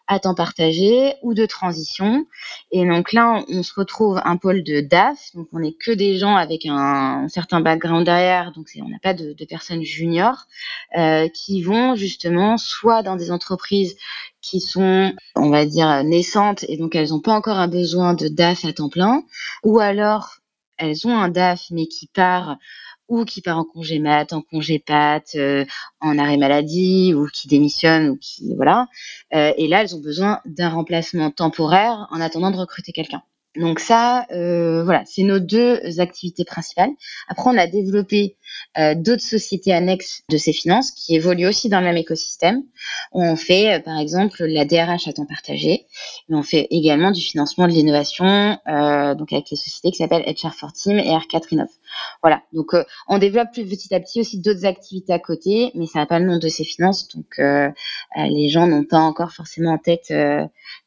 à 0.07 0.19
temps 0.19 0.35
partagé 0.35 1.13
ou 1.21 1.33
de 1.33 1.45
transition. 1.45 2.25
Et 2.71 2.85
donc 2.85 3.13
là 3.13 3.43
on, 3.47 3.59
on 3.59 3.63
se 3.63 3.73
retrouve 3.75 4.19
un 4.25 4.35
pôle 4.35 4.63
de 4.63 4.81
DAF, 4.81 5.33
donc 5.35 5.47
on 5.53 5.59
n'est 5.59 5.73
que 5.73 5.91
des 5.91 6.17
gens 6.17 6.35
avec 6.43 6.65
un, 6.65 7.27
certain 7.29 7.61
background 7.61 8.05
derrière, 8.05 8.51
donc 8.51 8.67
on 8.79 8.89
n'a 8.89 8.99
pas 8.99 9.13
de, 9.13 9.35
personnes 9.45 9.83
juniors 9.83 10.45
euh, 10.97 11.27
qui 11.27 11.61
vont 11.63 11.95
justement 11.95 12.57
soit 12.57 13.03
dans 13.03 13.15
des 13.15 13.31
entreprises 13.31 13.95
qui 14.41 14.59
sont, 14.59 15.13
on 15.35 15.49
va 15.49 15.65
dire, 15.65 16.03
naissantes 16.03 16.63
et 16.67 16.77
donc 16.77 16.95
elles 16.95 17.09
n'ont 17.09 17.19
pas 17.19 17.33
encore 17.33 17.57
un 17.57 17.67
besoin 17.67 18.13
de 18.13 18.27
DAF 18.27 18.65
à 18.65 18.73
temps 18.73 18.89
plein, 18.89 19.23
ou 19.63 19.79
alors 19.79 20.37
elles 20.77 21.07
ont 21.07 21.15
un 21.17 21.29
DAF 21.29 21.67
mais 21.71 21.87
qui 21.87 22.07
part 22.07 22.57
ou 23.09 23.25
qui 23.25 23.41
part 23.41 23.57
en 23.57 23.63
congé 23.63 23.99
mat, 23.99 24.33
en 24.33 24.41
congé 24.41 24.79
pat, 24.79 25.23
euh, 25.35 25.65
en 25.99 26.17
arrêt 26.17 26.37
maladie, 26.37 27.13
ou 27.13 27.27
qui 27.27 27.47
démissionne, 27.47 28.09
ou 28.09 28.17
qui 28.17 28.55
voilà. 28.55 28.87
Euh, 29.33 29.51
et 29.57 29.67
là, 29.67 29.81
elles 29.81 29.95
ont 29.95 29.99
besoin 29.99 30.39
d'un 30.45 30.69
remplacement 30.69 31.29
temporaire 31.29 32.07
en 32.11 32.21
attendant 32.21 32.51
de 32.51 32.57
recruter 32.57 32.91
quelqu'un. 32.91 33.21
Donc 33.55 33.79
ça, 33.79 34.25
euh, 34.31 34.83
voilà, 34.83 35.03
c'est 35.05 35.21
nos 35.21 35.39
deux 35.39 35.99
activités 35.99 36.43
principales. 36.43 36.89
Après, 37.27 37.51
on 37.51 37.57
a 37.57 37.67
développé 37.67 38.35
euh, 38.79 38.95
d'autres 38.95 39.21
sociétés 39.21 39.71
annexes 39.71 40.23
de 40.29 40.37
ces 40.37 40.53
finances 40.53 40.89
qui 40.89 41.15
évoluent 41.15 41.47
aussi 41.47 41.69
dans 41.69 41.79
le 41.79 41.85
même 41.85 41.97
écosystème. 41.97 42.63
On 43.11 43.35
fait, 43.35 43.75
euh, 43.75 43.79
par 43.79 43.99
exemple, 43.99 44.43
la 44.45 44.65
DRH 44.65 45.07
à 45.07 45.13
temps 45.13 45.27
partagé, 45.27 45.85
mais 46.29 46.35
on 46.35 46.41
fait 46.41 46.67
également 46.71 47.11
du 47.11 47.21
financement 47.21 47.67
de 47.67 47.73
l'innovation, 47.73 48.57
donc 48.65 49.31
avec 49.31 49.51
les 49.51 49.57
sociétés 49.57 49.91
qui 49.91 49.97
s'appellent 49.97 50.23
HR4 50.23 50.71
Team 50.73 50.97
et 50.97 51.11
R4 51.11 51.43
Innov. 51.51 51.67
Voilà, 52.23 52.41
donc 52.53 52.71
on 53.07 53.19
développe 53.19 53.51
petit 53.53 53.93
à 53.93 53.99
petit 53.99 54.19
aussi 54.21 54.39
d'autres 54.39 54.65
activités 54.65 55.13
à 55.13 55.19
côté, 55.19 55.71
mais 55.75 55.85
ça 55.85 55.99
n'a 55.99 56.05
pas 56.07 56.19
le 56.19 56.25
nom 56.25 56.39
de 56.39 56.47
ces 56.47 56.63
finances, 56.63 57.07
donc 57.09 57.37
les 57.37 58.49
gens 58.49 58.65
n'ont 58.65 58.83
pas 58.83 58.99
encore 58.99 59.31
forcément 59.31 59.73
en 59.73 59.77
tête 59.77 60.11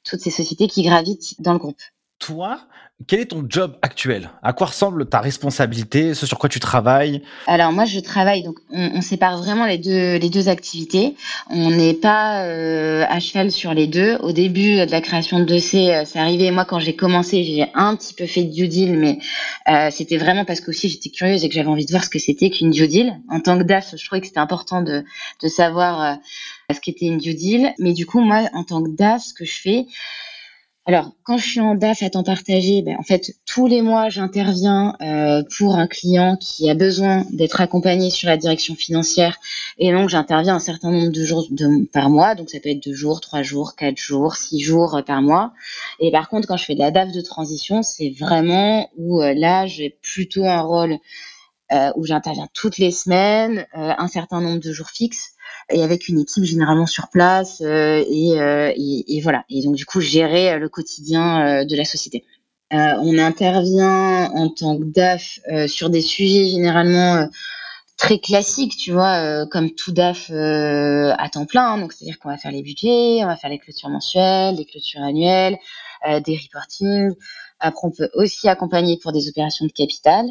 toutes 0.04 0.20
ces 0.20 0.30
sociétés 0.30 0.66
qui 0.66 0.82
gravitent 0.82 1.40
dans 1.40 1.52
le 1.52 1.58
groupe 1.58 1.80
toi, 2.18 2.60
quel 3.06 3.20
est 3.20 3.26
ton 3.26 3.44
job 3.46 3.76
actuel? 3.82 4.30
À 4.42 4.54
quoi 4.54 4.68
ressemble 4.68 5.06
ta 5.06 5.20
responsabilité 5.20 6.14
Ce 6.14 6.24
sur 6.24 6.38
quoi 6.38 6.48
tu 6.48 6.60
travailles? 6.60 7.22
Alors 7.46 7.70
moi, 7.70 7.84
je 7.84 8.00
travaille. 8.00 8.42
Donc, 8.42 8.56
on, 8.70 9.02
sépare 9.02 9.36
vraiment 9.36 9.66
les 9.66 9.76
deux 9.76 10.16
les 10.16 10.30
deux 10.30 10.48
activités. 10.48 11.14
On 11.50 11.70
n'est 11.70 11.92
pas 11.92 12.44
euh, 12.44 13.04
à 13.06 13.20
cheval 13.20 13.50
sur 13.52 13.74
les 13.74 13.86
deux. 13.86 14.16
Au 14.20 14.32
début 14.32 14.86
de 14.86 14.90
la 14.90 15.02
création 15.02 15.38
de 15.38 15.44
dossier, 15.44 15.94
euh, 15.94 16.02
c'est 16.06 16.18
arrivé. 16.18 16.50
Moi, 16.50 16.64
quand 16.64 16.78
j'ai 16.78 16.96
commencé, 16.96 17.44
j'ai 17.44 17.66
un 17.74 17.94
petit 17.96 18.14
peu 18.14 18.24
fait 18.24 18.44
de 18.44 18.52
due 18.52 18.68
deal, 18.68 18.98
mais 18.98 19.18
euh, 19.68 19.90
c'était 19.90 20.16
vraiment 20.16 20.46
parce 20.46 20.62
que 20.62 20.70
aussi 20.70 20.88
j'étais 20.88 21.10
curieuse 21.10 21.44
et 21.44 21.50
que 21.50 21.54
j'avais 21.54 21.68
envie 21.68 21.84
de 21.84 21.90
voir 21.90 22.02
ce 22.02 22.08
que 22.08 22.18
c'était 22.18 22.48
qu'une 22.48 22.70
due 22.70 22.88
deal. 22.88 23.12
En 23.28 23.40
tant 23.40 23.58
que 23.58 23.62
DAF, 23.62 23.94
je 23.94 24.04
trouvais 24.06 24.22
que 24.22 24.26
c'était 24.26 24.40
important 24.40 24.80
de 24.80 25.04
de 25.42 25.48
savoir 25.48 26.16
ce 26.74 26.80
qu'était 26.80 27.06
une 27.06 27.18
due 27.18 27.34
deal. 27.34 27.74
Mais 27.78 27.92
du 27.92 28.06
coup, 28.06 28.20
moi, 28.20 28.48
en 28.54 28.64
tant 28.64 28.82
que 28.82 28.88
DAF, 28.88 29.22
ce 29.22 29.34
que 29.34 29.44
je 29.44 29.60
fais 29.60 29.86
alors, 30.88 31.10
quand 31.24 31.36
je 31.36 31.44
suis 31.44 31.60
en 31.60 31.74
DAF 31.74 32.04
à 32.04 32.10
temps 32.10 32.22
partagé, 32.22 32.80
ben, 32.80 32.96
en 32.96 33.02
fait, 33.02 33.32
tous 33.44 33.66
les 33.66 33.82
mois, 33.82 34.08
j'interviens 34.08 34.94
euh, 35.00 35.42
pour 35.58 35.74
un 35.74 35.88
client 35.88 36.36
qui 36.36 36.70
a 36.70 36.74
besoin 36.74 37.26
d'être 37.32 37.60
accompagné 37.60 38.08
sur 38.08 38.28
la 38.28 38.36
direction 38.36 38.76
financière. 38.76 39.36
Et 39.78 39.90
donc, 39.90 40.08
j'interviens 40.08 40.54
un 40.54 40.60
certain 40.60 40.92
nombre 40.92 41.10
de 41.10 41.24
jours 41.24 41.48
par 41.92 42.08
mois. 42.08 42.36
Donc, 42.36 42.50
ça 42.50 42.60
peut 42.60 42.68
être 42.68 42.84
deux 42.84 42.94
jours, 42.94 43.20
trois 43.20 43.42
jours, 43.42 43.74
quatre 43.74 43.98
jours, 43.98 44.36
six 44.36 44.60
jours 44.60 44.94
euh, 44.94 45.02
par 45.02 45.22
mois. 45.22 45.52
Et 45.98 46.12
par 46.12 46.28
contre, 46.28 46.46
quand 46.46 46.56
je 46.56 46.64
fais 46.64 46.74
de 46.74 46.80
la 46.80 46.92
DAF 46.92 47.10
de 47.10 47.20
transition, 47.20 47.82
c'est 47.82 48.10
vraiment 48.10 48.88
où 48.96 49.20
euh, 49.20 49.34
là, 49.34 49.66
j'ai 49.66 49.98
plutôt 50.02 50.44
un 50.44 50.60
rôle 50.60 50.98
où 51.96 52.06
j'interviens 52.06 52.48
toutes 52.54 52.78
les 52.78 52.90
semaines, 52.90 53.66
un 53.72 54.08
certain 54.08 54.40
nombre 54.40 54.60
de 54.60 54.72
jours 54.72 54.90
fixes 54.90 55.32
et 55.70 55.82
avec 55.82 56.08
une 56.08 56.20
équipe 56.20 56.44
généralement 56.44 56.86
sur 56.86 57.08
place 57.08 57.60
et, 57.60 58.36
et, 58.36 59.20
voilà. 59.20 59.44
Et 59.50 59.62
donc 59.62 59.74
du 59.74 59.84
coup 59.84 60.00
gérer 60.00 60.58
le 60.58 60.68
quotidien 60.68 61.64
de 61.64 61.76
la 61.76 61.84
société. 61.84 62.24
on 62.70 63.18
intervient 63.18 64.30
en 64.32 64.48
tant 64.48 64.78
que 64.78 64.84
DAF 64.84 65.40
sur 65.66 65.90
des 65.90 66.02
sujets 66.02 66.48
généralement 66.48 67.28
très 67.96 68.18
classiques, 68.18 68.76
tu 68.76 68.92
vois, 68.92 69.46
comme 69.46 69.70
tout 69.70 69.90
DAF 69.90 70.30
à 70.30 71.28
temps 71.32 71.46
plein. 71.46 71.78
Donc 71.78 71.92
c'est-à-dire 71.92 72.18
qu'on 72.18 72.28
va 72.28 72.38
faire 72.38 72.52
les 72.52 72.62
budgets, 72.62 73.24
on 73.24 73.26
va 73.26 73.36
faire 73.36 73.50
les 73.50 73.58
clôtures 73.58 73.88
mensuelles, 73.88 74.54
les 74.54 74.66
clôtures 74.66 75.02
annuelles, 75.02 75.58
des 76.24 76.36
reportings. 76.36 77.12
Après, 77.58 77.86
on 77.86 77.90
peut 77.90 78.10
aussi 78.12 78.48
accompagner 78.48 78.98
pour 78.98 79.12
des 79.12 79.28
opérations 79.30 79.64
de 79.64 79.72
capital, 79.72 80.26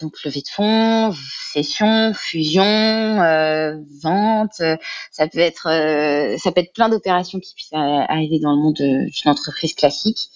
donc 0.00 0.22
levée 0.24 0.42
de 0.42 0.48
fonds, 0.48 1.14
cession, 1.52 2.12
fusion, 2.14 2.62
euh, 2.64 3.76
vente. 4.02 4.62
Ça 5.10 5.28
peut 5.28 5.38
être, 5.38 5.68
euh, 5.68 6.36
ça 6.38 6.52
peut 6.52 6.60
être 6.60 6.72
plein 6.72 6.88
d'opérations 6.88 7.40
qui 7.40 7.54
puissent 7.54 7.72
arriver 7.72 8.38
dans 8.40 8.52
le 8.52 8.58
monde 8.58 8.74
d'une 8.74 9.30
entreprise 9.30 9.74
classique. 9.74 10.30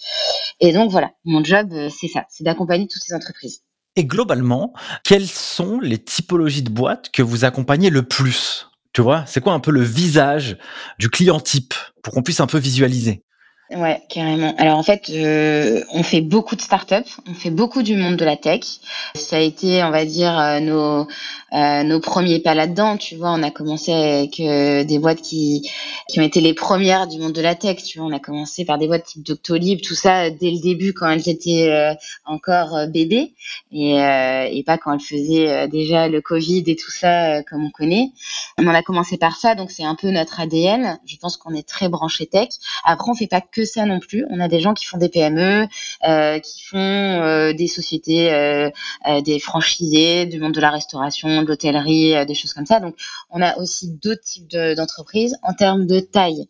Et 0.61 0.73
donc 0.73 0.91
voilà, 0.91 1.11
mon 1.25 1.45
job, 1.45 1.73
euh, 1.73 1.91
c'est 1.91 2.09
ça, 2.09 2.25
c'est 2.31 2.45
d'accompagner 2.45 2.87
toutes 2.87 3.03
ces 3.03 3.15
entreprises. 3.15 3.63
Et 3.97 4.05
globalement, 4.05 4.73
quelles 5.05 5.27
sont 5.27 5.81
les 5.81 5.99
typologies 5.99 6.63
de 6.63 6.71
boîtes 6.71 7.11
que 7.11 7.23
vous 7.23 7.45
accompagnez 7.45 7.91
le 7.91 8.03
plus? 8.03 8.69
Tu 8.93 9.03
vois, 9.03 9.25
c'est 9.27 9.41
quoi 9.41 9.53
un 9.53 9.61
peu 9.61 9.71
le 9.71 9.83
visage 9.83 10.57
du 10.99 11.11
client 11.11 11.41
type 11.41 11.75
pour 12.03 12.15
qu'on 12.15 12.23
puisse 12.23 12.41
un 12.41 12.47
peu 12.47 12.59
visualiser? 12.59 13.23
Ouais, 13.73 14.03
carrément. 14.09 14.53
Alors 14.59 14.79
en 14.79 14.83
fait, 14.83 15.11
euh, 15.11 15.85
on 15.93 16.03
fait 16.03 16.23
beaucoup 16.23 16.57
de 16.57 16.61
startups, 16.61 17.09
on 17.29 17.35
fait 17.35 17.51
beaucoup 17.51 17.85
du 17.85 17.95
monde 17.95 18.17
de 18.17 18.25
la 18.25 18.37
tech. 18.37 18.63
Ça 19.15 19.37
a 19.37 19.39
été, 19.39 19.85
on 19.85 19.91
va 19.93 20.05
dire, 20.05 20.37
euh, 20.37 20.59
nos 20.59 21.07
euh, 21.53 21.85
nos 21.85 22.01
premiers 22.01 22.41
pas 22.41 22.57
là-dedans. 22.57 22.97
Tu 22.97 23.15
vois, 23.15 23.31
on 23.31 23.45
a 23.45 23.53
commencé 23.53 23.93
avec 23.93 24.39
des 24.41 24.99
boîtes 24.99 25.23
qui 25.23 25.71
qui 26.09 26.19
ont 26.19 26.25
été 26.25 26.41
les 26.41 26.53
premières 26.53 27.07
du 27.07 27.21
monde 27.21 27.33
de 27.33 27.41
la 27.41 27.55
tech. 27.55 27.77
Tu 27.85 27.99
vois, 28.01 28.09
on 28.09 28.13
a 28.13 28.19
commencé 28.19 28.65
par 28.65 28.77
des 28.77 28.89
boîtes 28.89 29.05
type 29.05 29.25
Doctolib, 29.25 29.81
tout 29.83 29.95
ça 29.95 30.31
dès 30.31 30.51
le 30.51 30.61
début 30.61 30.93
quand 30.93 31.09
elles 31.09 31.29
étaient 31.29 31.95
encore 32.25 32.77
bébés 32.89 33.35
et 33.71 34.65
pas 34.67 34.79
quand 34.79 34.95
elles 34.95 35.01
faisaient 35.01 35.69
déjà 35.69 36.09
le 36.09 36.21
Covid 36.21 36.65
et 36.67 36.75
tout 36.75 36.91
ça 36.91 37.45
comme 37.45 37.65
on 37.65 37.71
connaît. 37.71 38.11
On 38.59 38.67
a 38.67 38.83
commencé 38.83 39.17
par 39.17 39.37
ça, 39.37 39.55
donc 39.55 39.71
c'est 39.71 39.85
un 39.85 39.95
peu 39.95 40.11
notre 40.11 40.41
ADN. 40.41 40.99
Je 41.07 41.17
pense 41.19 41.37
qu'on 41.37 41.55
est 41.55 41.67
très 41.67 41.89
branché 41.89 42.27
tech. 42.27 42.49
Après, 42.85 43.09
on 43.09 43.15
fait 43.15 43.29
pas 43.29 43.41
que 43.41 43.60
ça 43.65 43.85
non 43.87 44.01
plus. 44.01 44.25
On 44.31 44.41
a 44.41 44.49
des 44.49 44.61
gens 44.61 44.75
qui 44.75 44.85
font 44.85 44.99
des 44.99 45.09
PME, 45.09 45.67
euh, 46.07 46.39
qui 46.39 46.63
font 46.63 46.79
euh, 46.79 47.53
des 47.53 47.67
sociétés, 47.67 48.33
euh, 48.33 48.71
des 49.23 49.39
franchisés, 49.41 50.27
du 50.27 50.41
monde 50.41 50.53
de 50.53 50.61
la 50.61 50.71
restauration, 50.71 51.43
de 51.43 51.47
l'hôtellerie, 51.47 52.27
des 52.27 52.35
choses 52.35 52.53
comme 52.53 52.67
ça. 52.67 52.81
Donc, 52.81 52.97
on 53.31 53.43
a 53.43 53.57
aussi 53.59 53.89
d'autres 54.03 54.23
types 54.23 54.49
d'entreprises. 54.51 55.37
en 55.43 55.55
termes 55.55 55.87
de 55.87 56.01
taille, 56.01 56.47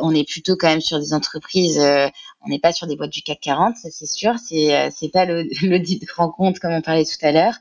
on 0.00 0.14
est 0.14 0.28
plutôt 0.28 0.56
quand 0.56 0.68
même 0.68 0.80
sur 0.80 0.98
des 0.98 1.14
entreprises. 1.14 1.78
on 1.78 2.48
n'est 2.48 2.58
pas 2.58 2.72
sur 2.72 2.86
des 2.86 2.96
boîtes 2.96 3.10
du 3.10 3.22
CAC 3.22 3.40
40, 3.40 3.76
ça 3.76 3.88
c'est 3.90 4.06
sûr. 4.06 4.34
C'est 4.38 4.90
c'est 4.90 5.08
pas 5.10 5.24
le, 5.24 5.42
le 5.62 5.78
dit 5.78 6.00
rencontre 6.16 6.60
comme 6.60 6.72
on 6.72 6.82
parlait 6.82 7.04
tout 7.04 7.26
à 7.26 7.32
l'heure. 7.32 7.54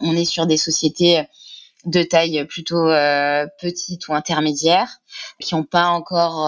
On 0.00 0.16
est 0.16 0.24
sur 0.24 0.46
des 0.46 0.56
sociétés 0.56 1.24
de 1.84 2.02
taille 2.02 2.44
plutôt 2.46 2.88
euh, 2.88 3.46
petite 3.60 4.08
ou 4.08 4.14
intermédiaire, 4.14 5.00
qui 5.40 5.54
n'ont 5.54 5.64
pas 5.64 5.86
encore 5.86 6.46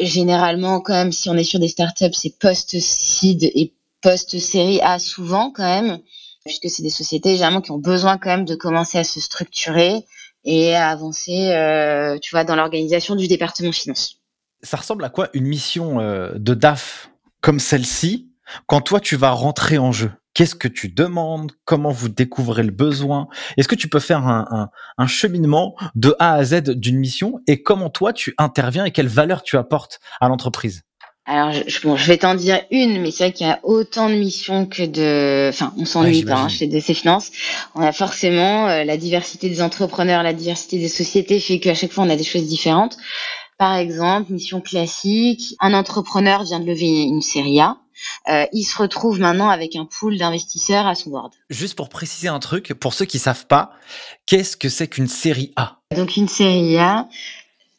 généralement, 0.00 0.80
quand 0.80 0.94
même, 0.94 1.12
si 1.12 1.28
on 1.28 1.34
est 1.34 1.44
sur 1.44 1.60
des 1.60 1.68
startups, 1.68 2.12
c'est 2.12 2.38
post-seed 2.38 3.44
et 3.44 3.74
post-série 4.00 4.80
A 4.82 4.98
souvent 4.98 5.50
quand 5.50 5.64
même, 5.64 5.98
puisque 6.44 6.70
c'est 6.70 6.82
des 6.82 6.90
sociétés 6.90 7.32
généralement 7.32 7.60
qui 7.60 7.70
ont 7.70 7.78
besoin 7.78 8.18
quand 8.18 8.30
même 8.30 8.44
de 8.44 8.54
commencer 8.54 8.98
à 8.98 9.04
se 9.04 9.20
structurer 9.20 10.04
et 10.44 10.74
à 10.74 10.88
avancer, 10.88 11.50
euh, 11.52 12.18
tu 12.20 12.30
vois, 12.30 12.44
dans 12.44 12.56
l'organisation 12.56 13.16
du 13.16 13.28
département 13.28 13.72
finance. 13.72 14.16
Ça 14.62 14.76
ressemble 14.76 15.04
à 15.04 15.10
quoi 15.10 15.28
une 15.34 15.46
mission 15.46 16.00
euh, 16.00 16.32
de 16.36 16.54
DAF 16.54 17.10
comme 17.40 17.60
celle-ci 17.60 18.30
quand 18.66 18.80
toi 18.80 19.00
tu 19.00 19.16
vas 19.16 19.30
rentrer 19.30 19.78
en 19.78 19.92
jeu? 19.92 20.10
Qu'est-ce 20.38 20.54
que 20.54 20.68
tu 20.68 20.88
demandes? 20.88 21.50
Comment 21.64 21.90
vous 21.90 22.08
découvrez 22.08 22.62
le 22.62 22.70
besoin? 22.70 23.26
Est-ce 23.56 23.66
que 23.66 23.74
tu 23.74 23.88
peux 23.88 23.98
faire 23.98 24.24
un, 24.24 24.70
cheminement 25.08 25.74
de 25.96 26.14
A 26.20 26.34
à 26.34 26.44
Z 26.44 26.76
d'une 26.76 26.96
mission? 26.96 27.40
Et 27.48 27.64
comment 27.64 27.90
toi 27.90 28.12
tu 28.12 28.36
interviens 28.38 28.84
et 28.84 28.92
quelle 28.92 29.08
valeur 29.08 29.42
tu 29.42 29.56
apportes 29.56 29.98
à 30.20 30.28
l'entreprise? 30.28 30.82
Alors, 31.26 31.50
je, 31.50 31.60
je 31.66 32.06
vais 32.06 32.18
t'en 32.18 32.36
dire 32.36 32.60
une, 32.70 33.02
mais 33.02 33.10
c'est 33.10 33.24
vrai 33.24 33.32
qu'il 33.32 33.48
y 33.48 33.50
a 33.50 33.58
autant 33.64 34.08
de 34.08 34.14
missions 34.14 34.66
que 34.66 34.84
de... 34.84 35.48
Enfin, 35.48 35.74
on 35.76 35.84
s'ennuie 35.84 36.22
pas 36.22 36.42
hein, 36.42 36.48
chez 36.48 36.68
DC 36.68 36.94
Finance. 36.94 37.32
On 37.74 37.82
a 37.82 37.90
forcément 37.90 38.68
euh, 38.68 38.84
la 38.84 38.96
diversité 38.96 39.48
des 39.48 39.60
entrepreneurs, 39.60 40.22
la 40.22 40.34
diversité 40.34 40.78
des 40.78 40.86
sociétés 40.86 41.40
fait 41.40 41.58
qu'à 41.58 41.74
chaque 41.74 41.90
fois, 41.90 42.04
on 42.04 42.10
a 42.10 42.16
des 42.16 42.22
choses 42.22 42.46
différentes. 42.46 42.96
Par 43.58 43.74
exemple, 43.74 44.32
mission 44.32 44.60
classique, 44.60 45.56
un 45.58 45.74
entrepreneur 45.74 46.44
vient 46.44 46.60
de 46.60 46.64
lever 46.64 47.02
une 47.02 47.22
série 47.22 47.58
A. 47.58 47.76
Euh, 48.28 48.46
il 48.52 48.62
se 48.62 48.78
retrouve 48.78 49.18
maintenant 49.18 49.48
avec 49.48 49.74
un 49.74 49.84
pool 49.84 50.16
d'investisseurs 50.16 50.86
à 50.86 50.94
son 50.94 51.10
board. 51.10 51.32
Juste 51.50 51.74
pour 51.74 51.88
préciser 51.88 52.28
un 52.28 52.38
truc, 52.38 52.72
pour 52.74 52.94
ceux 52.94 53.04
qui 53.04 53.18
savent 53.18 53.46
pas, 53.46 53.72
qu'est-ce 54.26 54.56
que 54.56 54.68
c'est 54.68 54.86
qu'une 54.86 55.08
série 55.08 55.52
A? 55.56 55.80
Donc 55.96 56.16
une 56.16 56.28
série 56.28 56.78
A, 56.78 57.08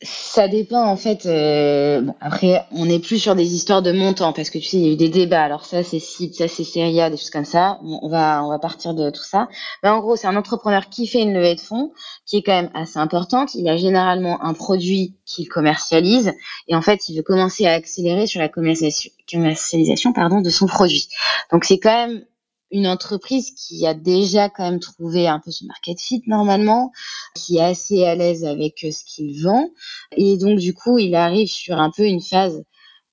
ça 0.02 0.47
dépend 0.47 0.86
en 0.86 0.95
fait. 0.95 1.26
Euh, 1.26 2.00
bon, 2.02 2.16
après, 2.22 2.64
on 2.72 2.86
n'est 2.86 3.00
plus 3.00 3.20
sur 3.20 3.36
des 3.36 3.54
histoires 3.54 3.82
de 3.82 3.91
montants 3.91 4.32
parce 4.32 4.50
que 4.50 4.58
tu 4.58 4.66
sais, 4.66 4.78
il 4.78 4.86
y 4.86 4.89
a 4.89 4.93
eu 4.93 4.95
des 4.95 5.10
débats. 5.10 5.43
Alors 5.43 5.66
ça, 5.66 5.84
c'est 5.84 6.00
site, 6.00 6.36
ça 6.36 6.47
c'est 6.47 6.64
série 6.64 6.93
des 6.93 7.18
choses 7.18 7.30
comme 7.30 7.45
ça. 7.45 7.80
on 7.84 8.08
va 8.08 8.43
on 8.43 8.50
va 8.50 8.60
partir 8.60 8.93
de 8.93 9.10
tout 9.10 9.24
ça. 9.24 9.50
Mais 9.84 9.89
en 9.89 10.00
gros, 10.00 10.16
c'est 10.16 10.28
un 10.28 10.38
entrepreneur 10.38 10.88
qui 10.89 11.06
fait 11.06 11.22
une 11.22 11.34
levée 11.34 11.56
de 11.56 11.60
fonds 11.60 11.91
qui 12.26 12.38
est 12.38 12.43
quand 12.43 12.54
même 12.54 12.70
assez 12.74 12.97
importante. 12.97 13.56
Il 13.56 13.68
a 13.68 13.76
généralement 13.76 14.41
un 14.43 14.54
produit 14.54 15.16
qu'il 15.26 15.50
commercialise 15.50 16.34
et 16.70 16.76
en 16.76 16.82
fait, 16.82 17.10
il 17.10 17.18
veut 17.18 17.24
commencer 17.24 17.66
à 17.66 17.74
accélérer 17.74 18.26
sur 18.26 18.39
la 18.39 18.47
commercialisation 18.47 20.14
pardon 20.14 20.39
de 20.39 20.50
son 20.50 20.66
produit. 20.66 21.10
Donc 21.52 21.66
c'est 21.66 21.80
quand 21.80 22.08
même 22.08 22.24
une 22.72 22.88
entreprise 22.88 23.51
qui 23.51 23.86
a 23.88 23.93
déjà 23.93 24.49
quand 24.49 24.63
même 24.63 24.80
trouvé 24.80 25.28
un 25.28 25.39
peu 25.39 25.51
son 25.51 25.65
market 25.65 25.99
fit 25.99 26.24
normalement, 26.28 26.91
qui 27.36 27.57
est 27.57 27.63
assez 27.63 28.05
à 28.05 28.15
l'aise 28.15 28.45
avec 28.45 28.84
euh, 28.84 28.91
ce 28.91 29.03
qu'il 29.05 29.41
vend. 29.43 29.70
Et 30.15 30.38
donc, 30.38 30.59
du 30.59 30.74
coup, 30.74 30.97
il 30.97 31.15
arrive 31.15 31.49
sur 31.49 31.78
un 31.80 31.91
peu 31.91 32.05
une 32.05 32.22
phase 32.22 32.63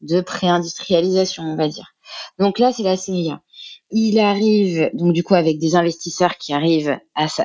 de 0.02 0.20
pré-industrialisation, 0.20 1.42
on 1.42 1.57
va 1.57 1.68
dire. 1.68 1.94
Donc 2.38 2.59
là, 2.59 2.72
c'est 2.72 2.82
la 2.82 2.96
série 2.96 3.30
A. 3.30 3.42
Il 3.90 4.18
arrive 4.18 4.90
donc 4.94 5.12
du 5.12 5.22
coup 5.22 5.34
avec 5.34 5.59
des 5.59 5.76
investisseurs 5.76 6.38
qui 6.38 6.52
arrivent 6.52 6.98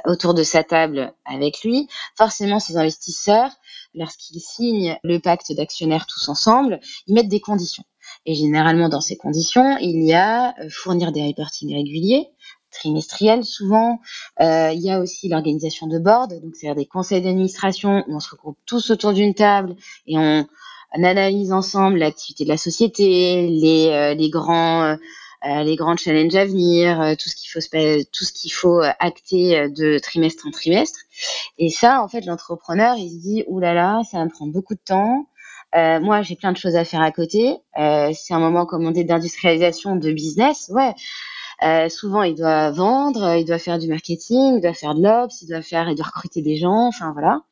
autour 0.05 0.33
de 0.33 0.43
sa 0.43 0.63
table 0.63 1.13
avec 1.23 1.63
lui. 1.63 1.87
Forcément, 2.17 2.59
ces 2.59 2.77
investisseurs, 2.77 3.51
lorsqu'ils 3.93 4.41
signent 4.41 4.97
le 5.03 5.19
pacte 5.19 5.51
d'actionnaires 5.53 6.07
tous 6.07 6.29
ensemble, 6.29 6.79
ils 7.05 7.13
mettent 7.13 7.29
des 7.29 7.41
conditions. 7.41 7.83
Et 8.25 8.35
généralement, 8.35 8.89
dans 8.89 9.01
ces 9.01 9.17
conditions, 9.17 9.77
il 9.79 10.03
y 10.03 10.13
a 10.13 10.53
euh, 10.59 10.69
fournir 10.69 11.11
des 11.11 11.25
reportings 11.25 11.73
réguliers, 11.73 12.27
trimestriels 12.71 13.43
souvent. 13.43 13.99
Euh, 14.39 14.71
il 14.73 14.81
y 14.81 14.91
a 14.91 14.99
aussi 14.99 15.27
l'organisation 15.27 15.87
de 15.87 15.97
board, 15.97 16.39
donc 16.41 16.55
c'est-à-dire 16.55 16.75
des 16.75 16.85
conseils 16.85 17.21
d'administration 17.21 18.03
où 18.07 18.15
on 18.15 18.19
se 18.19 18.29
regroupe 18.31 18.57
tous 18.65 18.91
autour 18.91 19.13
d'une 19.13 19.33
table 19.33 19.75
et 20.07 20.17
on, 20.17 20.45
analyse 20.93 21.53
ensemble 21.53 21.99
l'activité 21.99 22.43
de 22.43 22.49
la 22.49 22.57
société, 22.57 23.47
les, 23.47 23.87
euh, 23.87 24.13
les 24.13 24.29
grands 24.29 24.97
les 25.43 25.75
grands 25.75 25.95
challenges 25.95 26.35
à 26.35 26.45
venir, 26.45 27.15
tout 27.17 27.27
ce 27.27 27.35
qu'il 27.35 27.49
faut 27.49 27.59
tout 28.11 28.25
ce 28.25 28.31
qu'il 28.31 28.53
faut 28.53 28.81
acter 28.99 29.69
de 29.69 29.97
trimestre 29.97 30.45
en 30.45 30.51
trimestre. 30.51 30.99
Et 31.57 31.69
ça, 31.69 32.03
en 32.03 32.07
fait, 32.07 32.25
l'entrepreneur, 32.25 32.95
il 32.97 33.09
se 33.09 33.15
dit 33.15 33.43
oulala, 33.47 33.73
là 33.73 33.93
là, 33.97 34.03
ça 34.03 34.17
va 34.17 34.25
me 34.25 34.29
prendre 34.29 34.51
beaucoup 34.51 34.75
de 34.75 34.81
temps. 34.85 35.25
Euh, 35.75 35.99
moi, 35.99 36.21
j'ai 36.21 36.35
plein 36.35 36.51
de 36.51 36.57
choses 36.57 36.75
à 36.75 36.83
faire 36.83 37.01
à 37.01 37.11
côté. 37.11 37.55
Euh, 37.77 38.11
c'est 38.13 38.33
un 38.33 38.39
moment, 38.39 38.65
comme 38.65 38.85
on 38.85 38.91
dit, 38.91 39.05
d'industrialisation, 39.05 39.95
de 39.95 40.11
business. 40.11 40.69
Ouais. 40.73 40.93
Euh, 41.63 41.89
souvent, 41.89 42.23
il 42.23 42.35
doit 42.35 42.71
vendre, 42.71 43.35
il 43.37 43.45
doit 43.45 43.59
faire 43.59 43.77
du 43.77 43.87
marketing, 43.87 44.55
il 44.55 44.61
doit 44.61 44.73
faire 44.73 44.95
de 44.95 45.03
l'ops, 45.03 45.41
il 45.41 45.47
doit 45.47 45.61
faire, 45.61 45.89
il 45.89 45.95
doit 45.95 46.07
recruter 46.07 46.41
des 46.41 46.57
gens, 46.57 46.87
enfin 46.87 47.11
voilà. 47.13 47.43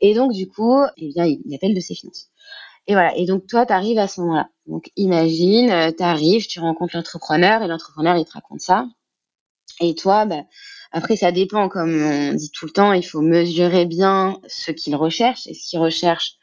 Et 0.00 0.14
donc, 0.14 0.32
du 0.32 0.48
coup, 0.48 0.80
eh 0.96 1.08
bien, 1.08 1.26
il, 1.26 1.54
appelle 1.54 1.74
de 1.74 1.80
ses 1.80 1.94
finances. 1.94 2.28
Et 2.86 2.94
voilà. 2.94 3.16
Et 3.16 3.26
donc, 3.26 3.46
toi, 3.46 3.66
tu 3.66 3.72
arrives 3.72 3.98
à 3.98 4.08
ce 4.08 4.20
moment-là. 4.20 4.48
Donc, 4.66 4.90
imagine, 4.96 5.70
euh, 5.70 5.90
tu 5.96 6.02
arrives, 6.04 6.46
tu 6.46 6.60
rencontres 6.60 6.96
l'entrepreneur 6.96 7.62
et 7.62 7.68
l'entrepreneur, 7.68 8.16
il 8.16 8.24
te 8.24 8.32
raconte 8.32 8.60
ça. 8.60 8.86
Et 9.80 9.94
toi, 9.94 10.24
bah, 10.24 10.44
après, 10.92 11.16
ça 11.16 11.32
dépend, 11.32 11.68
comme 11.68 12.00
on 12.00 12.34
dit 12.34 12.50
tout 12.52 12.66
le 12.66 12.72
temps, 12.72 12.92
il 12.92 13.04
faut 13.04 13.20
mesurer 13.20 13.86
bien 13.86 14.40
ce 14.46 14.70
qu'il 14.70 14.94
recherche. 14.96 15.46
Et 15.48 15.54
ce 15.54 15.68
qu'il 15.68 15.80
recherche, 15.80 16.37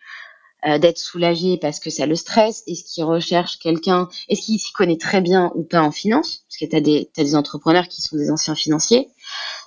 euh, 0.68 0.78
d'être 0.80 0.98
soulagé 0.98 1.58
parce 1.58 1.80
que 1.80 1.90
ça 1.90 2.06
le 2.06 2.16
stresse 2.16 2.64
Est-ce 2.68 2.84
qu'il 2.84 3.04
recherche 3.04 3.60
quelqu'un 3.60 4.10
Est-ce 4.30 4.42
qu'il 4.42 4.60
s'y 4.60 4.72
connaît 4.74 4.98
très 4.98 5.22
bien 5.22 5.52
ou 5.56 5.64
pas 5.64 5.82
en 5.82 5.92
finance? 5.92 6.46
Parce 6.50 6.60
que 6.60 6.66
tu 6.66 6.76
as 6.76 6.82
des, 6.82 7.10
des 7.16 7.36
entrepreneurs 7.36 7.88
qui 7.88 8.02
sont 8.02 8.18
des 8.18 8.32
anciens 8.32 8.56
financiers. 8.56 9.10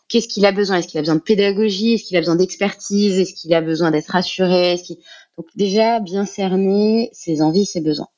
Qu'est-ce 0.09 0.29
qu'il 0.29 0.47
a 0.47 0.53
besoin? 0.53 0.79
Est-ce 0.79 0.89
qu'il 0.89 0.99
a 0.99 1.03
besoin 1.03 1.17
de 1.17 1.21
pédagogie? 1.21 1.95
Est-ce 1.95 2.05
qu'il 2.05 2.17
a 2.17 2.21
besoin 2.21 2.37
d'expertise? 2.37 3.19
Est-ce 3.19 3.35
qu'il 3.35 3.53
a 3.55 3.61
besoin 3.61 3.91
d'être 3.91 4.09
rassuré? 4.09 4.81
Donc 5.37 5.47
déjà, 5.55 6.01
bien 6.01 6.25
cerner 6.25 7.11
ses 7.13 7.43
envies, 7.43 7.67
ses 7.67 7.81
besoins. 7.81 8.09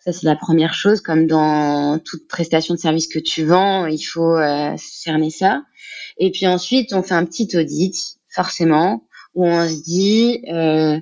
Ça, 0.00 0.12
c'est 0.12 0.26
la 0.26 0.36
première 0.36 0.74
chose. 0.74 1.00
Comme 1.00 1.26
dans 1.26 1.98
toute 1.98 2.26
prestation 2.26 2.74
de 2.74 2.80
service 2.80 3.06
que 3.06 3.18
tu 3.18 3.44
vends, 3.44 3.86
il 3.86 4.02
faut 4.02 4.36
euh, 4.36 4.74
cerner 4.78 5.30
ça. 5.30 5.62
Et 6.18 6.30
puis 6.30 6.46
ensuite, 6.46 6.92
on 6.92 7.02
fait 7.02 7.14
un 7.14 7.24
petit 7.24 7.56
audit, 7.56 8.18
forcément, 8.28 9.04
où 9.34 9.46
on 9.46 9.68
se 9.68 9.82
dit, 9.82 10.42
euh, 10.48 10.98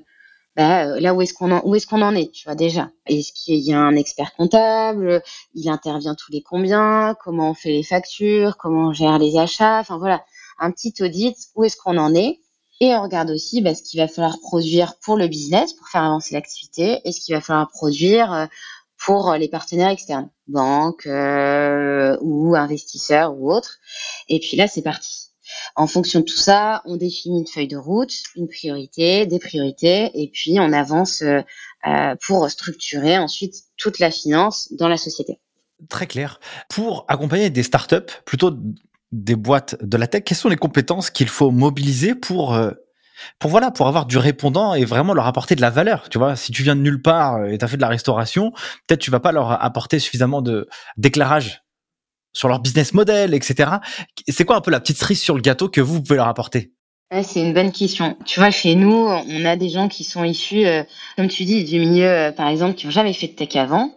bah, 0.58 0.98
là 0.98 1.14
où 1.14 1.22
est-ce 1.22 1.34
qu'on 1.34 1.52
en, 1.52 1.72
est-ce 1.72 2.30
tu 2.32 2.44
vois 2.44 2.56
déjà? 2.56 2.90
Est-ce 3.06 3.32
qu'il 3.32 3.60
y 3.60 3.72
a 3.72 3.78
un 3.78 3.94
expert 3.94 4.34
comptable? 4.34 5.22
Il 5.54 5.70
intervient 5.70 6.16
tous 6.16 6.32
les 6.32 6.42
combien? 6.42 7.14
Comment 7.22 7.50
on 7.50 7.54
fait 7.54 7.70
les 7.70 7.84
factures? 7.84 8.56
Comment 8.56 8.88
on 8.88 8.92
gère 8.92 9.20
les 9.20 9.38
achats? 9.38 9.78
Enfin 9.78 9.98
voilà, 9.98 10.24
un 10.58 10.72
petit 10.72 10.92
audit. 11.00 11.36
Où 11.54 11.62
est-ce 11.62 11.76
qu'on 11.76 11.96
en 11.96 12.12
est? 12.12 12.40
Et 12.80 12.92
on 12.92 13.02
regarde 13.02 13.30
aussi 13.30 13.60
bah, 13.60 13.76
ce 13.76 13.84
qu'il 13.84 14.00
va 14.00 14.08
falloir 14.08 14.40
produire 14.40 14.96
pour 15.00 15.16
le 15.16 15.28
business, 15.28 15.74
pour 15.74 15.86
faire 15.86 16.02
avancer 16.02 16.34
l'activité, 16.34 17.02
et 17.04 17.12
ce 17.12 17.20
qu'il 17.20 17.36
va 17.36 17.40
falloir 17.40 17.68
produire 17.68 18.32
euh, 18.32 18.46
pour 18.98 19.32
les 19.34 19.48
partenaires 19.48 19.90
externes, 19.90 20.28
banques 20.48 21.06
euh, 21.06 22.18
ou 22.20 22.56
investisseurs 22.56 23.32
ou 23.38 23.52
autres. 23.52 23.78
Et 24.28 24.40
puis 24.40 24.56
là, 24.56 24.66
c'est 24.66 24.82
parti. 24.82 25.27
En 25.78 25.86
fonction 25.86 26.18
de 26.18 26.24
tout 26.24 26.36
ça, 26.36 26.82
on 26.86 26.96
définit 26.96 27.38
une 27.38 27.46
feuille 27.46 27.68
de 27.68 27.76
route, 27.76 28.12
une 28.34 28.48
priorité, 28.48 29.26
des 29.26 29.38
priorités, 29.38 30.10
et 30.12 30.28
puis 30.28 30.56
on 30.58 30.72
avance 30.72 31.22
euh, 31.22 31.40
euh, 31.86 32.16
pour 32.26 32.50
structurer 32.50 33.16
ensuite 33.16 33.54
toute 33.76 34.00
la 34.00 34.10
finance 34.10 34.72
dans 34.72 34.88
la 34.88 34.96
société. 34.96 35.38
Très 35.88 36.08
clair. 36.08 36.40
Pour 36.68 37.04
accompagner 37.06 37.48
des 37.50 37.62
startups, 37.62 38.12
plutôt 38.24 38.58
des 39.12 39.36
boîtes 39.36 39.76
de 39.80 39.96
la 39.96 40.08
tech, 40.08 40.24
quelles 40.24 40.36
sont 40.36 40.48
les 40.48 40.56
compétences 40.56 41.10
qu'il 41.10 41.28
faut 41.28 41.52
mobiliser 41.52 42.16
pour 42.16 42.56
euh, 42.56 42.72
voilà 43.44 43.68
avoir 43.78 44.06
du 44.06 44.18
répondant 44.18 44.74
et 44.74 44.84
vraiment 44.84 45.14
leur 45.14 45.28
apporter 45.28 45.54
de 45.54 45.60
la 45.60 45.70
valeur? 45.70 46.08
Tu 46.08 46.18
vois 46.18 46.34
si 46.34 46.50
tu 46.50 46.64
viens 46.64 46.74
de 46.74 46.80
nulle 46.80 47.02
part 47.02 47.44
et 47.46 47.56
tu 47.56 47.64
as 47.64 47.68
fait 47.68 47.76
de 47.76 47.82
la 47.82 47.88
restauration 47.88 48.50
peut-être 48.88 49.00
tu 49.00 49.12
vas 49.12 49.20
pas 49.20 49.30
leur 49.30 49.62
apporter 49.62 50.00
suffisamment 50.00 50.42
d'éclairage 50.96 51.62
sur 52.38 52.48
leur 52.48 52.60
business 52.60 52.94
model, 52.94 53.34
etc. 53.34 53.70
C'est 54.28 54.44
quoi 54.44 54.56
un 54.56 54.60
peu 54.60 54.70
la 54.70 54.78
petite 54.78 54.96
cerise 54.96 55.20
sur 55.20 55.34
le 55.34 55.40
gâteau 55.40 55.68
que 55.68 55.80
vous 55.80 56.00
pouvez 56.00 56.16
leur 56.16 56.28
apporter? 56.28 56.72
C'est 57.22 57.40
une 57.40 57.54
bonne 57.54 57.72
question. 57.72 58.16
Tu 58.26 58.38
vois, 58.38 58.50
chez 58.50 58.74
nous, 58.74 59.08
on 59.08 59.44
a 59.46 59.56
des 59.56 59.70
gens 59.70 59.88
qui 59.88 60.04
sont 60.04 60.24
issus, 60.24 60.66
euh, 60.66 60.82
comme 61.16 61.28
tu 61.28 61.46
dis, 61.46 61.64
du 61.64 61.80
milieu, 61.80 62.06
euh, 62.06 62.32
par 62.32 62.48
exemple, 62.48 62.74
qui 62.74 62.84
n'ont 62.84 62.92
jamais 62.92 63.14
fait 63.14 63.28
de 63.28 63.32
tech 63.32 63.56
avant. 63.56 63.90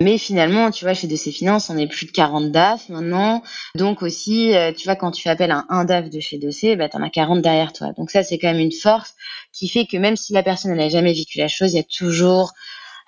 Mais 0.00 0.18
finalement, 0.18 0.72
tu 0.72 0.84
vois, 0.84 0.92
chez 0.92 1.06
DC 1.06 1.30
Finance, 1.30 1.70
on 1.70 1.78
est 1.78 1.86
plus 1.86 2.06
de 2.06 2.10
40 2.10 2.50
DAF 2.50 2.88
maintenant. 2.88 3.42
Donc 3.76 4.02
aussi, 4.02 4.56
euh, 4.56 4.72
tu 4.72 4.84
vois, 4.84 4.96
quand 4.96 5.12
tu 5.12 5.28
appelles 5.28 5.52
un, 5.52 5.66
un 5.68 5.84
DAF 5.84 6.10
de 6.10 6.18
chez 6.18 6.38
DC, 6.38 6.76
bah, 6.76 6.88
tu 6.88 6.96
en 6.96 7.02
as 7.02 7.10
40 7.10 7.42
derrière 7.42 7.72
toi. 7.72 7.92
Donc 7.96 8.10
ça, 8.10 8.24
c'est 8.24 8.38
quand 8.38 8.48
même 8.48 8.60
une 8.60 8.72
force 8.72 9.14
qui 9.52 9.68
fait 9.68 9.86
que 9.86 9.96
même 9.96 10.16
si 10.16 10.32
la 10.32 10.42
personne 10.42 10.74
n'a 10.74 10.88
jamais 10.88 11.14
vécu 11.14 11.38
la 11.38 11.48
chose, 11.48 11.72
il 11.72 11.76
y 11.76 11.80
a 11.80 11.84
toujours 11.84 12.52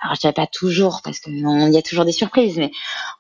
alors 0.01 0.15
je 0.15 0.21
dirais 0.21 0.33
pas 0.33 0.47
toujours 0.47 1.03
parce 1.05 1.21
qu'il 1.21 1.39
y 1.39 1.77
a 1.77 1.83
toujours 1.83 2.07
des 2.07 2.13
surprises, 2.13 2.57
mais 2.57 2.71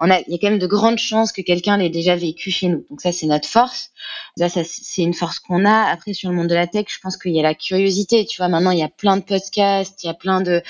on 0.00 0.10
a, 0.10 0.20
il 0.20 0.32
y 0.32 0.34
a 0.34 0.38
quand 0.38 0.50
même 0.50 0.58
de 0.58 0.66
grandes 0.66 0.98
chances 0.98 1.30
que 1.30 1.42
quelqu'un 1.42 1.76
l'ait 1.76 1.90
déjà 1.90 2.16
vécu 2.16 2.50
chez 2.50 2.68
nous. 2.68 2.86
Donc 2.88 3.02
ça, 3.02 3.12
c'est 3.12 3.26
notre 3.26 3.46
force. 3.46 3.90
Ça, 4.38 4.48
ça 4.48 4.62
c'est 4.64 5.02
une 5.02 5.12
force 5.12 5.38
qu'on 5.40 5.66
a. 5.66 5.90
Après, 5.90 6.14
sur 6.14 6.30
le 6.30 6.36
monde 6.36 6.48
de 6.48 6.54
la 6.54 6.66
tech, 6.66 6.86
je 6.88 6.98
pense 7.00 7.18
qu'il 7.18 7.32
y 7.32 7.40
a 7.40 7.42
la 7.42 7.54
curiosité. 7.54 8.24
Tu 8.24 8.38
vois, 8.38 8.48
maintenant, 8.48 8.70
il 8.70 8.78
y 8.78 8.82
a 8.82 8.88
plein 8.88 9.18
de 9.18 9.22
podcasts, 9.22 10.02
il 10.02 10.06
y 10.06 10.10
a 10.10 10.14
plein 10.14 10.40
de, 10.40 10.62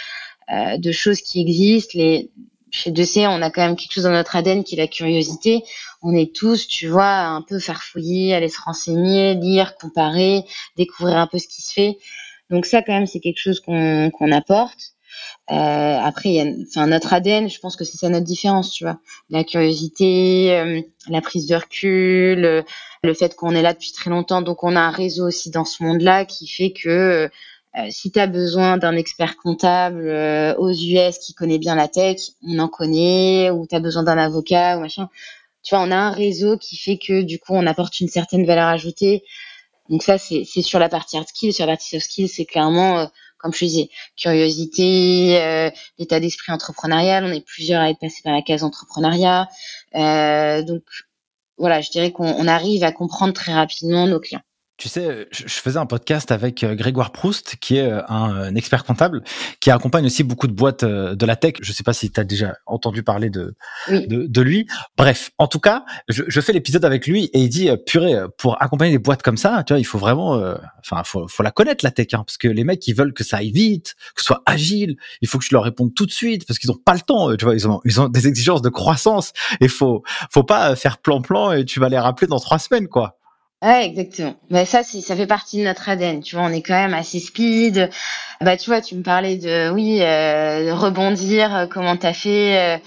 euh, 0.50 0.78
de 0.78 0.92
choses 0.92 1.20
qui 1.20 1.40
existent. 1.40 1.92
Les, 1.94 2.30
chez 2.72 2.90
2C, 2.90 3.28
on 3.28 3.40
a 3.42 3.50
quand 3.50 3.62
même 3.62 3.76
quelque 3.76 3.92
chose 3.92 4.04
dans 4.04 4.10
notre 4.10 4.34
ADN 4.34 4.64
qui 4.64 4.74
est 4.74 4.78
la 4.78 4.88
curiosité. 4.88 5.62
On 6.02 6.14
est 6.14 6.34
tous, 6.34 6.66
tu 6.66 6.88
vois, 6.88 7.18
un 7.18 7.42
peu 7.42 7.60
farfouiller, 7.60 8.34
aller 8.34 8.48
se 8.48 8.60
renseigner, 8.60 9.34
lire, 9.34 9.76
comparer, 9.76 10.44
découvrir 10.76 11.18
un 11.18 11.28
peu 11.28 11.38
ce 11.38 11.46
qui 11.46 11.62
se 11.62 11.72
fait. 11.72 11.98
Donc 12.48 12.66
ça, 12.66 12.82
quand 12.82 12.92
même, 12.92 13.06
c'est 13.06 13.20
quelque 13.20 13.40
chose 13.40 13.60
qu'on 13.60 14.10
qu'on 14.10 14.32
apporte. 14.32 14.94
Euh, 15.50 15.98
après, 15.98 16.30
y 16.30 16.40
a, 16.40 16.46
enfin, 16.68 16.86
notre 16.86 17.12
ADN, 17.12 17.48
je 17.50 17.58
pense 17.58 17.76
que 17.76 17.84
c'est 17.84 17.96
ça 17.96 18.08
notre 18.08 18.26
différence, 18.26 18.70
tu 18.70 18.84
vois. 18.84 19.00
La 19.30 19.42
curiosité, 19.42 20.56
euh, 20.56 20.80
la 21.08 21.20
prise 21.20 21.46
de 21.46 21.56
recul, 21.56 22.44
euh, 22.44 22.62
le 23.02 23.14
fait 23.14 23.34
qu'on 23.34 23.54
est 23.54 23.62
là 23.62 23.72
depuis 23.72 23.92
très 23.92 24.10
longtemps. 24.10 24.42
Donc, 24.42 24.62
on 24.62 24.76
a 24.76 24.80
un 24.80 24.90
réseau 24.90 25.26
aussi 25.26 25.50
dans 25.50 25.64
ce 25.64 25.82
monde-là 25.82 26.24
qui 26.24 26.46
fait 26.46 26.72
que 26.72 27.28
si 27.88 28.10
tu 28.10 28.18
as 28.18 28.26
besoin 28.26 28.78
d'un 28.78 28.96
expert 28.96 29.36
comptable 29.36 30.08
aux 30.58 30.72
US 30.72 31.18
qui 31.18 31.34
connaît 31.34 31.58
bien 31.58 31.76
la 31.76 31.86
tech, 31.86 32.18
on 32.44 32.58
en 32.58 32.66
connaît, 32.66 33.50
ou 33.50 33.64
tu 33.66 33.76
as 33.76 33.80
besoin 33.80 34.02
d'un 34.02 34.18
avocat 34.18 34.76
ou 34.76 34.80
machin. 34.80 35.08
Tu 35.62 35.74
vois, 35.74 35.84
on 35.84 35.90
a 35.92 35.96
un 35.96 36.10
réseau 36.10 36.58
qui 36.58 36.76
fait 36.76 36.98
que 36.98 37.22
du 37.22 37.38
coup, 37.38 37.52
on 37.54 37.66
apporte 37.66 38.00
une 38.00 38.08
certaine 38.08 38.44
valeur 38.44 38.66
ajoutée. 38.66 39.22
Donc 39.88 40.02
ça, 40.02 40.18
c'est 40.18 40.44
sur 40.44 40.78
la 40.80 40.88
partie 40.88 41.16
hard 41.16 41.28
skills. 41.28 41.52
Sur 41.52 41.66
la 41.66 41.72
partie 41.72 41.90
soft 41.90 42.06
skills, 42.06 42.28
c'est 42.28 42.44
clairement 42.44 43.08
comme 43.40 43.52
je 43.52 43.64
disais, 43.64 43.90
curiosité, 44.16 45.40
euh, 45.40 45.70
l'état 45.98 46.20
d'esprit 46.20 46.52
entrepreneurial. 46.52 47.24
On 47.24 47.32
est 47.32 47.44
plusieurs 47.44 47.80
à 47.80 47.90
être 47.90 47.98
passés 47.98 48.22
par 48.22 48.32
la 48.32 48.42
case 48.42 48.62
entrepreneuriat. 48.62 49.48
Euh, 49.94 50.62
donc 50.62 50.82
voilà, 51.56 51.80
je 51.80 51.90
dirais 51.90 52.12
qu'on 52.12 52.46
arrive 52.46 52.84
à 52.84 52.92
comprendre 52.92 53.32
très 53.32 53.52
rapidement 53.52 54.06
nos 54.06 54.20
clients. 54.20 54.42
Tu 54.80 54.88
sais, 54.88 55.28
je 55.30 55.44
faisais 55.46 55.78
un 55.78 55.84
podcast 55.84 56.32
avec 56.32 56.64
euh, 56.64 56.74
Grégoire 56.74 57.12
Proust, 57.12 57.56
qui 57.60 57.76
est 57.76 57.92
euh, 57.92 58.00
un, 58.08 58.54
expert 58.54 58.84
comptable, 58.84 59.22
qui 59.60 59.70
accompagne 59.70 60.06
aussi 60.06 60.22
beaucoup 60.22 60.46
de 60.46 60.54
boîtes 60.54 60.84
euh, 60.84 61.14
de 61.14 61.26
la 61.26 61.36
tech. 61.36 61.56
Je 61.60 61.70
ne 61.70 61.74
sais 61.74 61.82
pas 61.82 61.92
si 61.92 62.10
tu 62.10 62.18
as 62.18 62.24
déjà 62.24 62.56
entendu 62.64 63.02
parler 63.02 63.28
de, 63.28 63.54
de, 63.88 64.40
lui. 64.40 64.66
Bref, 64.96 65.32
en 65.36 65.48
tout 65.48 65.60
cas, 65.60 65.84
je, 66.08 66.40
fais 66.40 66.54
l'épisode 66.54 66.86
avec 66.86 67.06
lui 67.06 67.24
et 67.34 67.40
il 67.40 67.50
dit, 67.50 67.68
purée, 67.84 68.16
pour 68.38 68.62
accompagner 68.62 68.92
des 68.92 68.98
boîtes 68.98 69.20
comme 69.22 69.36
ça, 69.36 69.62
tu 69.66 69.74
vois, 69.74 69.80
il 69.80 69.84
faut 69.84 69.98
vraiment, 69.98 70.42
enfin, 70.78 71.02
faut, 71.04 71.28
faut 71.28 71.42
la 71.42 71.50
connaître 71.50 71.84
la 71.84 71.90
tech, 71.90 72.06
hein, 72.14 72.24
parce 72.26 72.38
que 72.38 72.48
les 72.48 72.64
mecs, 72.64 72.88
ils 72.88 72.94
veulent 72.94 73.12
que 73.12 73.22
ça 73.22 73.36
aille 73.36 73.50
vite, 73.50 73.96
que 74.14 74.22
ce 74.22 74.28
soit 74.28 74.42
agile. 74.46 74.96
Il 75.20 75.28
faut 75.28 75.36
que 75.36 75.44
je 75.44 75.54
leur 75.54 75.64
réponde 75.64 75.94
tout 75.94 76.06
de 76.06 76.10
suite, 76.10 76.46
parce 76.46 76.58
qu'ils 76.58 76.70
n'ont 76.70 76.78
pas 76.82 76.94
le 76.94 77.00
temps. 77.00 77.36
Tu 77.36 77.44
vois, 77.44 77.54
ils 77.54 77.68
ont, 77.68 77.82
ils 77.84 78.00
ont 78.00 78.08
des 78.08 78.28
exigences 78.28 78.62
de 78.62 78.70
croissance. 78.70 79.34
Et 79.60 79.68
faut, 79.68 80.02
faut 80.32 80.44
pas 80.44 80.74
faire 80.74 80.96
plan-plan 80.96 81.52
et 81.52 81.66
tu 81.66 81.80
vas 81.80 81.90
les 81.90 81.98
rappeler 81.98 82.28
dans 82.28 82.40
trois 82.40 82.58
semaines, 82.58 82.88
quoi. 82.88 83.19
Ouais, 83.62 83.84
exactement. 83.86 84.34
Mais 84.48 84.64
ça, 84.64 84.82
c'est, 84.82 85.02
ça 85.02 85.14
fait 85.14 85.26
partie 85.26 85.58
de 85.58 85.64
notre 85.64 85.86
ADN. 85.90 86.22
Tu 86.22 86.34
vois, 86.34 86.46
on 86.46 86.50
est 86.52 86.62
quand 86.62 86.74
même 86.74 86.94
assez 86.94 87.20
speed. 87.20 87.90
Bah, 88.40 88.56
tu 88.56 88.70
vois, 88.70 88.80
tu 88.80 88.94
me 88.94 89.02
parlais 89.02 89.36
de, 89.36 89.70
oui, 89.70 90.00
euh, 90.00 90.74
rebondir. 90.74 91.54
Euh, 91.54 91.66
comment 91.66 91.96
t'as 91.96 92.14
fait 92.14 92.76
euh, 92.76 92.78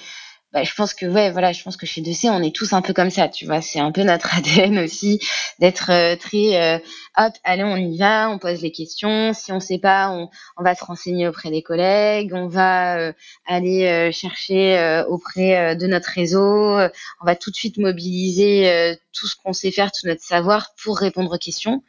bah, 0.53 0.63
je 0.63 0.73
pense 0.75 0.93
que 0.93 1.07
ouais, 1.07 1.31
voilà, 1.31 1.51
je 1.51 1.63
pense 1.63 1.77
que 1.77 1.87
chez 1.87 2.01
2C, 2.01 2.29
on 2.29 2.43
est 2.43 2.55
tous 2.55 2.73
un 2.73 2.83
peu 2.83 2.93
comme 2.93 3.09
ça, 3.09 3.27
tu 3.27 3.45
vois. 3.47 3.59
C'est 3.61 3.79
un 3.79 3.91
peu 3.91 4.03
notre 4.03 4.33
ADN 4.37 4.77
aussi 4.77 5.19
d'être 5.57 5.89
euh, 5.89 6.15
très 6.15 6.61
euh, 6.61 6.77
hop, 7.17 7.33
allez, 7.43 7.63
on 7.63 7.75
y 7.75 7.97
va, 7.97 8.29
on 8.29 8.37
pose 8.37 8.61
les 8.61 8.71
questions. 8.71 9.33
Si 9.33 9.51
on 9.51 9.59
sait 9.59 9.79
pas, 9.79 10.11
on, 10.11 10.29
on 10.57 10.63
va 10.63 10.75
se 10.75 10.85
renseigner 10.85 11.27
auprès 11.27 11.49
des 11.49 11.63
collègues, 11.63 12.33
on 12.35 12.47
va 12.47 12.97
euh, 12.97 13.13
aller 13.47 14.11
chercher 14.11 15.03
auprès 15.07 15.75
de 15.75 15.87
notre 15.87 16.09
réseau, 16.09 16.77
on 16.77 17.25
va 17.25 17.35
tout 17.35 17.49
de 17.49 17.55
suite 17.55 17.77
mobiliser 17.77 18.97
tout 19.11 19.27
ce 19.27 19.35
qu'on 19.35 19.53
sait 19.53 19.71
faire, 19.71 19.91
tout 19.91 20.07
notre 20.07 20.21
savoir 20.21 20.73
pour 20.83 20.97
répondre 20.97 21.33
aux 21.33 21.37
questions. 21.39 21.83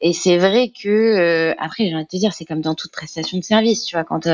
Et 0.00 0.12
c'est 0.12 0.38
vrai 0.38 0.70
que 0.70 1.54
après, 1.58 1.88
j'ai 1.88 1.94
envie 1.94 2.04
de 2.04 2.08
te 2.08 2.16
dire, 2.16 2.32
c'est 2.32 2.44
comme 2.44 2.60
dans 2.60 2.74
toute 2.74 2.92
prestation 2.92 3.38
de 3.38 3.44
service, 3.44 3.84
tu 3.84 3.96
vois, 3.96 4.04
quand 4.04 4.28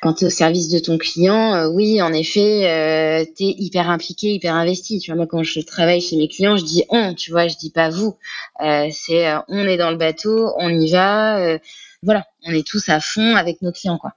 quand 0.00 0.14
tu 0.14 0.24
es 0.24 0.26
au 0.26 0.30
service 0.30 0.68
de 0.68 0.78
ton 0.78 0.96
client, 0.98 1.54
euh, 1.54 1.68
oui, 1.68 2.00
en 2.02 2.12
effet, 2.12 2.68
euh, 2.68 3.24
tu 3.36 3.44
es 3.44 3.54
hyper 3.58 3.90
impliqué, 3.90 4.34
hyper 4.34 4.54
investi. 4.54 4.98
Tu 4.98 5.10
vois, 5.10 5.16
moi, 5.16 5.26
quand 5.26 5.42
je 5.42 5.60
travaille 5.60 6.00
chez 6.00 6.16
mes 6.16 6.28
clients, 6.28 6.56
je 6.56 6.64
dis 6.64 6.84
on, 6.88 7.14
tu 7.14 7.30
vois, 7.30 7.48
je 7.48 7.56
dis 7.56 7.70
pas 7.70 7.90
vous. 7.90 8.16
Euh, 8.64 8.88
c'est 8.92 9.26
on 9.48 9.66
est 9.66 9.76
dans 9.76 9.90
le 9.90 9.96
bateau, 9.96 10.52
on 10.58 10.68
y 10.68 10.90
va. 10.90 11.58
voilà, 12.02 12.24
on 12.46 12.52
est 12.52 12.66
tous 12.66 12.88
à 12.88 13.00
fond 13.00 13.34
avec 13.34 13.60
nos 13.62 13.72
clients, 13.72 13.98
quoi. 13.98 14.12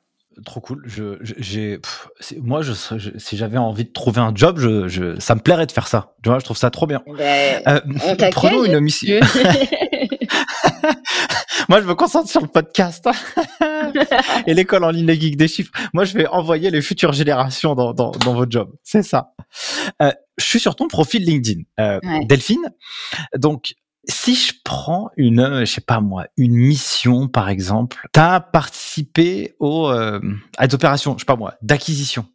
Trop 0.45 0.61
cool. 0.61 0.81
Je, 0.85 1.17
j'ai, 1.21 1.79
moi, 2.37 2.61
je, 2.61 2.71
si 3.17 3.37
j'avais 3.37 3.57
envie 3.57 3.83
de 3.83 3.91
trouver 3.91 4.21
un 4.21 4.33
job, 4.33 4.59
je, 4.59 4.87
je, 4.87 5.19
ça 5.19 5.35
me 5.35 5.41
plairait 5.41 5.65
de 5.65 5.71
faire 5.71 5.87
ça. 5.87 6.15
Tu 6.23 6.29
vois, 6.29 6.39
je 6.39 6.45
trouve 6.45 6.57
ça 6.57 6.69
trop 6.69 6.87
bien. 6.87 7.03
Ben, 7.17 7.61
on 7.85 8.15
prenons 8.31 8.63
une 8.63 8.79
mission. 8.79 9.19
Moi, 11.71 11.79
je 11.79 11.87
me 11.87 11.95
concentre 11.95 12.29
sur 12.29 12.41
le 12.41 12.49
podcast 12.49 13.07
et 14.45 14.53
l'école 14.53 14.83
en 14.83 14.89
ligne 14.89 15.05
les 15.05 15.17
geeks 15.17 15.37
des 15.37 15.47
chiffres. 15.47 15.71
Moi, 15.93 16.03
je 16.03 16.13
vais 16.17 16.27
envoyer 16.27 16.69
les 16.69 16.81
futures 16.81 17.13
générations 17.13 17.75
dans, 17.75 17.93
dans, 17.93 18.11
dans 18.11 18.33
votre 18.33 18.51
job. 18.51 18.73
C'est 18.83 19.03
ça. 19.03 19.31
Euh, 20.01 20.11
je 20.37 20.43
suis 20.43 20.59
sur 20.59 20.75
ton 20.75 20.89
profil 20.89 21.23
LinkedIn, 21.23 21.61
euh, 21.79 22.01
Delphine. 22.25 22.73
Donc, 23.37 23.75
si 24.03 24.35
je 24.35 24.51
prends 24.65 25.11
une, 25.15 25.61
je 25.61 25.65
sais 25.65 25.79
pas 25.79 26.01
moi, 26.01 26.25
une 26.35 26.55
mission 26.55 27.29
par 27.29 27.47
exemple, 27.47 28.05
tu 28.13 28.19
as 28.19 28.41
participé 28.41 29.55
au, 29.61 29.87
euh, 29.87 30.19
à 30.57 30.67
des 30.67 30.75
opérations, 30.75 31.13
je 31.13 31.19
sais 31.19 31.25
pas 31.25 31.37
moi, 31.37 31.55
d'acquisition. 31.61 32.25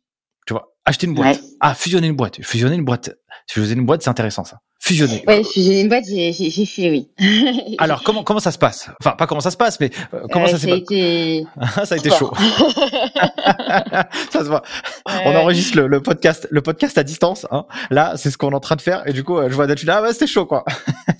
Tu 0.47 0.55
vois, 0.55 0.73
acheter 0.87 1.09
une 1.09 1.15
boîte. 1.15 1.43
Ah, 1.61 1.75
fusionner 1.75 2.07
une 2.07 2.17
boîte. 2.17 2.43
Fusionner 2.43 2.77
une 2.77 2.87
boîte. 2.87 3.11
Fusionner 3.51 3.81
une 3.81 3.87
boîte, 3.87 4.01
c'est 4.01 4.09
intéressant 4.09 4.45
ça 4.45 4.63
fusionner. 4.81 5.25
Oui, 5.27 5.45
fusionner 5.45 5.81
une 5.83 5.89
boîte, 5.89 6.05
j'ai 6.07 6.33
fait, 6.33 6.91
oui. 6.91 7.09
Alors, 7.79 8.03
comment, 8.03 8.23
comment 8.23 8.41
ça 8.41 8.53
se 8.53 8.59
passe? 8.59 8.91
Enfin, 9.01 9.17
pas 9.17 9.27
comment 9.27 9.41
ça 9.41 9.51
se 9.51 9.57
passe, 9.57 9.81
mais 9.81 9.91
euh, 10.15 10.27
comment 10.31 10.47
euh, 10.47 10.49
ça 10.49 10.59
s'est 10.59 10.69
passé 10.69 10.81
été... 10.81 11.47
Ça 11.85 11.95
a 11.95 11.99
été 11.99 12.11
chaud. 12.11 12.33
ça 14.31 14.41
se 14.41 14.45
voit. 14.45 14.63
On 15.25 15.35
enregistre 15.35 15.81
le, 15.81 16.03
podcast, 16.03 16.47
le 16.51 16.63
podcast 16.63 16.99
à 16.99 17.03
distance. 17.03 17.47
Hein. 17.51 17.67
Là, 17.91 18.15
c'est 18.17 18.31
ce 18.31 18.39
qu'on 18.39 18.51
est 18.53 18.55
en 18.55 18.61
train 18.61 18.77
de 18.77 18.83
faire. 18.83 19.07
Et 19.07 19.13
du 19.13 19.25
coup, 19.25 19.39
je 19.41 19.55
vois 19.55 19.67
Delphine, 19.67 19.91
ah 19.91 20.03
ouais, 20.03 20.13
c'était 20.13 20.27
chaud, 20.27 20.47
quoi. 20.47 20.65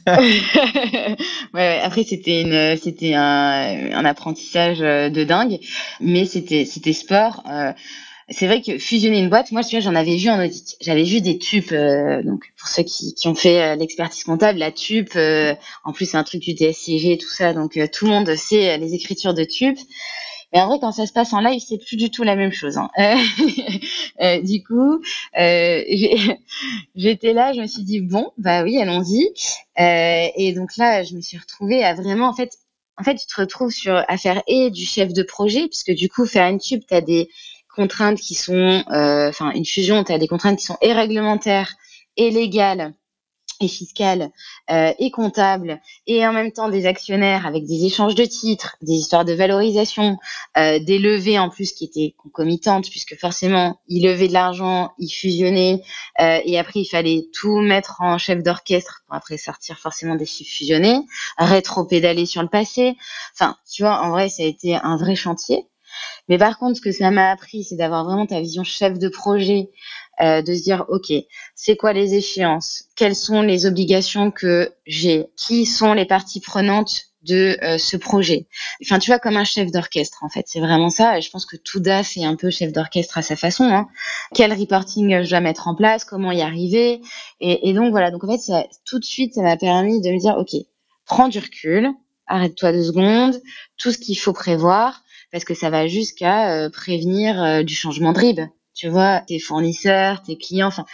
ouais, 0.07 1.17
ouais, 1.55 1.81
après, 1.83 2.05
c'était 2.05 2.43
une, 2.43 2.77
c'était 2.77 3.15
un, 3.15 3.93
un, 3.93 4.05
apprentissage 4.05 4.79
euh, 4.81 5.09
de 5.11 5.25
dingue, 5.25 5.59
mais 6.01 6.25
c'était, 6.25 6.65
c'était 6.65 6.93
sport. 6.93 7.43
Euh, 7.51 7.73
c'est 8.29 8.47
vrai 8.47 8.61
que 8.61 8.79
fusionner 8.79 9.21
une 9.21 9.29
boîte, 9.29 9.53
moi, 9.53 9.63
tu 9.63 9.77
vois, 9.77 9.81
j'en 9.81 9.95
avais 9.95 10.17
vu 10.17 10.29
en 10.29 10.45
audit. 10.45 10.77
J'avais 10.81 11.05
vu 11.05 11.21
des 11.21 11.39
tubes, 11.39 11.73
euh, 11.73 12.23
donc 12.25 12.53
pour 12.59 12.69
ceux 12.69 12.83
qui, 12.83 13.15
qui 13.15 13.29
ont 13.29 13.37
fait 13.37 13.63
euh, 13.63 13.77
l'expertise 13.77 14.25
comptable, 14.25 14.59
la 14.59 14.73
tube, 14.73 15.11
euh, 15.15 15.55
en 15.85 15.93
plus 15.93 16.11
c'est 16.11 16.17
un 16.17 16.25
truc 16.25 16.43
du 16.43 16.53
DSCG 16.55 17.13
et 17.13 17.19
tout 17.19 17.29
ça, 17.29 17.53
donc 17.53 17.79
tout 17.93 18.07
le 18.07 18.11
monde 18.11 18.35
sait 18.35 18.79
les 18.79 18.95
écritures 18.95 19.35
de 19.35 19.45
tube. 19.45 19.77
Mais 20.53 20.61
en 20.61 20.69
vrai, 20.69 20.79
quand 20.81 20.93
ça 20.93 21.07
se 21.07 21.13
passe 21.13 21.33
en 21.33 21.41
live, 21.41 21.61
c'est 21.61 21.79
plus 21.79 21.97
du 21.97 22.11
tout 22.11 22.23
la 22.23 22.35
même 22.37 22.53
chose. 22.53 22.79
Hein. 22.79 22.89
du 24.43 24.63
coup, 24.65 25.01
j'étais 26.97 27.33
là, 27.33 27.53
je 27.53 27.61
me 27.61 27.67
suis 27.67 27.83
dit 27.83 28.01
bon, 28.01 28.33
bah 28.39 28.65
oui, 28.65 28.81
allons-y. 28.81 29.29
et 29.77 30.53
donc 30.53 30.77
là, 30.77 31.05
je 31.05 31.15
me 31.15 31.21
suis 31.21 31.39
retrouvée 31.39 31.85
à 31.85 31.95
vraiment, 31.95 32.29
en 32.29 32.35
fait, 32.35 32.59
en 32.99 33.05
fait, 33.05 33.17
tu 33.17 33.27
te 33.27 33.41
retrouves 33.41 33.71
sur 33.71 34.03
à 34.09 34.17
faire 34.17 34.43
et 34.47 34.71
du 34.71 34.85
chef 34.85 35.13
de 35.13 35.23
projet, 35.23 35.69
puisque 35.69 35.93
du 35.93 36.09
coup, 36.09 36.27
faire 36.27 36.49
une 36.49 36.59
tube, 36.59 36.83
tu 36.89 36.95
as 36.95 37.01
des 37.01 37.29
contraintes 37.77 38.19
qui 38.19 38.35
sont, 38.35 38.83
euh, 38.91 39.29
enfin, 39.29 39.53
une 39.53 39.67
fusion, 39.67 40.03
tu 40.03 40.13
as 40.13 40.19
des 40.19 40.29
contraintes 40.29 40.59
qui 40.59 40.65
sont 40.65 40.79
et 40.81 40.93
réglementaires 40.93 41.75
et 42.17 42.31
légales 42.31 42.95
et 43.59 43.69
fiscales 43.69 44.31
euh, 44.71 44.93
et 44.99 45.11
comptables 45.11 45.81
et 46.07 46.27
en 46.27 46.33
même 46.35 46.53
temps 46.53 46.69
des 46.69 46.85
actionnaires 46.85 47.47
avec 47.47 47.65
des 47.65 47.87
échanges 47.87 48.15
de 48.15 48.25
titres, 48.25 48.77
des 48.83 48.93
histoires 48.93 49.25
de 49.25 49.33
valorisation, 49.33 50.19
euh, 50.59 50.79
des 50.79 50.99
levées 50.99 51.39
en 51.39 51.49
plus 51.49 51.73
qui 51.73 51.85
étaient 51.85 52.15
concomitantes 52.19 52.91
puisque 52.91 53.19
forcément 53.19 53.81
ils 53.89 54.05
levaient 54.05 54.29
de 54.29 54.35
l'argent, 54.35 54.93
ils 54.99 55.09
fusionnaient 55.09 55.83
et 56.19 56.59
après 56.59 56.81
il 56.81 56.87
fallait 56.87 57.29
tout 57.33 57.61
mettre 57.61 57.97
en 58.01 58.19
chef 58.19 58.43
d'orchestre 58.43 59.03
pour 59.07 59.17
après 59.17 59.39
sortir 59.39 59.79
forcément 59.79 60.17
des 60.17 60.27
chiffres 60.27 60.55
fusionnés, 60.55 61.01
rétro-pédaler 61.39 62.27
sur 62.27 62.43
le 62.43 62.49
passé. 62.49 62.97
Enfin, 63.33 63.57
tu 63.71 63.85
vois, 63.85 64.03
en 64.03 64.11
vrai 64.11 64.29
ça 64.29 64.43
a 64.43 64.47
été 64.47 64.75
un 64.75 64.99
vrai 64.99 65.15
chantier. 65.15 65.67
Mais 66.29 66.39
par 66.39 66.59
contre, 66.59 66.77
ce 66.77 66.81
que 66.81 66.93
ça 66.93 67.11
m'a 67.11 67.31
appris, 67.31 67.65
c'est 67.65 67.77
d'avoir 67.77 68.05
vraiment 68.05 68.27
ta 68.27 68.41
vision 68.41 68.65
chef 68.65 68.99
de 68.99 69.09
projet, 69.09 69.71
euh, 70.21 70.43
de 70.43 70.55
se 70.55 70.63
dire, 70.63 70.85
OK, 70.89 71.13
c'est 71.55 71.77
quoi 71.77 71.93
les 71.93 72.15
échéances? 72.15 72.85
Quelles 72.97 73.15
sont 73.15 73.43
les 73.43 73.67
obligations 73.67 74.31
que 74.31 74.73
j'ai? 74.87 75.27
Qui 75.37 75.67
sont 75.67 75.93
les 75.93 76.07
parties 76.07 76.41
prenantes 76.41 77.03
de 77.23 77.59
euh, 77.63 77.79
ce 77.79 77.97
projet? 77.97 78.47
Enfin, 78.83 78.99
tu 78.99 79.11
vois, 79.11 79.19
comme 79.19 79.37
un 79.37 79.45
chef 79.45 79.71
d'orchestre, 79.71 80.25
en 80.25 80.29
fait. 80.29 80.47
C'est 80.47 80.61
vraiment 80.61 80.91
ça. 80.91 81.19
Et 81.19 81.23
je 81.23 81.31
pense 81.31 81.47
que 81.47 81.57
tout 81.57 81.81
DAF 81.81 82.17
un 82.19 82.37
peu 82.37 82.51
chef 82.51 82.73
d'orchestre 82.73 83.19
à 83.19 83.23
sa 83.23 83.37
façon. 83.37 83.65
Hein. 83.65 83.89
Quel 84.35 84.53
reporting 84.53 85.23
je 85.23 85.31
dois 85.31 85.41
mettre 85.41 85.69
en 85.69 85.75
place? 85.75 86.05
Comment 86.05 86.33
y 86.33 86.43
arriver? 86.43 87.01
Et, 87.41 87.69
et 87.69 87.73
donc, 87.73 87.91
voilà. 87.91 88.11
Donc, 88.11 88.25
en 88.25 88.33
fait, 88.33 88.39
ça, 88.39 88.67
tout 88.85 88.99
de 88.99 89.05
suite, 89.05 89.35
ça 89.35 89.43
m'a 89.43 89.57
permis 89.57 90.01
de 90.01 90.11
me 90.11 90.19
dire, 90.19 90.37
OK, 90.39 90.57
prends 91.05 91.29
du 91.29 91.39
recul, 91.39 91.91
arrête-toi 92.27 92.73
deux 92.73 92.85
secondes, 92.85 93.41
tout 93.77 93.93
ce 93.93 93.99
qu'il 93.99 94.19
faut 94.19 94.33
prévoir 94.33 95.03
parce 95.37 95.45
que 95.45 95.53
ça 95.53 95.69
va 95.69 95.87
jusqu'à 95.87 96.51
euh, 96.51 96.71
prévenir 96.71 97.43
euh, 97.43 97.63
du 97.63 97.75
changement 97.75 98.15
de 98.15 98.19
RIB. 98.19 98.41
Tu 98.75 98.89
vois, 98.89 99.21
tes 99.21 99.39
fournisseurs, 99.39 100.23
tes 100.23 100.39
clients, 100.39 100.69
enfin, 100.69 100.87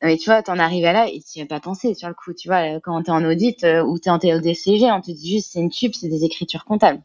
mais 0.00 0.16
tu 0.16 0.26
vois, 0.26 0.40
t'en 0.40 0.56
arrives 0.56 0.84
à 0.84 0.92
là 0.92 1.08
et 1.08 1.20
tu 1.20 1.40
n'y 1.40 1.42
as 1.42 1.46
pas 1.46 1.58
pensé 1.58 1.94
sur 1.94 2.06
le 2.06 2.14
coup. 2.14 2.32
Tu 2.32 2.46
vois, 2.46 2.78
quand 2.78 3.02
t'es 3.02 3.10
en 3.10 3.24
audit 3.24 3.64
euh, 3.64 3.82
ou 3.82 3.98
t'es 3.98 4.10
en 4.10 4.20
TODCG, 4.20 4.84
on 4.92 5.00
te 5.00 5.10
dit 5.10 5.32
juste 5.32 5.50
c'est 5.52 5.58
une 5.58 5.70
tube, 5.70 5.94
c'est 5.98 6.06
des 6.06 6.22
écritures 6.22 6.64
comptables. 6.64 7.02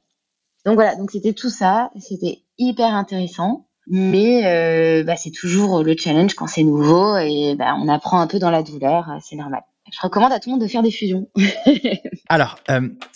Donc 0.68 0.76
voilà, 0.76 0.96
donc 0.96 1.10
c'était 1.10 1.34
tout 1.34 1.50
ça, 1.50 1.90
c'était 2.00 2.44
hyper 2.60 2.94
intéressant, 2.94 3.66
mais 3.88 5.04
bah, 5.04 5.16
c'est 5.16 5.32
toujours 5.32 5.82
le 5.82 5.96
challenge 5.98 6.36
quand 6.36 6.46
c'est 6.46 6.64
nouveau 6.64 7.18
et 7.18 7.56
bah, 7.58 7.76
on 7.82 7.88
apprend 7.88 8.20
un 8.20 8.28
peu 8.28 8.38
dans 8.38 8.52
la 8.52 8.62
douleur, 8.62 9.18
c'est 9.20 9.36
normal. 9.36 9.64
Je 9.92 10.00
recommande 10.00 10.32
à 10.32 10.40
tout 10.40 10.50
le 10.50 10.58
monde 10.58 10.62
de 10.62 10.68
faire 10.68 10.84
des 10.84 10.92
fusions. 10.92 11.28
Alors, 12.30 12.60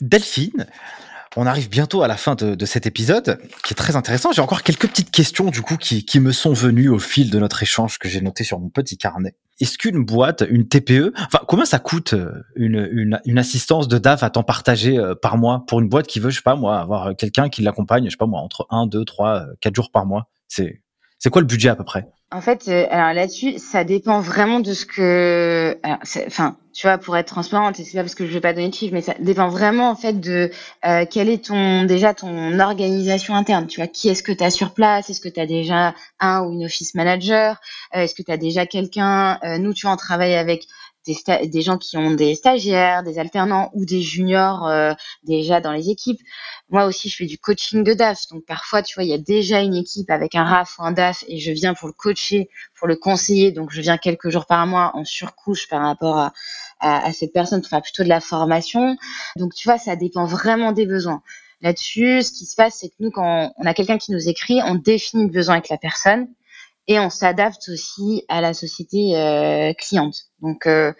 Delphine, 0.01 0.65
on 1.37 1.45
arrive 1.45 1.69
bientôt 1.69 2.01
à 2.01 2.07
la 2.07 2.17
fin 2.17 2.33
de, 2.33 2.65
cet 2.65 2.87
épisode, 2.87 3.39
qui 3.63 3.73
est 3.73 3.75
très 3.75 3.95
intéressant. 3.95 4.31
J'ai 4.31 4.41
encore 4.41 4.63
quelques 4.63 4.87
petites 4.87 5.11
questions 5.11 5.45
du 5.45 5.61
coup 5.61 5.77
qui, 5.77 6.19
me 6.19 6.31
sont 6.31 6.51
venues 6.51 6.89
au 6.89 6.97
fil 6.97 7.29
de 7.29 7.37
notre 7.37 7.61
échange 7.61 7.99
que 7.99 8.09
j'ai 8.09 8.21
noté 8.21 8.43
sur 8.43 8.59
mon 8.59 8.69
petit 8.69 8.97
carnet. 8.97 9.35
Est-ce 9.59 9.77
qu'une 9.77 10.03
boîte, 10.03 10.43
une 10.49 10.67
TPE, 10.67 11.13
enfin 11.15 11.39
combien 11.47 11.65
ça 11.65 11.77
coûte 11.77 12.13
euh, 12.13 12.31
une, 12.55 13.19
une, 13.23 13.37
assistance 13.37 13.87
de 13.87 13.99
DAF 13.99 14.23
à 14.23 14.31
temps 14.31 14.43
partagé 14.43 14.97
euh, 14.97 15.13
par 15.13 15.37
mois 15.37 15.63
pour 15.67 15.79
une 15.79 15.89
boîte 15.89 16.07
qui 16.07 16.19
veut, 16.19 16.31
je 16.31 16.37
sais 16.37 16.43
pas 16.43 16.55
moi, 16.55 16.79
avoir 16.79 17.15
quelqu'un 17.15 17.49
qui 17.49 17.61
l'accompagne, 17.61 18.05
je 18.05 18.11
sais 18.11 18.17
pas 18.17 18.25
moi, 18.25 18.41
entre 18.41 18.65
1, 18.71 18.87
2, 18.87 19.05
3, 19.05 19.45
4 19.61 19.75
jours 19.75 19.91
par 19.91 20.07
mois? 20.07 20.29
C'est 20.47 20.81
c'est 21.19 21.29
quoi 21.29 21.41
le 21.41 21.47
budget 21.47 21.69
à 21.69 21.75
peu 21.75 21.83
près? 21.83 22.07
En 22.29 22.41
fait, 22.41 22.67
euh, 22.67 22.85
alors 22.89 23.13
là-dessus, 23.13 23.57
ça 23.57 23.85
dépend 23.85 24.19
vraiment 24.19 24.59
de 24.59 24.73
ce 24.73 24.85
que, 24.85 25.77
enfin, 26.27 26.57
tu 26.73 26.85
vois, 26.85 26.97
pour 26.97 27.15
être 27.15 27.27
transparente, 27.27 27.79
et 27.79 27.85
c'est 27.85 27.97
pas 27.97 28.03
parce 28.03 28.15
que 28.15 28.27
je 28.27 28.33
vais 28.33 28.41
pas 28.41 28.51
donner 28.51 28.67
de 28.67 28.73
chiffres, 28.73 28.93
mais 28.93 29.01
ça 29.01 29.15
dépend 29.19 29.47
vraiment 29.47 29.89
en 29.89 29.95
fait 29.95 30.19
de 30.19 30.51
euh, 30.85 31.05
quelle 31.09 31.29
est 31.29 31.45
ton 31.45 31.85
déjà 31.85 32.13
ton 32.13 32.59
organisation 32.59 33.33
interne. 33.33 33.67
Tu 33.67 33.79
vois, 33.79 33.87
qui 33.87 34.09
est-ce 34.09 34.23
que 34.23 34.33
tu 34.33 34.43
as 34.43 34.51
sur 34.51 34.73
place? 34.73 35.09
Est-ce 35.09 35.21
que 35.21 35.29
tu 35.29 35.39
as 35.39 35.45
déjà 35.45 35.95
un 36.19 36.41
ou 36.41 36.51
une 36.51 36.65
office 36.65 36.95
manager? 36.95 37.61
Euh, 37.95 38.01
Est-ce 38.01 38.13
que 38.13 38.23
tu 38.23 38.31
as 38.31 38.37
déjà 38.37 38.65
quelqu'un? 38.65 39.39
Nous, 39.59 39.73
tu 39.73 39.85
vois, 39.85 39.93
on 39.93 39.97
travaille 39.97 40.35
avec 40.35 40.67
des, 41.07 41.61
gens 41.61 41.77
qui 41.77 41.97
ont 41.97 42.11
des 42.11 42.35
stagiaires, 42.35 43.03
des 43.03 43.19
alternants 43.19 43.69
ou 43.73 43.85
des 43.85 44.01
juniors 44.01 44.67
euh, 44.67 44.93
déjà 45.23 45.61
dans 45.61 45.71
les 45.71 45.89
équipes. 45.89 46.19
Moi 46.69 46.85
aussi, 46.85 47.09
je 47.09 47.15
fais 47.15 47.25
du 47.25 47.37
coaching 47.37 47.83
de 47.83 47.93
DAF. 47.93 48.27
Donc 48.31 48.45
parfois, 48.45 48.81
tu 48.81 48.95
vois, 48.95 49.03
il 49.03 49.09
y 49.09 49.13
a 49.13 49.17
déjà 49.17 49.61
une 49.61 49.75
équipe 49.75 50.09
avec 50.09 50.35
un 50.35 50.43
RAF 50.43 50.77
ou 50.79 50.83
un 50.83 50.91
DAF 50.91 51.23
et 51.27 51.39
je 51.39 51.51
viens 51.51 51.73
pour 51.73 51.87
le 51.87 51.93
coacher, 51.93 52.49
pour 52.75 52.87
le 52.87 52.95
conseiller. 52.95 53.51
Donc 53.51 53.71
je 53.71 53.81
viens 53.81 53.97
quelques 53.97 54.29
jours 54.29 54.45
par 54.45 54.65
mois 54.67 54.91
en 54.95 55.05
surcouche 55.05 55.67
par 55.67 55.81
rapport 55.81 56.17
à, 56.17 56.33
à, 56.79 57.11
cette 57.13 57.33
personne 57.33 57.61
pour 57.61 57.69
faire 57.69 57.81
plutôt 57.81 58.03
de 58.03 58.09
la 58.09 58.19
formation. 58.19 58.97
Donc 59.35 59.53
tu 59.53 59.67
vois, 59.67 59.77
ça 59.77 59.95
dépend 59.95 60.25
vraiment 60.25 60.71
des 60.71 60.85
besoins. 60.85 61.21
Là-dessus, 61.61 62.21
ce 62.21 62.31
qui 62.31 62.45
se 62.45 62.55
passe, 62.55 62.77
c'est 62.79 62.89
que 62.89 62.95
nous, 62.99 63.09
quand 63.09 63.51
on 63.57 63.65
a 63.65 63.73
quelqu'un 63.73 63.97
qui 63.97 64.11
nous 64.11 64.29
écrit, 64.29 64.59
on 64.63 64.75
définit 64.75 65.23
le 65.23 65.31
besoin 65.31 65.55
avec 65.55 65.69
la 65.69 65.77
personne 65.77 66.27
et 66.87 66.99
on 66.99 67.09
s'adapte 67.09 67.69
aussi 67.69 68.23
à 68.29 68.41
la 68.41 68.53
société 68.53 69.17
euh, 69.17 69.73
cliente. 69.73 70.15
Donc, 70.41 70.65
euh, 70.65 70.93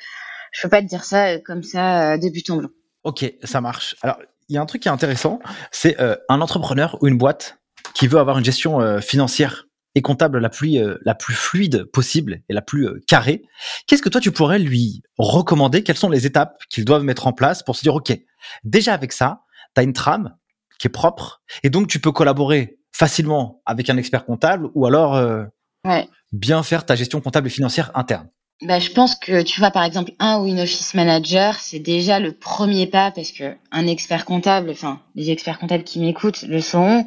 je 0.52 0.62
peux 0.62 0.70
pas 0.70 0.82
te 0.82 0.88
dire 0.88 1.04
ça 1.04 1.28
euh, 1.28 1.40
comme 1.44 1.64
ça 1.64 2.14
euh, 2.14 2.18
début 2.18 2.44
en 2.50 2.58
blanc. 2.58 2.70
Ok, 3.04 3.32
ça 3.44 3.62
marche. 3.62 3.96
Alors, 4.02 4.18
il 4.50 4.56
y 4.56 4.58
a 4.58 4.62
un 4.62 4.66
truc 4.66 4.82
qui 4.82 4.88
est 4.88 4.92
intéressant, 4.92 5.40
c'est 5.72 5.98
un 6.30 6.40
entrepreneur 6.40 6.98
ou 7.02 7.08
une 7.08 7.18
boîte 7.18 7.58
qui 7.94 8.08
veut 8.08 8.18
avoir 8.18 8.38
une 8.38 8.46
gestion 8.46 9.02
financière 9.02 9.66
et 9.94 10.02
comptable 10.02 10.40
la 10.40 10.48
plus 10.48 10.80
la 11.04 11.16
plus 11.16 11.34
fluide 11.34 11.84
possible 11.84 12.40
et 12.48 12.54
la 12.54 12.62
plus 12.62 13.02
carrée. 13.08 13.42
Qu'est-ce 13.88 14.02
que 14.02 14.08
toi 14.08 14.22
tu 14.22 14.32
pourrais 14.32 14.60
lui 14.60 15.04
recommander? 15.18 15.84
Quelles 15.84 15.98
sont 15.98 16.10
les 16.10 16.26
étapes 16.26 16.64
qu'ils 16.70 16.86
doivent 16.86 17.04
mettre 17.04 17.28
en 17.28 17.34
place 17.34 17.62
pour 17.62 17.76
se 17.76 17.82
dire 17.82 17.94
ok, 17.96 18.18
déjà 18.64 18.94
avec 18.94 19.12
ça, 19.12 19.42
tu 19.76 19.82
as 19.82 19.84
une 19.84 19.92
trame 19.92 20.34
qui 20.80 20.88
est 20.88 20.92
propre 20.92 21.42
et 21.64 21.70
donc 21.70 21.90
tu 21.90 22.00
peux 22.00 22.14
collaborer 22.14 22.80
facilement 22.94 23.62
avec 23.66 23.90
un 23.90 23.98
expert 23.98 24.24
comptable 24.24 24.70
ou 24.76 24.86
alors 24.86 25.18
bien 26.32 26.64
faire 26.64 26.86
ta 26.86 26.96
gestion 26.96 27.22
comptable 27.22 27.48
et 27.48 27.52
financière 27.52 27.92
interne 27.96 28.28
bah, 28.64 28.80
je 28.80 28.90
pense 28.90 29.14
que 29.14 29.44
tu 29.44 29.60
vois 29.60 29.70
par 29.70 29.84
exemple 29.84 30.14
un 30.18 30.40
ou 30.40 30.48
une 30.48 30.60
office 30.60 30.96
manager, 30.96 31.60
c'est 31.60 31.80
déjà 31.80 32.20
le 32.20 32.32
premier 32.32 32.88
pas 32.88 33.12
parce 33.12 33.32
que 33.32 33.56
un 33.72 33.86
expert 33.86 34.26
comptable, 34.26 34.72
enfin 34.72 35.00
les 35.14 35.30
experts 35.30 35.60
comptables 35.60 35.84
qui 35.84 36.00
m'écoutent 36.00 36.42
le 36.42 36.60
sont. 36.60 37.06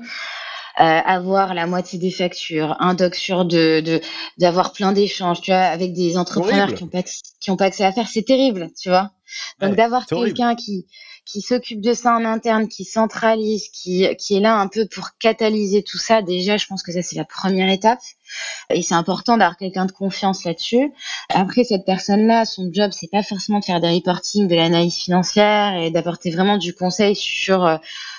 Euh, 0.79 1.01
avoir 1.05 1.53
la 1.53 1.67
moitié 1.67 1.99
des 1.99 2.13
factures, 2.13 2.77
un 2.79 2.95
doc 2.95 3.17
sur 3.17 3.45
deux, 3.45 3.83
de 3.83 4.01
d'avoir 4.39 4.73
plein 4.73 4.93
d'échanges, 4.93 5.41
tu 5.41 5.51
vois, 5.51 5.59
avec 5.59 5.93
des 5.93 6.17
entrepreneurs 6.17 6.73
qui 6.73 6.85
ont 6.85 6.89
pas 6.89 7.03
qui 7.03 7.51
ont 7.51 7.57
pas 7.57 7.67
accès 7.67 7.85
à 7.85 7.93
faire, 7.93 8.09
c'est 8.09 8.23
terrible, 8.23 8.71
tu 8.81 8.89
vois. 8.89 9.11
Donc 9.61 9.75
d'avoir 9.75 10.07
quelqu'un 10.07 10.55
qui 10.55 10.87
qui 11.31 11.43
s'occupe 11.43 11.81
de 11.81 11.95
ça 11.95 12.17
en 12.17 12.25
interne, 12.25 12.67
qui 12.67 12.85
centralise, 12.85 13.69
qui, 13.69 14.07
qui 14.17 14.37
est 14.37 14.41
là 14.41 14.57
un 14.57 14.67
peu 14.67 14.87
pour 14.87 15.11
catalyser 15.19 15.83
tout 15.83 15.99
ça, 15.99 16.23
déjà, 16.23 16.57
je 16.57 16.67
pense 16.67 16.83
que 16.83 16.93
ça, 16.93 17.03
c'est 17.03 17.17
la 17.17 17.25
première 17.25 17.71
étape. 17.71 18.01
Et 18.71 18.83
c'est 18.83 18.95
important 18.95 19.37
d'avoir 19.37 19.57
quelqu'un 19.57 19.87
de 19.87 19.93
confiance 19.93 20.45
là-dessus. 20.45 20.93
Après, 21.29 21.65
cette 21.65 21.85
personne-là, 21.85 22.45
son 22.45 22.71
job, 22.73 22.91
c'est 22.93 23.11
pas 23.11 23.23
forcément 23.23 23.61
de 23.61 23.65
faire 23.65 23.81
des 23.81 23.91
reporting, 23.91 24.49
de 24.49 24.55
l'analyse 24.55 24.97
financière 24.97 25.75
et 25.81 25.91
d'apporter 25.91 26.31
vraiment 26.31 26.57
du 26.57 26.75
conseil 26.75 27.15
sur 27.15 27.65
euh, 27.65 27.77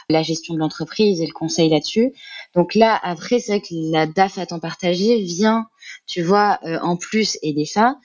la 0.09 0.23
gestion 0.23 0.53
de 0.53 0.59
l'entreprise 0.59 1.21
et 1.21 1.27
le 1.27 1.33
conseil 1.33 1.69
là-dessus. 1.69 2.13
Donc 2.55 2.75
là, 2.75 2.99
après, 3.03 3.39
c'est 3.39 3.53
vrai 3.53 3.61
que 3.61 3.91
la 3.91 4.05
DAF 4.05 4.37
à 4.37 4.45
temps 4.45 4.59
partagé 4.59 5.21
vient, 5.21 5.67
tu 6.07 6.21
vois, 6.21 6.59
euh, 6.63 6.79
en 6.81 6.95
plus 6.97 7.37
aider 7.41 7.65
ça. 7.65 7.97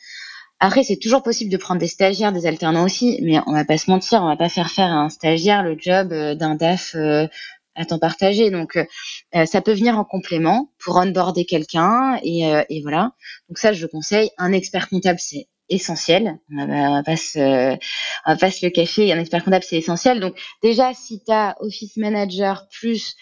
Après, 0.58 0.84
c'est 0.84 0.96
toujours 0.96 1.22
possible 1.22 1.50
de 1.50 1.56
prendre 1.58 1.80
des 1.80 1.88
stagiaires, 1.88 2.32
des 2.32 2.46
alternants 2.46 2.84
aussi, 2.84 3.18
mais 3.22 3.38
on 3.46 3.52
va 3.52 3.64
pas 3.64 3.76
se 3.76 3.90
mentir, 3.90 4.22
on 4.22 4.26
va 4.26 4.36
pas 4.36 4.48
faire 4.48 4.70
faire 4.70 4.90
à 4.90 4.96
un 4.96 5.10
stagiaire 5.10 5.62
le 5.62 5.76
job 5.78 6.12
euh, 6.12 6.34
d'un 6.34 6.54
DAF 6.54 6.94
euh, 6.94 7.26
à 7.74 7.84
temps 7.84 7.98
partagé. 7.98 8.50
Donc, 8.50 8.76
euh, 8.76 9.46
ça 9.46 9.60
peut 9.60 9.74
venir 9.74 9.98
en 9.98 10.04
complément 10.04 10.72
pour 10.78 10.96
onboarder 10.96 11.44
quelqu'un 11.44 12.18
et, 12.22 12.50
et, 12.70 12.80
voilà. 12.80 13.12
Donc 13.48 13.58
ça, 13.58 13.74
je 13.74 13.86
conseille. 13.86 14.30
Un 14.38 14.52
expert 14.52 14.88
comptable, 14.88 15.18
c'est 15.20 15.46
essentiel. 15.68 16.38
On 16.50 16.66
va, 16.66 17.02
pas 17.02 17.16
se, 17.16 17.74
on 17.74 18.30
va 18.30 18.36
pas 18.36 18.50
se 18.50 18.64
le 18.64 18.70
cacher. 18.70 19.12
Un 19.12 19.20
expert 19.20 19.44
comptable, 19.44 19.64
c'est 19.64 19.76
essentiel. 19.76 20.20
Donc 20.20 20.40
déjà, 20.62 20.94
si 20.94 21.22
tu 21.22 21.30
as 21.30 21.54
office 21.60 21.98
manager 21.98 22.66
plus 22.70 23.14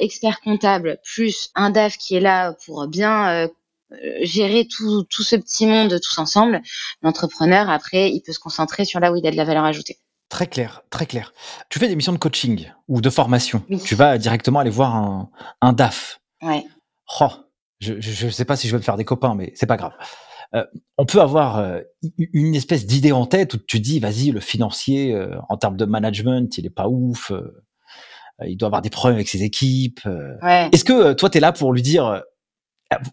expert 0.00 0.40
comptable 0.40 1.00
plus 1.04 1.50
un 1.54 1.68
DAF 1.68 1.98
qui 1.98 2.16
est 2.16 2.20
là 2.20 2.54
pour 2.64 2.88
bien 2.88 3.28
euh, 3.30 3.48
gérer 4.22 4.66
tout, 4.66 5.04
tout 5.04 5.22
ce 5.22 5.36
petit 5.36 5.66
monde 5.66 5.98
tous 6.00 6.18
ensemble, 6.18 6.60
l'entrepreneur, 7.02 7.70
après, 7.70 8.10
il 8.10 8.20
peut 8.22 8.32
se 8.32 8.38
concentrer 8.38 8.84
sur 8.84 9.00
là 9.00 9.12
où 9.12 9.16
il 9.16 9.26
a 9.26 9.30
de 9.30 9.36
la 9.36 9.44
valeur 9.44 9.64
ajoutée. 9.64 9.98
Très 10.28 10.46
clair, 10.46 10.82
très 10.90 11.06
clair. 11.06 11.32
Tu 11.70 11.78
fais 11.78 11.88
des 11.88 11.96
missions 11.96 12.12
de 12.12 12.18
coaching 12.18 12.70
ou 12.86 13.00
de 13.00 13.08
formation. 13.08 13.64
Tu 13.84 13.94
vas 13.94 14.18
directement 14.18 14.60
aller 14.60 14.70
voir 14.70 14.94
un, 14.94 15.30
un 15.62 15.72
DAF. 15.72 16.20
Ouais. 16.42 16.66
Oh, 17.20 17.30
je 17.80 17.94
ne 18.26 18.30
sais 18.30 18.44
pas 18.44 18.56
si 18.56 18.68
je 18.68 18.72
vais 18.72 18.78
me 18.78 18.82
faire 18.82 18.96
des 18.96 19.06
copains, 19.06 19.34
mais 19.34 19.52
c'est 19.54 19.66
pas 19.66 19.78
grave. 19.78 19.92
Euh, 20.54 20.64
on 20.96 21.04
peut 21.04 21.20
avoir 21.20 21.58
euh, 21.58 21.80
une 22.32 22.54
espèce 22.54 22.86
d'idée 22.86 23.12
en 23.12 23.26
tête 23.26 23.54
où 23.54 23.58
tu 23.58 23.80
dis, 23.80 24.00
vas-y, 24.00 24.30
le 24.30 24.40
financier, 24.40 25.14
euh, 25.14 25.36
en 25.48 25.56
termes 25.56 25.76
de 25.76 25.84
management, 25.84 26.56
il 26.58 26.66
est 26.66 26.70
pas 26.70 26.88
ouf, 26.88 27.32
il 28.46 28.56
doit 28.56 28.68
avoir 28.68 28.82
des 28.82 28.90
problèmes 28.90 29.16
avec 29.16 29.28
ses 29.28 29.42
équipes. 29.42 30.00
Est-ce 30.42 30.84
que 30.84 31.12
toi, 31.14 31.28
tu 31.30 31.38
es 31.38 31.40
là 31.40 31.52
pour 31.52 31.72
lui 31.72 31.82
dire, 31.82 32.22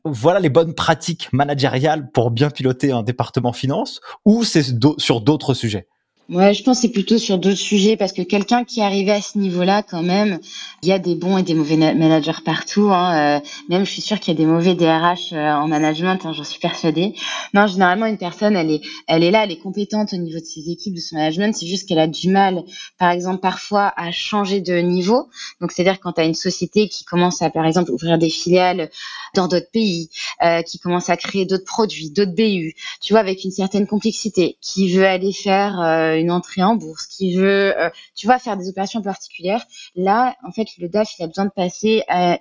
voilà 0.05 0.39
les 0.39 0.49
bonnes 0.49 0.73
pratiques 0.73 1.31
managériales 1.33 2.11
pour 2.11 2.31
bien 2.31 2.49
piloter 2.49 2.91
un 2.91 3.03
département 3.03 3.53
finance, 3.53 4.01
ou 4.23 4.43
c'est 4.43 4.63
sur 4.97 5.21
d'autres 5.21 5.53
sujets? 5.53 5.87
Ouais, 6.27 6.55
je 6.55 6.63
pense 6.63 6.79
c'est 6.79 6.89
plutôt 6.89 7.19
sur 7.19 7.37
d'autres 7.37 7.55
sujets 7.55 7.97
parce 7.97 8.11
que 8.11 8.23
quelqu'un 8.23 8.63
qui 8.63 8.79
est 8.79 9.09
à 9.11 9.21
ce 9.21 9.37
niveau-là, 9.37 9.83
quand 9.83 10.01
même, 10.01 10.39
il 10.81 10.89
y 10.89 10.91
a 10.91 10.97
des 10.97 11.13
bons 11.13 11.37
et 11.37 11.43
des 11.43 11.53
mauvais 11.53 11.77
managers 11.77 12.41
partout. 12.43 12.89
Hein. 12.89 13.37
Euh, 13.37 13.45
même, 13.69 13.85
je 13.85 13.91
suis 13.91 14.01
sûre 14.01 14.19
qu'il 14.19 14.33
y 14.33 14.35
a 14.35 14.39
des 14.39 14.47
mauvais 14.47 14.73
DRH 14.73 15.33
euh, 15.33 15.51
en 15.51 15.67
management, 15.67 16.25
hein, 16.25 16.33
j'en 16.33 16.43
suis 16.43 16.59
persuadée. 16.59 17.13
Non, 17.53 17.67
généralement, 17.67 18.07
une 18.07 18.17
personne, 18.17 18.55
elle 18.55 18.71
est, 18.71 18.81
elle 19.07 19.23
est 19.23 19.29
là, 19.29 19.43
elle 19.43 19.51
est 19.51 19.59
compétente 19.59 20.13
au 20.13 20.17
niveau 20.17 20.39
de 20.39 20.45
ses 20.45 20.67
équipes, 20.71 20.95
de 20.95 20.99
son 20.99 21.15
management. 21.15 21.55
C'est 21.55 21.67
juste 21.67 21.87
qu'elle 21.87 21.99
a 21.99 22.07
du 22.07 22.29
mal, 22.31 22.63
par 22.97 23.11
exemple, 23.11 23.39
parfois 23.39 23.93
à 23.95 24.11
changer 24.11 24.61
de 24.61 24.79
niveau. 24.79 25.27
Donc, 25.61 25.71
c'est-à-dire 25.71 25.99
quand 25.99 26.13
tu 26.13 26.21
as 26.21 26.25
une 26.25 26.33
société 26.33 26.87
qui 26.87 27.05
commence 27.05 27.43
à, 27.43 27.51
par 27.51 27.67
exemple, 27.67 27.91
ouvrir 27.91 28.17
des 28.17 28.31
filiales 28.31 28.89
dans 29.35 29.47
d'autres 29.47 29.69
pays, 29.71 30.09
euh, 30.43 30.63
qui 30.63 30.79
commence 30.79 31.11
à 31.11 31.17
créer 31.17 31.45
d'autres 31.45 31.65
produits, 31.65 32.09
d'autres 32.09 32.33
BU, 32.33 32.73
tu 32.99 33.13
vois, 33.13 33.19
avec 33.19 33.43
une 33.43 33.51
certaine 33.51 33.85
complexité, 33.85 34.57
qui 34.59 34.91
veut 34.91 35.05
aller 35.05 35.31
faire 35.31 35.79
une 36.17 36.31
entrée 36.31 36.63
en 36.63 36.75
bourse, 36.75 37.07
qui 37.07 37.35
veut, 37.35 37.77
euh, 37.79 37.89
tu 38.15 38.27
vois, 38.27 38.39
faire 38.39 38.57
des 38.57 38.69
opérations 38.69 39.01
particulières. 39.01 39.65
Là, 39.95 40.35
en 40.45 40.51
fait, 40.51 40.67
le 40.77 40.89
DAF, 40.89 41.17
il 41.17 41.23
a 41.23 41.27
besoin 41.27 41.45
de 41.45 41.51
passer 41.51 42.03
à 42.07 42.39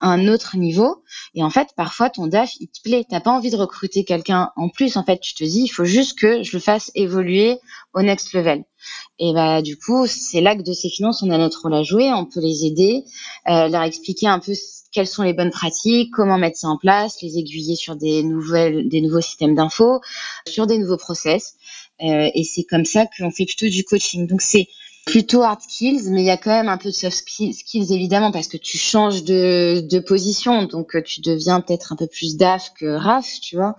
un 0.00 0.28
autre 0.28 0.56
niveau. 0.56 1.02
Et 1.34 1.42
en 1.42 1.50
fait, 1.50 1.68
parfois, 1.76 2.10
ton 2.10 2.26
DAF, 2.26 2.52
il 2.60 2.68
te 2.68 2.82
plaît. 2.82 3.04
T'as 3.08 3.20
pas 3.20 3.30
envie 3.30 3.50
de 3.50 3.56
recruter 3.56 4.04
quelqu'un 4.04 4.50
en 4.56 4.68
plus. 4.68 4.96
En 4.96 5.04
fait, 5.04 5.18
tu 5.20 5.34
te 5.34 5.44
dis, 5.44 5.62
il 5.62 5.68
faut 5.68 5.84
juste 5.84 6.18
que 6.18 6.42
je 6.42 6.56
le 6.56 6.60
fasse 6.60 6.90
évoluer 6.94 7.58
au 7.94 8.02
next 8.02 8.32
level. 8.32 8.64
Et 9.18 9.32
bah, 9.32 9.62
du 9.62 9.78
coup, 9.78 10.06
c'est 10.06 10.40
là 10.40 10.54
que 10.54 10.62
de 10.62 10.72
ces 10.72 10.90
finances, 10.90 11.22
on 11.22 11.30
a 11.30 11.38
notre 11.38 11.62
rôle 11.62 11.74
à 11.74 11.82
jouer. 11.82 12.12
On 12.12 12.26
peut 12.26 12.40
les 12.40 12.66
aider, 12.66 13.04
euh, 13.48 13.68
leur 13.68 13.82
expliquer 13.82 14.28
un 14.28 14.38
peu 14.38 14.52
quelles 14.92 15.06
sont 15.06 15.22
les 15.22 15.32
bonnes 15.32 15.50
pratiques, 15.50 16.10
comment 16.14 16.38
mettre 16.38 16.58
ça 16.58 16.68
en 16.68 16.78
place, 16.78 17.20
les 17.22 17.38
aiguiller 17.38 17.76
sur 17.76 17.96
des 17.96 18.22
nouvelles, 18.22 18.88
des 18.88 19.00
nouveaux 19.00 19.20
systèmes 19.20 19.54
d'infos, 19.54 20.00
sur 20.46 20.66
des 20.66 20.78
nouveaux 20.78 20.96
process. 20.96 21.54
Euh, 22.02 22.30
et 22.34 22.44
c'est 22.44 22.64
comme 22.64 22.84
ça 22.84 23.06
qu'on 23.06 23.30
fait 23.30 23.46
plutôt 23.46 23.68
du 23.68 23.84
coaching. 23.84 24.26
Donc 24.26 24.42
c'est 24.42 24.68
plutôt 25.06 25.42
hard 25.42 25.60
skills, 25.62 26.10
mais 26.10 26.22
il 26.22 26.26
y 26.26 26.30
a 26.30 26.36
quand 26.36 26.50
même 26.50 26.68
un 26.68 26.78
peu 26.78 26.88
de 26.88 26.94
soft 26.94 27.16
skills 27.16 27.94
évidemment 27.94 28.32
parce 28.32 28.48
que 28.48 28.56
tu 28.56 28.76
changes 28.76 29.22
de, 29.22 29.98
position, 30.00 30.64
donc 30.64 30.96
euh, 30.96 31.02
tu 31.02 31.20
deviens 31.20 31.60
peut-être 31.60 31.92
un 31.92 31.96
peu 31.96 32.08
plus 32.08 32.36
DAF 32.36 32.72
que 32.78 32.86
RAF, 32.86 33.40
tu 33.40 33.56
vois. 33.56 33.76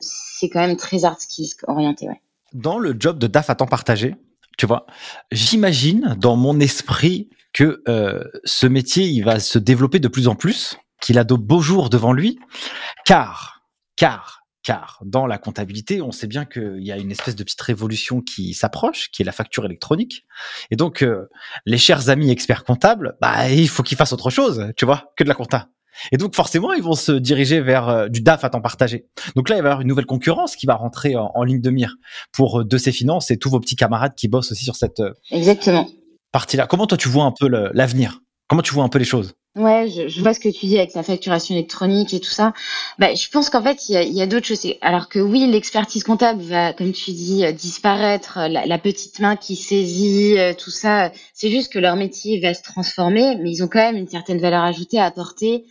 C'est 0.00 0.48
quand 0.48 0.60
même 0.60 0.76
très 0.76 1.04
hard 1.04 1.20
skills 1.20 1.54
orienté, 1.66 2.06
ouais. 2.08 2.20
Dans 2.54 2.78
le 2.78 2.96
job 2.98 3.18
de 3.18 3.26
DAF 3.26 3.50
à 3.50 3.56
temps 3.56 3.66
partagé, 3.66 4.14
tu 4.56 4.66
vois, 4.66 4.86
j'imagine 5.30 6.16
dans 6.18 6.36
mon 6.36 6.58
esprit 6.60 7.28
que 7.52 7.82
euh, 7.88 8.24
ce 8.44 8.66
métier 8.66 9.04
il 9.04 9.24
va 9.24 9.40
se 9.40 9.58
développer 9.58 9.98
de 9.98 10.08
plus 10.08 10.28
en 10.28 10.34
plus, 10.34 10.76
qu'il 11.02 11.18
a 11.18 11.24
de 11.24 11.34
beaux 11.34 11.60
jours 11.60 11.90
devant 11.90 12.12
lui, 12.12 12.38
car 13.04 13.62
car 13.96 14.46
car 14.68 15.00
dans 15.02 15.26
la 15.26 15.38
comptabilité, 15.38 16.02
on 16.02 16.12
sait 16.12 16.26
bien 16.26 16.44
qu'il 16.44 16.82
y 16.82 16.92
a 16.92 16.98
une 16.98 17.10
espèce 17.10 17.34
de 17.34 17.42
petite 17.42 17.62
révolution 17.62 18.20
qui 18.20 18.52
s'approche, 18.52 19.10
qui 19.10 19.22
est 19.22 19.24
la 19.24 19.32
facture 19.32 19.64
électronique. 19.64 20.26
Et 20.70 20.76
donc, 20.76 21.02
euh, 21.02 21.30
les 21.64 21.78
chers 21.78 22.10
amis 22.10 22.30
experts 22.30 22.64
comptables, 22.64 23.16
bah, 23.18 23.48
il 23.48 23.70
faut 23.70 23.82
qu'ils 23.82 23.96
fassent 23.96 24.12
autre 24.12 24.28
chose, 24.28 24.66
tu 24.76 24.84
vois, 24.84 25.10
que 25.16 25.24
de 25.24 25.28
la 25.30 25.34
compta. 25.34 25.68
Et 26.12 26.18
donc, 26.18 26.34
forcément, 26.34 26.74
ils 26.74 26.82
vont 26.82 26.92
se 26.92 27.12
diriger 27.12 27.62
vers 27.62 27.88
euh, 27.88 28.08
du 28.08 28.20
DAF 28.20 28.44
à 28.44 28.50
temps 28.50 28.60
partagé. 28.60 29.06
Donc 29.36 29.48
là, 29.48 29.56
il 29.56 29.62
va 29.62 29.68
y 29.68 29.70
avoir 29.70 29.80
une 29.80 29.88
nouvelle 29.88 30.04
concurrence 30.04 30.54
qui 30.54 30.66
va 30.66 30.74
rentrer 30.74 31.16
en, 31.16 31.42
ligne 31.44 31.62
de 31.62 31.70
mire 31.70 31.94
pour 32.32 32.60
euh, 32.60 32.64
de 32.64 32.76
ces 32.76 32.92
finances 32.92 33.30
et 33.30 33.38
tous 33.38 33.48
vos 33.48 33.60
petits 33.60 33.76
camarades 33.76 34.12
qui 34.16 34.28
bossent 34.28 34.52
aussi 34.52 34.64
sur 34.64 34.76
cette 34.76 35.00
Exactement. 35.30 35.88
partie-là. 36.30 36.66
Comment 36.66 36.86
toi, 36.86 36.98
tu 36.98 37.08
vois 37.08 37.24
un 37.24 37.32
peu 37.32 37.48
l'avenir? 37.48 38.20
Comment 38.48 38.60
tu 38.60 38.74
vois 38.74 38.84
un 38.84 38.90
peu 38.90 38.98
les 38.98 39.06
choses? 39.06 39.32
Ouais, 39.56 39.88
je, 39.88 40.06
je, 40.08 40.20
vois 40.20 40.34
ce 40.34 40.40
que 40.40 40.48
tu 40.48 40.66
dis 40.66 40.78
avec 40.78 40.94
la 40.94 41.02
facturation 41.02 41.54
électronique 41.54 42.14
et 42.14 42.20
tout 42.20 42.30
ça. 42.30 42.52
Bah, 42.98 43.12
je 43.14 43.28
pense 43.28 43.50
qu'en 43.50 43.62
fait, 43.62 43.88
il 43.88 44.12
y 44.14 44.20
a, 44.20 44.22
a 44.22 44.26
d'autres 44.26 44.46
choses. 44.46 44.64
Alors 44.82 45.08
que 45.08 45.18
oui, 45.18 45.46
l'expertise 45.50 46.04
comptable 46.04 46.40
va, 46.42 46.72
comme 46.72 46.92
tu 46.92 47.10
dis, 47.10 47.44
euh, 47.44 47.50
disparaître, 47.52 48.38
la, 48.48 48.66
la 48.66 48.78
petite 48.78 49.18
main 49.18 49.34
qui 49.36 49.56
saisit, 49.56 50.38
euh, 50.38 50.54
tout 50.54 50.70
ça. 50.70 51.10
C'est 51.34 51.50
juste 51.50 51.72
que 51.72 51.80
leur 51.80 51.96
métier 51.96 52.38
va 52.40 52.54
se 52.54 52.62
transformer, 52.62 53.36
mais 53.36 53.50
ils 53.50 53.64
ont 53.64 53.68
quand 53.68 53.80
même 53.80 53.96
une 53.96 54.06
certaine 54.08 54.38
valeur 54.40 54.62
ajoutée 54.62 54.98
à 55.00 55.06
apporter. 55.06 55.64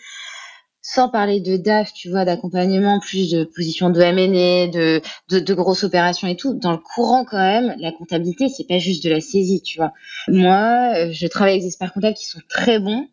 Sans 0.82 1.10
parler 1.10 1.42
de 1.42 1.58
DAF, 1.58 1.94
tu 1.94 2.10
vois, 2.10 2.24
d'accompagnement, 2.26 3.00
plus 3.02 3.30
de 3.32 3.44
position 3.44 3.90
de 3.90 4.00
M&A, 4.02 4.68
de, 4.68 5.02
de, 5.30 5.40
de 5.40 5.54
grosses 5.54 5.84
opérations 5.84 6.28
et 6.28 6.36
tout. 6.38 6.54
Dans 6.54 6.72
le 6.72 6.78
courant, 6.78 7.26
quand 7.26 7.38
même, 7.38 7.76
la 7.80 7.92
comptabilité, 7.92 8.48
c'est 8.50 8.68
pas 8.68 8.78
juste 8.80 9.04
de 9.04 9.10
la 9.10 9.20
saisie, 9.22 9.62
tu 9.62 9.80
vois. 9.80 9.92
Moi, 10.30 10.94
euh, 10.96 11.10
je 11.12 11.28
travaille 11.28 11.54
avec 11.54 11.64
des 11.64 11.68
experts 11.68 11.94
comptables 11.94 12.16
qui 12.16 12.26
sont 12.26 12.40
très 12.50 12.80
bons, 12.80 13.06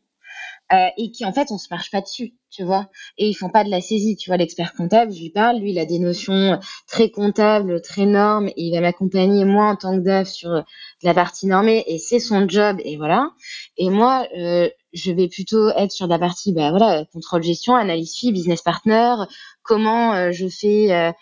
euh, 0.73 0.89
et 0.97 1.11
qui 1.11 1.27
en 1.27 1.33
fait 1.33 1.51
on 1.51 1.59
se 1.59 1.69
marche 1.71 1.91
pas 1.91 2.01
dessus, 2.01 2.35
tu 2.51 2.65
vois. 2.65 2.89
Et 3.19 3.29
ils 3.29 3.35
font 3.35 3.51
pas 3.51 3.65
de 3.65 3.71
la 3.71 3.83
saisie, 3.83 4.17
tu 4.17 4.31
vois. 4.31 4.39
L'expert 4.39 4.73
comptable, 4.73 5.12
je 5.12 5.21
lui 5.21 5.31
parle, 5.31 5.59
lui 5.59 5.73
il 5.73 5.79
a 5.79 5.85
des 5.85 5.99
notions 5.99 6.59
très 6.89 7.11
comptables, 7.11 7.83
très 7.83 8.07
normes, 8.07 8.49
et 8.49 8.55
il 8.57 8.75
va 8.75 8.81
m'accompagner 8.81 9.45
moi 9.45 9.67
en 9.67 9.77
tant 9.77 9.95
que 9.97 10.03
DAF 10.03 10.29
sur 10.29 10.65
la 11.03 11.15
partie 11.15 11.47
normée, 11.47 11.85
et 11.87 11.99
c'est 11.99 12.19
son 12.19 12.49
job, 12.49 12.79
et 12.83 12.97
voilà. 12.97 13.31
Et 13.77 13.91
moi, 13.91 14.27
euh, 14.39 14.71
je 14.95 15.12
vais 15.12 15.29
plutôt 15.29 15.69
être 15.71 15.93
sur 15.93 16.07
la 16.07 16.19
partie, 16.19 16.53
bah 16.55 16.71
voilà, 16.71 17.05
contrôle 17.12 17.43
gestion, 17.43 17.75
analyse 17.75 18.17
fee, 18.17 18.33
business 18.33 18.62
partner, 18.62 19.17
comment 19.62 20.15
euh, 20.15 20.31
je 20.33 20.47
fais 20.49 21.12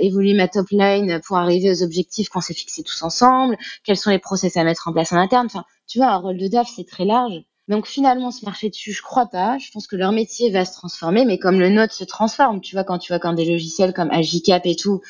évoluer 0.00 0.34
ma 0.34 0.46
top 0.46 0.68
line 0.70 1.20
pour 1.26 1.36
arriver 1.38 1.70
aux 1.70 1.82
objectifs 1.82 2.28
qu'on 2.28 2.40
s'est 2.40 2.54
fixés 2.54 2.84
tous 2.84 3.02
ensemble, 3.02 3.56
quels 3.84 3.96
sont 3.96 4.10
les 4.10 4.20
process 4.20 4.56
à 4.56 4.62
mettre 4.62 4.86
en 4.86 4.92
place 4.92 5.12
en 5.12 5.16
interne. 5.16 5.46
Enfin, 5.46 5.64
tu 5.88 5.98
vois, 5.98 6.08
un 6.08 6.18
rôle 6.18 6.38
de 6.38 6.46
DAF 6.46 6.68
c'est 6.74 6.86
très 6.86 7.04
large. 7.04 7.42
Donc 7.68 7.86
finalement, 7.86 8.30
se 8.30 8.44
marcher 8.44 8.70
dessus, 8.70 8.92
je 8.92 9.02
crois 9.02 9.26
pas. 9.26 9.58
Je 9.58 9.70
pense 9.70 9.86
que 9.86 9.96
leur 9.96 10.12
métier 10.12 10.50
va 10.50 10.64
se 10.64 10.72
transformer, 10.72 11.24
mais 11.24 11.38
comme 11.38 11.60
le 11.60 11.68
nôtre 11.68 11.92
se 11.92 12.04
transforme, 12.04 12.60
tu 12.60 12.74
vois, 12.74 12.84
quand 12.84 12.98
tu 12.98 13.12
vois 13.12 13.18
quand 13.20 13.34
des 13.34 13.44
logiciels 13.44 13.92
comme 13.92 14.10
Agicap 14.10 14.64
et 14.66 14.74
tout, 14.76 15.02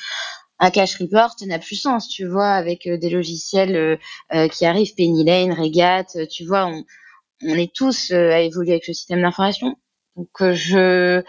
un 0.58 0.70
cash 0.70 0.96
report 0.98 1.36
n'a 1.46 1.58
plus 1.60 1.76
sens, 1.76 2.08
tu 2.08 2.26
vois, 2.26 2.50
avec 2.50 2.86
euh, 2.86 2.98
des 2.98 3.10
logiciels 3.10 3.76
euh, 3.76 3.96
euh, 4.34 4.48
qui 4.48 4.66
arrivent, 4.66 4.94
Penny 4.96 5.24
Lane, 5.24 5.52
Regat, 5.52 6.26
tu 6.30 6.44
vois, 6.44 6.66
on, 6.66 6.84
on 7.44 7.54
est 7.54 7.72
tous 7.72 8.10
à 8.12 8.40
évoluer 8.40 8.72
avec 8.72 8.88
le 8.88 8.94
système 8.94 9.22
d'information. 9.22 9.76
Donc 10.16 10.28
je 10.52 11.22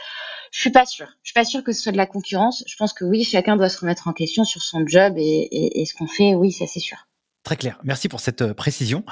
je 0.51 0.59
suis 0.59 0.71
pas 0.71 0.85
sûre. 0.87 1.07
Je 1.23 1.29
suis 1.29 1.33
pas 1.35 1.45
sûre 1.45 1.63
que 1.63 1.71
ce 1.73 1.81
soit 1.83 1.91
de 1.91 1.97
la 1.97 2.07
concurrence. 2.07 2.63
Je 2.67 2.75
pense 2.77 2.93
que 2.93 3.05
oui, 3.05 3.23
chacun 3.23 3.55
doit 3.55 3.69
se 3.69 3.79
remettre 3.79 4.07
en 4.07 4.13
question 4.13 4.45
sur 4.45 4.63
son 4.63 4.85
job 4.87 5.13
et, 5.17 5.21
et, 5.21 5.81
et 5.81 5.85
ce 5.85 5.93
qu'on 5.93 6.07
fait. 6.07 6.33
Oui, 6.35 6.51
ça 6.51 6.65
c'est 6.67 6.79
sûr. 6.79 7.08
Très 7.43 7.55
clair. 7.55 7.79
Merci 7.83 8.09
pour 8.09 8.19
cette 8.19 8.41
euh, 8.41 8.53
précision. 8.53 9.03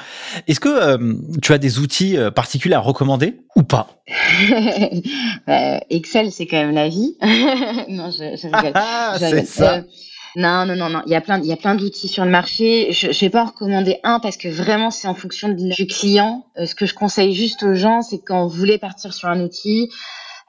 Est-ce 0.48 0.60
que 0.60 0.70
euh, 0.70 1.14
tu 1.42 1.54
as 1.54 1.58
des 1.58 1.80
outils 1.80 2.18
euh, 2.18 2.30
particuliers 2.30 2.76
à 2.76 2.80
recommander 2.80 3.40
ou 3.56 3.64
pas? 3.64 4.02
Excel, 5.90 6.32
c'est 6.32 6.46
quand 6.46 6.58
même 6.58 6.76
la 6.76 6.90
vie. 6.90 7.16
non, 7.90 8.12
je, 8.12 8.38
je 8.38 8.46
rigole. 8.54 8.74
Ah, 8.76 9.18
ça. 9.46 9.84
Non, 10.36 10.66
non, 10.66 10.76
non, 10.76 10.90
non. 10.90 11.02
Il 11.06 11.12
y 11.12 11.16
a 11.16 11.22
plein, 11.22 11.40
il 11.40 11.48
y 11.48 11.54
a 11.54 11.58
plein 11.58 11.76
d'outils 11.76 12.10
sur 12.10 12.26
le 12.26 12.30
marché. 12.30 12.92
Je, 12.92 13.12
je 13.12 13.20
vais 13.22 13.30
pas 13.30 13.44
en 13.44 13.48
recommander 13.48 13.98
un 14.04 14.20
parce 14.20 14.38
que 14.38 14.50
vraiment 14.50 14.92
c'est 14.92 15.08
en 15.08 15.16
fonction 15.16 15.48
du 15.50 15.88
client. 15.88 16.46
ce 16.64 16.76
que 16.76 16.86
je 16.86 16.94
conseille 16.94 17.34
juste 17.34 17.64
aux 17.64 17.76
gens, 17.76 18.02
c'est 18.02 18.20
quand 18.20 18.46
vous 18.46 18.56
voulez 18.56 18.78
partir 18.78 19.14
sur 19.14 19.30
un 19.30 19.40
outil, 19.40 19.90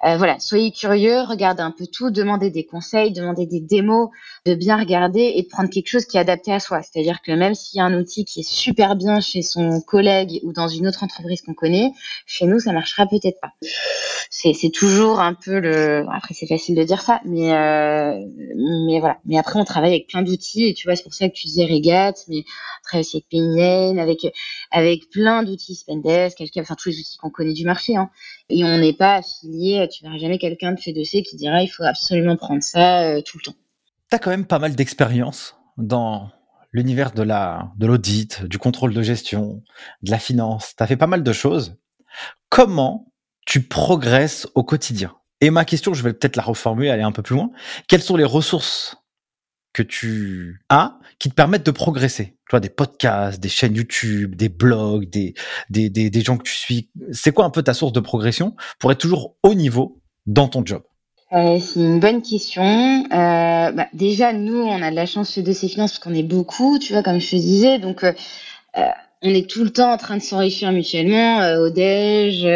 euh, 0.05 0.17
voilà, 0.17 0.39
soyez 0.39 0.71
curieux, 0.71 1.23
regardez 1.23 1.63
un 1.63 1.73
peu 1.73 1.87
tout, 1.87 2.11
demandez 2.11 2.51
des 2.51 2.65
conseils, 2.65 3.13
demandez 3.13 3.47
des 3.47 3.61
démos, 3.61 4.11
de 4.49 4.55
bien 4.55 4.79
regarder 4.79 5.33
et 5.37 5.43
de 5.43 5.49
prendre 5.49 5.69
quelque 5.69 5.89
chose 5.89 6.07
qui 6.07 6.17
est 6.17 6.21
adapté 6.21 6.53
à 6.53 6.61
soi. 6.61 6.81
C'est-à-dire 6.83 7.21
que 7.23 7.33
même 7.33 7.55
s'il 7.55 7.79
y 7.79 7.81
a 7.81 7.85
un 7.85 7.99
outil 7.99 8.25
qui 8.25 8.41
est 8.41 8.49
super 8.49 8.97
bien 8.97 9.21
chez 9.21 9.43
son 9.43 9.81
collègue 9.81 10.41
ou 10.43 10.53
dans 10.53 10.69
une 10.69 10.87
autre 10.87 11.03
entreprise 11.05 11.43
qu'on 11.43 11.55
connaît, 11.55 11.93
chez 12.27 12.47
nous, 12.47 12.59
ça 12.59 12.73
marchera 12.73 13.07
peut-être 13.07 13.39
pas. 13.41 13.53
C'est 14.31 14.71
toujours 14.73 15.21
un 15.21 15.35
peu 15.35 15.59
le. 15.59 16.05
Après, 16.13 16.35
c'est 16.35 16.47
facile 16.47 16.75
de 16.77 16.85
dire 16.85 17.01
ça, 17.01 17.21
mais 17.25 17.53
euh, 17.53 18.15
mais 18.87 19.01
voilà. 19.01 19.19
Mais 19.25 19.39
après, 19.39 19.59
on 19.59 19.65
travaille 19.65 19.91
avec 19.91 20.07
plein 20.07 20.23
d'outils 20.23 20.67
et 20.67 20.75
tu 20.75 20.87
vois, 20.87 20.97
c'est 20.97 21.03
pour 21.03 21.15
ça 21.15 21.29
que 21.29 21.35
tu 21.35 21.47
disais 21.47 21.65
Regat, 21.65 22.15
mais 22.29 22.39
on 22.39 22.83
travaille 22.85 23.01
aussi 23.01 23.17
avec 23.17 23.29
Paylane, 23.29 23.99
avec 23.99 24.27
avec 24.71 25.11
plein 25.11 25.43
d'outils 25.43 25.75
Spendesk, 25.75 26.43
enfin 26.59 26.75
tous 26.75 26.91
les 26.91 26.99
outils 27.01 27.19
qu'on 27.19 27.31
connaît 27.31 27.55
du 27.55 27.65
marché. 27.65 27.97
Hein. 27.97 28.11
Et 28.49 28.65
on 28.65 28.79
n'est 28.79 28.93
pas 28.93 29.17
affilié, 29.17 29.89
tu 29.89 30.05
verras 30.05 30.19
jamais 30.19 30.39
quelqu'un 30.39 30.73
de 30.73 30.81
fait 30.81 30.95
C 31.05 31.23
qui 31.23 31.37
dira 31.37 31.63
il 31.63 31.69
faut 31.69 31.85
absolument 31.85 32.37
prendre 32.37 32.63
ça 32.63 33.03
euh, 33.03 33.21
tout 33.23 33.39
le 33.39 33.45
temps. 33.45 33.59
Tu 34.11 34.17
as 34.17 34.19
quand 34.19 34.31
même 34.31 34.47
pas 34.47 34.59
mal 34.59 34.75
d'expérience 34.75 35.57
dans 35.77 36.31
l'univers 36.73 37.13
de 37.13 37.23
la 37.23 37.73
de 37.77 37.87
l'audit, 37.87 38.43
du 38.45 38.59
contrôle 38.59 38.95
de 38.95 39.03
gestion, 39.03 39.63
de 40.03 40.11
la 40.11 40.19
finance. 40.19 40.75
Tu 40.77 40.83
as 40.83 40.87
fait 40.87 40.97
pas 40.97 41.07
mal 41.07 41.23
de 41.23 41.33
choses. 41.33 41.77
Comment 42.49 43.13
tu 43.45 43.63
progresses 43.63 44.47
au 44.55 44.65
quotidien? 44.65 45.15
Et 45.41 45.51
ma 45.51 45.65
question, 45.65 45.93
je 45.93 46.03
vais 46.03 46.15
peut-être 46.15 46.37
la 46.37 46.43
reformuler, 46.43 46.89
aller 46.89 47.03
un 47.03 47.13
peu 47.13 47.23
plus 47.23 47.37
loin. 47.37 47.51
Quelles 47.87 48.03
sont 48.03 48.17
les 48.17 48.25
ressources 48.25 48.97
que 49.75 49.83
tu 49.83 50.65
as 50.71 50.99
qui 51.19 51.29
te 51.29 51.35
permettent 51.35 51.67
de 51.67 51.71
progresser? 51.71 52.39
Tu 52.49 52.51
vois, 52.53 52.61
des 52.61 52.71
podcasts, 52.71 53.41
des 53.41 53.51
chaînes 53.51 53.77
YouTube, 53.77 54.35
des 54.37 54.49
blogs, 54.49 55.11
des, 55.11 55.35
des, 55.69 55.91
des, 55.91 56.09
des 56.09 56.21
gens 56.23 56.39
que 56.39 56.45
tu 56.45 56.57
suis. 56.57 56.91
C'est 57.13 57.33
quoi 57.33 57.45
un 57.45 57.51
peu 57.51 57.63
ta 57.63 57.75
source 57.75 57.93
de 57.93 58.01
progression 58.01 58.57
pour 58.79 58.91
être 58.91 58.99
toujours 58.99 59.37
au 59.43 59.55
niveau 59.55 60.01
dans 60.27 60.49
ton 60.49 60.65
job? 60.65 60.83
Euh, 61.33 61.59
c'est 61.61 61.81
une 61.81 62.01
bonne 62.01 62.23
question. 62.23 62.63
Euh, 62.65 63.73
bah, 63.73 63.87
déjà, 63.93 64.33
nous, 64.33 64.63
on 64.63 64.81
a 64.81 64.91
de 64.91 64.97
la 64.97 65.05
chance 65.07 65.39
De 65.39 65.53
ces 65.53 65.69
finances 65.69 65.93
parce 65.93 65.99
qu'on 65.99 66.15
est 66.15 66.23
beaucoup, 66.23 66.79
tu 66.79 66.95
vois, 66.95 67.03
comme 67.03 67.21
je 67.21 67.31
te 67.31 67.37
disais. 67.37 67.79
Donc, 67.79 68.05
euh, 68.05 68.13
euh 68.79 68.83
on 69.21 69.31
est 69.31 69.51
tout 69.51 69.65
le 69.65 69.71
temps 69.71 69.93
en 69.93 69.97
train 69.97 70.17
de 70.17 70.23
s'enrichir 70.23 70.71
mutuellement 70.71 71.41
euh, 71.41 71.67
au 71.67 71.71
déj, 71.71 72.47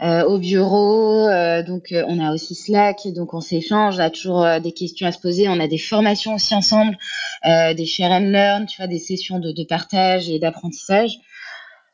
au 0.00 0.38
bureau. 0.38 1.26
donc, 1.66 1.92
on 1.92 2.20
a 2.24 2.32
aussi 2.32 2.54
Slack, 2.54 3.08
donc 3.08 3.34
on 3.34 3.40
s'échange. 3.40 3.96
On 3.96 4.02
a 4.02 4.10
toujours 4.10 4.46
des 4.62 4.70
questions 4.70 5.08
à 5.08 5.12
se 5.12 5.18
poser. 5.18 5.48
On 5.48 5.58
a 5.58 5.66
des 5.66 5.76
formations 5.76 6.36
aussi 6.36 6.54
ensemble, 6.54 6.96
des 7.44 7.84
share 7.84 8.12
and 8.12 8.30
learn, 8.30 8.66
tu 8.66 8.76
vois, 8.76 8.86
des 8.86 9.00
sessions 9.00 9.40
de, 9.40 9.50
de 9.50 9.64
partage 9.64 10.30
et 10.30 10.38
d'apprentissage. 10.38 11.18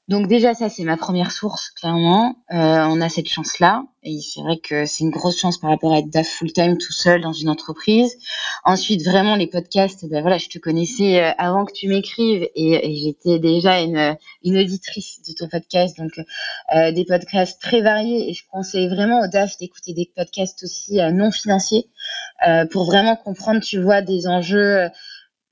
Donc 0.06 0.28
déjà 0.28 0.52
ça 0.52 0.68
c'est 0.68 0.84
ma 0.84 0.98
première 0.98 1.32
source 1.32 1.70
clairement. 1.70 2.36
Euh, 2.52 2.56
on 2.56 3.00
a 3.00 3.08
cette 3.08 3.28
chance 3.28 3.58
là 3.58 3.84
et 4.02 4.20
c'est 4.20 4.42
vrai 4.42 4.58
que 4.58 4.84
c'est 4.84 5.02
une 5.02 5.10
grosse 5.10 5.38
chance 5.38 5.56
par 5.56 5.70
rapport 5.70 5.94
à 5.94 5.98
être 6.00 6.10
DAF 6.10 6.28
full 6.28 6.52
time 6.52 6.76
tout 6.76 6.92
seul 6.92 7.22
dans 7.22 7.32
une 7.32 7.48
entreprise. 7.48 8.18
Ensuite 8.64 9.02
vraiment 9.02 9.34
les 9.34 9.46
podcasts, 9.46 10.06
ben 10.06 10.20
voilà 10.20 10.36
je 10.36 10.48
te 10.48 10.58
connaissais 10.58 11.22
euh, 11.22 11.30
avant 11.38 11.64
que 11.64 11.72
tu 11.72 11.88
m'écrives 11.88 12.46
et, 12.54 12.94
j'étais 13.02 13.38
déjà 13.38 13.80
une, 13.80 14.16
une 14.42 14.58
auditrice 14.58 15.22
de 15.26 15.32
ton 15.32 15.48
podcast 15.48 15.96
donc 15.96 16.12
euh, 16.74 16.92
des 16.92 17.06
podcasts 17.06 17.62
très 17.62 17.80
variés 17.80 18.28
et 18.28 18.34
je 18.34 18.44
conseille 18.50 18.88
vraiment 18.88 19.22
aux 19.22 19.28
DAF 19.28 19.56
d'écouter 19.56 19.94
des 19.94 20.10
podcasts 20.14 20.64
aussi 20.64 21.00
euh, 21.00 21.12
non 21.12 21.30
financiers 21.30 21.88
euh, 22.46 22.66
pour 22.66 22.84
vraiment 22.84 23.16
comprendre 23.16 23.60
tu 23.60 23.80
vois 23.80 24.02
des 24.02 24.26
enjeux 24.26 24.90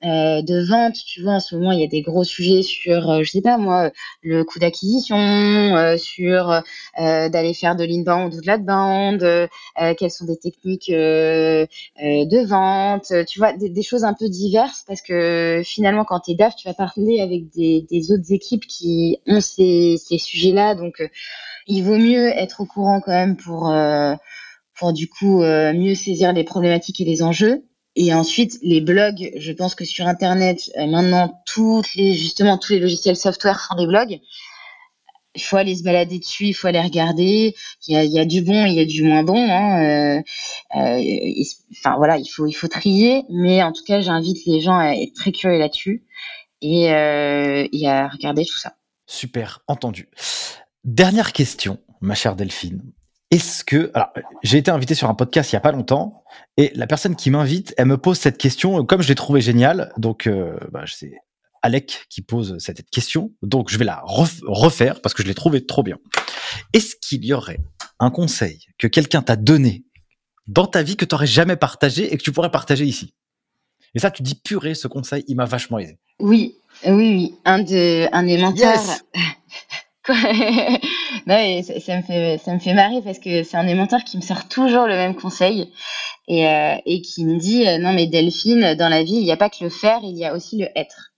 euh, 0.04 0.42
de 0.42 0.66
vente. 0.66 0.96
Tu 1.06 1.22
vois, 1.22 1.34
en 1.34 1.40
ce 1.40 1.54
moment, 1.54 1.70
il 1.70 1.80
y 1.80 1.84
a 1.84 1.86
des 1.86 2.02
gros 2.02 2.24
sujets 2.24 2.62
sur, 2.62 3.08
euh, 3.08 3.22
je 3.22 3.30
sais 3.30 3.40
pas 3.40 3.56
moi, 3.56 3.92
le 4.22 4.42
coût 4.42 4.58
d'acquisition, 4.58 5.16
euh, 5.16 5.96
sur 5.96 6.62
d'aller 6.98 7.54
faire 7.54 7.76
de 7.76 7.84
l'inbound 7.84 8.34
ou 8.34 8.40
de 8.40 8.46
l'outbound, 8.46 9.48
quelles 9.96 10.10
sont 10.10 10.24
des 10.24 10.36
techniques 10.36 10.90
de 10.90 12.46
vente, 12.46 13.12
tu 13.28 13.38
vois, 13.38 13.52
des, 13.52 13.82
choses 13.82 14.04
un 14.04 14.14
peu 14.14 14.28
diverses 14.28 14.84
parce 14.86 15.02
que 15.02 15.62
finalement, 15.64 16.04
quand 16.04 16.20
tu 16.20 16.32
es 16.32 16.34
DAF, 16.34 16.56
tu 16.56 16.68
vas 16.68 16.74
parler 16.74 17.20
avec 17.20 17.50
des, 17.50 17.86
des 17.90 18.12
autres 18.12 18.32
équipes 18.32 18.66
qui 18.66 19.18
ont 19.26 19.40
ces, 19.40 19.96
ces 19.98 20.18
sujets-là. 20.18 20.74
Donc, 20.74 21.02
il 21.66 21.82
vaut 21.84 21.98
mieux 21.98 22.28
être 22.28 22.60
au 22.60 22.66
courant 22.66 23.00
quand 23.00 23.12
même 23.12 23.36
pour, 23.36 23.72
pour 24.74 24.92
du 24.92 25.08
coup 25.08 25.42
mieux 25.42 25.94
saisir 25.94 26.32
les 26.32 26.44
problématiques 26.44 27.00
et 27.00 27.04
les 27.04 27.22
enjeux. 27.22 27.64
Et 27.94 28.14
ensuite, 28.14 28.58
les 28.62 28.80
blogs, 28.80 29.32
je 29.36 29.52
pense 29.52 29.74
que 29.74 29.84
sur 29.84 30.06
Internet, 30.06 30.70
euh, 30.78 30.86
maintenant, 30.86 31.42
toutes 31.46 31.94
les, 31.94 32.14
justement, 32.14 32.56
tous 32.56 32.72
les 32.72 32.78
logiciels 32.78 33.16
software 33.16 33.60
font 33.60 33.74
des 33.76 33.86
blogs. 33.86 34.20
Il 35.34 35.42
faut 35.42 35.56
aller 35.56 35.74
se 35.74 35.82
balader 35.82 36.18
dessus, 36.18 36.46
il 36.46 36.52
faut 36.52 36.66
aller 36.66 36.80
regarder. 36.80 37.54
Il 37.88 37.94
y 37.94 38.18
a, 38.18 38.24
du 38.24 38.42
bon, 38.42 38.66
il 38.66 38.74
y 38.74 38.80
a 38.80 38.84
du 38.84 39.02
moins 39.02 39.22
bon. 39.22 39.50
Hein. 39.50 40.18
Euh, 40.18 40.22
euh, 40.76 41.44
enfin 41.72 41.96
voilà, 41.96 42.18
il 42.18 42.26
faut, 42.26 42.46
il 42.46 42.52
faut 42.52 42.68
trier. 42.68 43.24
Mais 43.30 43.62
en 43.62 43.72
tout 43.72 43.84
cas, 43.84 44.02
j'invite 44.02 44.44
les 44.46 44.60
gens 44.60 44.76
à 44.76 44.92
être 44.94 45.14
très 45.14 45.32
curieux 45.32 45.58
là-dessus 45.58 46.04
et, 46.60 46.84
et 46.84 47.88
à 47.88 48.08
regarder 48.08 48.44
tout 48.44 48.58
ça. 48.58 48.74
Super, 49.06 49.60
entendu. 49.68 50.08
Dernière 50.84 51.32
question, 51.32 51.78
ma 52.02 52.14
chère 52.14 52.36
Delphine. 52.36 52.82
Est-ce 53.32 53.64
que 53.64 53.90
alors 53.94 54.10
j'ai 54.42 54.58
été 54.58 54.70
invité 54.70 54.94
sur 54.94 55.08
un 55.08 55.14
podcast 55.14 55.52
il 55.52 55.54
y 55.54 55.56
a 55.56 55.60
pas 55.60 55.72
longtemps 55.72 56.22
et 56.58 56.70
la 56.74 56.86
personne 56.86 57.16
qui 57.16 57.30
m'invite, 57.30 57.74
elle 57.78 57.86
me 57.86 57.96
pose 57.96 58.18
cette 58.18 58.36
question 58.36 58.84
comme 58.84 59.00
je 59.00 59.08
l'ai 59.08 59.14
trouvé 59.14 59.40
géniale. 59.40 59.90
Donc 59.96 60.26
euh, 60.26 60.58
bah, 60.70 60.84
c'est 60.86 61.14
Alec 61.62 62.06
qui 62.10 62.20
pose 62.20 62.58
cette 62.58 62.88
question. 62.90 63.32
Donc 63.40 63.70
je 63.70 63.78
vais 63.78 63.86
la 63.86 64.02
refaire 64.04 65.00
parce 65.00 65.14
que 65.14 65.22
je 65.22 65.28
l'ai 65.28 65.34
trouvé 65.34 65.64
trop 65.64 65.82
bien. 65.82 65.96
Est-ce 66.74 66.94
qu'il 67.00 67.24
y 67.24 67.32
aurait 67.32 67.60
un 68.00 68.10
conseil 68.10 68.66
que 68.76 68.86
quelqu'un 68.86 69.22
t'a 69.22 69.36
donné 69.36 69.86
dans 70.46 70.66
ta 70.66 70.82
vie 70.82 70.96
que 70.96 71.06
tu 71.06 71.14
n'aurais 71.14 71.26
jamais 71.26 71.56
partagé 71.56 72.12
et 72.12 72.18
que 72.18 72.22
tu 72.22 72.32
pourrais 72.32 72.50
partager 72.50 72.84
ici? 72.84 73.14
Et 73.94 73.98
ça, 73.98 74.10
tu 74.10 74.22
dis 74.22 74.34
purée, 74.34 74.74
ce 74.74 74.88
conseil, 74.88 75.24
il 75.26 75.36
m'a 75.36 75.46
vachement 75.46 75.78
aidé. 75.78 75.98
Oui, 76.18 76.56
oui, 76.84 76.92
oui. 76.92 77.34
Un 77.46 77.62
de 77.62 78.14
un 78.14 78.22
des 78.24 78.36
mentors. 78.36 78.98
non, 81.26 81.62
ça, 81.62 81.96
me 81.96 82.02
fait 82.02 82.38
ça 82.38 82.52
me 82.52 82.58
fait 82.58 82.74
marrer 82.74 83.02
parce 83.02 83.20
que 83.20 83.44
c'est 83.44 83.56
un 83.56 83.64
des 83.64 83.76
qui 84.04 84.16
me 84.16 84.22
sort 84.22 84.48
toujours 84.48 84.86
le 84.86 84.94
même 84.94 85.14
conseil 85.14 85.72
et, 86.26 86.48
euh, 86.48 86.76
qui 86.84 87.24
me 87.24 87.38
dit 87.38 87.68
euh, 87.68 87.78
non 87.78 87.92
mais 87.92 88.08
Delphine 88.08 88.74
dans 88.74 88.88
la 88.88 89.04
vie 89.04 89.14
il 89.14 89.24
n'y 89.24 89.30
a 89.30 89.36
pas 89.36 89.48
que 89.48 89.62
le 89.62 89.70
faire 89.70 90.00
il 90.02 90.16
y 90.16 90.24
a 90.24 90.34
aussi 90.34 90.58
le 90.58 90.68
être. 90.74 91.12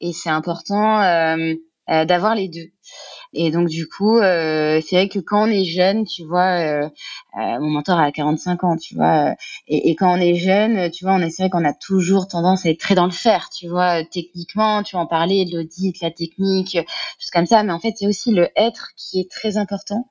Et 0.00 0.12
c'est 0.12 0.30
important 0.30 1.02
euh 1.02 1.54
d'avoir 2.04 2.36
les 2.36 2.48
deux 2.48 2.70
et 3.32 3.50
donc 3.50 3.68
du 3.68 3.86
coup, 3.88 4.18
euh, 4.18 4.80
c'est 4.84 4.96
vrai 4.96 5.08
que 5.08 5.20
quand 5.20 5.44
on 5.44 5.50
est 5.50 5.64
jeune, 5.64 6.04
tu 6.04 6.24
vois, 6.24 6.58
euh, 6.58 6.88
euh 7.38 7.60
mon 7.60 7.70
mentor 7.70 7.98
a 7.98 8.10
45 8.10 8.64
ans, 8.64 8.76
tu 8.76 8.96
vois, 8.96 9.30
euh, 9.30 9.34
et, 9.68 9.90
et, 9.90 9.94
quand 9.94 10.12
on 10.12 10.20
est 10.20 10.34
jeune, 10.34 10.90
tu 10.90 11.04
vois, 11.04 11.14
on 11.14 11.20
est 11.20 11.30
c'est 11.30 11.44
vrai 11.44 11.50
qu'on 11.50 11.64
a 11.64 11.72
toujours 11.72 12.26
tendance 12.26 12.66
à 12.66 12.70
être 12.70 12.80
très 12.80 12.94
dans 12.96 13.04
le 13.06 13.12
faire, 13.12 13.48
tu 13.50 13.68
vois, 13.68 14.04
techniquement, 14.04 14.82
tu 14.82 14.96
en 14.96 15.06
parler, 15.06 15.48
l'audit, 15.52 16.00
la 16.00 16.10
technique, 16.10 16.72
choses 17.18 17.30
comme 17.32 17.46
ça, 17.46 17.62
mais 17.62 17.72
en 17.72 17.78
fait, 17.78 17.94
c'est 17.96 18.06
aussi 18.08 18.32
le 18.32 18.48
être 18.56 18.90
qui 18.96 19.20
est 19.20 19.30
très 19.30 19.56
important 19.56 20.08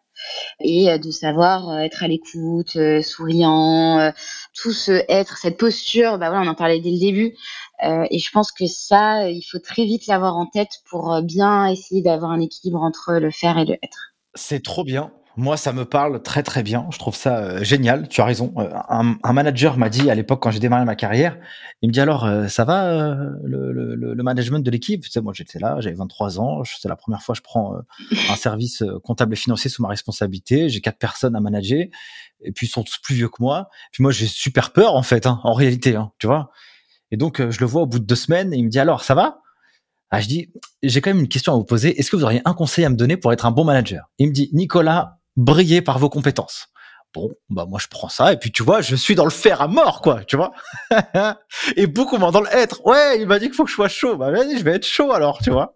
et 0.59 0.97
de 0.99 1.11
savoir 1.11 1.79
être 1.79 2.03
à 2.03 2.07
l'écoute, 2.07 2.77
souriant, 3.01 4.11
tout 4.53 4.71
ce 4.71 5.03
être, 5.07 5.37
cette 5.37 5.57
posture, 5.57 6.17
bah 6.17 6.29
voilà, 6.29 6.41
on 6.41 6.47
en 6.47 6.55
parlait 6.55 6.79
dès 6.79 6.91
le 6.91 6.99
début, 6.99 7.35
euh, 7.83 8.05
et 8.09 8.19
je 8.19 8.31
pense 8.31 8.51
que 8.51 8.67
ça, 8.67 9.29
il 9.29 9.41
faut 9.41 9.59
très 9.59 9.85
vite 9.85 10.07
l'avoir 10.07 10.35
en 10.35 10.45
tête 10.45 10.81
pour 10.89 11.13
euh, 11.13 11.21
bien 11.21 11.67
essayer 11.67 12.01
d'avoir 12.01 12.31
un 12.31 12.41
équilibre 12.41 12.81
entre 12.81 13.13
le 13.13 13.31
faire 13.31 13.57
et 13.57 13.65
le 13.65 13.73
être. 13.81 14.13
C'est 14.35 14.63
trop 14.63 14.83
bien. 14.83 15.11
Moi, 15.37 15.57
ça 15.57 15.71
me 15.71 15.85
parle 15.85 16.21
très 16.21 16.43
très 16.43 16.63
bien. 16.63 16.87
Je 16.91 16.97
trouve 16.97 17.15
ça 17.15 17.37
euh, 17.37 17.63
génial. 17.63 18.07
Tu 18.09 18.19
as 18.21 18.25
raison. 18.25 18.53
un, 18.57 19.33
manager 19.33 19.77
m'a 19.77 19.89
dit 19.89 20.09
à 20.09 20.15
l'époque 20.15 20.41
quand 20.41 20.51
j'ai 20.51 20.59
démarré 20.59 20.85
ma 20.85 20.95
carrière, 20.95 21.37
il 21.81 21.87
me 21.87 21.93
dit 21.93 22.01
alors 22.01 22.29
ça 22.49 22.65
va 22.65 23.15
le, 23.43 24.21
management 24.21 24.59
de 24.59 24.71
l'équipe? 24.71 25.01
Tu 25.01 25.09
sais, 25.09 25.21
moi 25.21 25.33
j'étais 25.33 25.59
là, 25.59 25.77
j'avais 25.79 25.95
23 25.95 26.39
ans. 26.39 26.63
C'est 26.63 26.89
la 26.89 26.95
première 26.95 27.21
fois 27.21 27.33
que 27.33 27.37
je 27.37 27.43
prends 27.43 27.75
un 28.29 28.35
service 28.35 28.83
comptable 29.03 29.33
et 29.33 29.37
financier 29.37 29.69
sous 29.69 29.81
ma 29.81 29.87
responsabilité. 29.87 30.67
J'ai 30.67 30.81
quatre 30.81 30.99
personnes 30.99 31.35
à 31.35 31.39
manager 31.39 31.85
et 32.41 32.51
puis 32.51 32.67
ils 32.67 32.69
sont 32.69 32.83
tous 32.83 32.97
plus 32.97 33.15
vieux 33.15 33.29
que 33.29 33.41
moi. 33.41 33.69
Puis 33.91 34.03
moi 34.03 34.11
j'ai 34.11 34.27
super 34.27 34.71
peur 34.71 34.95
en 34.95 35.03
fait, 35.03 35.25
hein, 35.25 35.39
en 35.43 35.53
réalité. 35.53 35.95
Hein, 35.95 36.11
tu 36.17 36.27
vois. 36.27 36.51
Et 37.11 37.17
donc, 37.17 37.39
euh, 37.39 37.51
je 37.51 37.59
le 37.59 37.65
vois 37.65 37.83
au 37.83 37.85
bout 37.85 37.99
de 37.99 38.05
deux 38.05 38.15
semaines 38.15 38.53
et 38.53 38.57
il 38.57 38.65
me 38.65 38.69
dit 38.69 38.79
alors, 38.79 39.03
ça 39.03 39.15
va? 39.15 39.41
Ah, 40.11 40.21
Je 40.21 40.27
dis, 40.27 40.51
j'ai 40.81 41.01
quand 41.01 41.11
même 41.11 41.19
une 41.19 41.27
question 41.27 41.53
à 41.53 41.55
vous 41.55 41.65
poser. 41.65 41.99
Est-ce 41.99 42.09
que 42.09 42.15
vous 42.15 42.23
auriez 42.23 42.41
un 42.45 42.53
conseil 42.53 42.85
à 42.85 42.89
me 42.89 42.95
donner 42.95 43.15
pour 43.17 43.31
être 43.31 43.45
un 43.45 43.51
bon 43.51 43.63
manager? 43.63 44.09
Il 44.17 44.27
me 44.29 44.33
dit, 44.33 44.49
Nicolas, 44.53 45.18
brillez 45.39 45.81
par 45.81 45.97
vos 45.99 46.09
compétences. 46.09 46.67
Bon, 47.11 47.31
bah 47.49 47.65
moi 47.67 47.79
je 47.81 47.87
prends 47.87 48.09
ça 48.09 48.33
et 48.33 48.37
puis 48.37 48.51
tu 48.51 48.61
vois, 48.61 48.81
je 48.81 48.95
suis 48.95 49.15
dans 49.15 49.23
le 49.23 49.31
faire 49.31 49.61
à 49.63 49.67
mort 49.67 50.01
quoi, 50.01 50.23
tu 50.25 50.35
vois. 50.35 50.51
et 51.75 51.87
beaucoup 51.87 52.17
moins 52.17 52.29
dans 52.29 52.41
le 52.41 52.49
être. 52.51 52.85
Ouais, 52.85 53.19
il 53.19 53.25
m'a 53.25 53.39
dit 53.39 53.45
qu'il 53.45 53.55
faut 53.55 53.63
que 53.63 53.69
je 53.71 53.75
sois 53.75 53.87
chaud. 53.87 54.15
Bah 54.15 54.29
vas-y, 54.29 54.59
je 54.59 54.63
vais 54.63 54.73
être 54.73 54.85
chaud 54.85 55.11
alors, 55.11 55.39
tu 55.41 55.49
vois. 55.49 55.75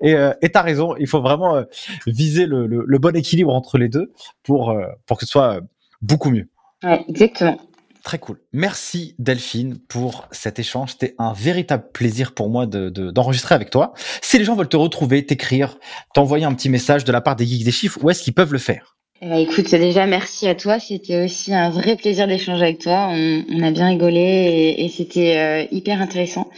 Et 0.00 0.14
euh, 0.14 0.32
et 0.42 0.50
t'as 0.50 0.62
raison, 0.62 0.96
il 0.96 1.06
faut 1.06 1.20
vraiment 1.20 1.54
euh, 1.54 1.62
viser 2.08 2.46
le, 2.46 2.66
le, 2.66 2.98
bon 2.98 3.14
équilibre 3.14 3.54
entre 3.54 3.78
les 3.78 3.88
deux 3.88 4.12
pour 4.42 4.70
euh, 4.70 4.86
pour 5.06 5.18
que 5.18 5.24
ce 5.24 5.30
soit 5.30 5.60
beaucoup 6.00 6.30
mieux. 6.30 6.48
Ouais, 6.82 7.04
exactement. 7.08 7.60
Très 8.02 8.18
cool. 8.18 8.40
Merci 8.52 9.14
Delphine 9.20 9.78
pour 9.78 10.26
cet 10.32 10.58
échange. 10.58 10.92
C'était 10.92 11.14
un 11.18 11.32
véritable 11.32 11.84
plaisir 11.92 12.34
pour 12.34 12.50
moi 12.50 12.66
d'enregistrer 12.66 13.54
de, 13.54 13.56
avec 13.56 13.70
toi. 13.70 13.92
Si 14.20 14.38
les 14.38 14.44
gens 14.44 14.56
veulent 14.56 14.68
te 14.68 14.76
retrouver, 14.76 15.24
t'écrire, 15.24 15.78
t'envoyer 16.12 16.44
un 16.44 16.52
petit 16.54 16.68
message 16.68 17.04
de 17.04 17.12
la 17.12 17.20
part 17.20 17.36
des 17.36 17.46
geeks 17.46 17.64
des 17.64 17.70
chiffres, 17.70 18.00
où 18.02 18.10
est-ce 18.10 18.24
qu'ils 18.24 18.34
peuvent 18.34 18.52
le 18.52 18.58
faire? 18.58 18.96
Eh 19.24 19.28
ben, 19.28 19.36
écoute, 19.36 19.70
déjà 19.70 20.04
merci 20.06 20.48
à 20.48 20.56
toi. 20.56 20.80
C'était 20.80 21.24
aussi 21.24 21.54
un 21.54 21.70
vrai 21.70 21.94
plaisir 21.94 22.26
d'échanger 22.26 22.64
avec 22.64 22.80
toi. 22.80 23.06
On, 23.12 23.62
a 23.62 23.70
bien 23.70 23.86
rigolé 23.86 24.74
et, 24.76 24.88
c'était 24.88 25.36
euh, 25.36 25.64
hyper 25.70 26.02
intéressant. 26.02 26.50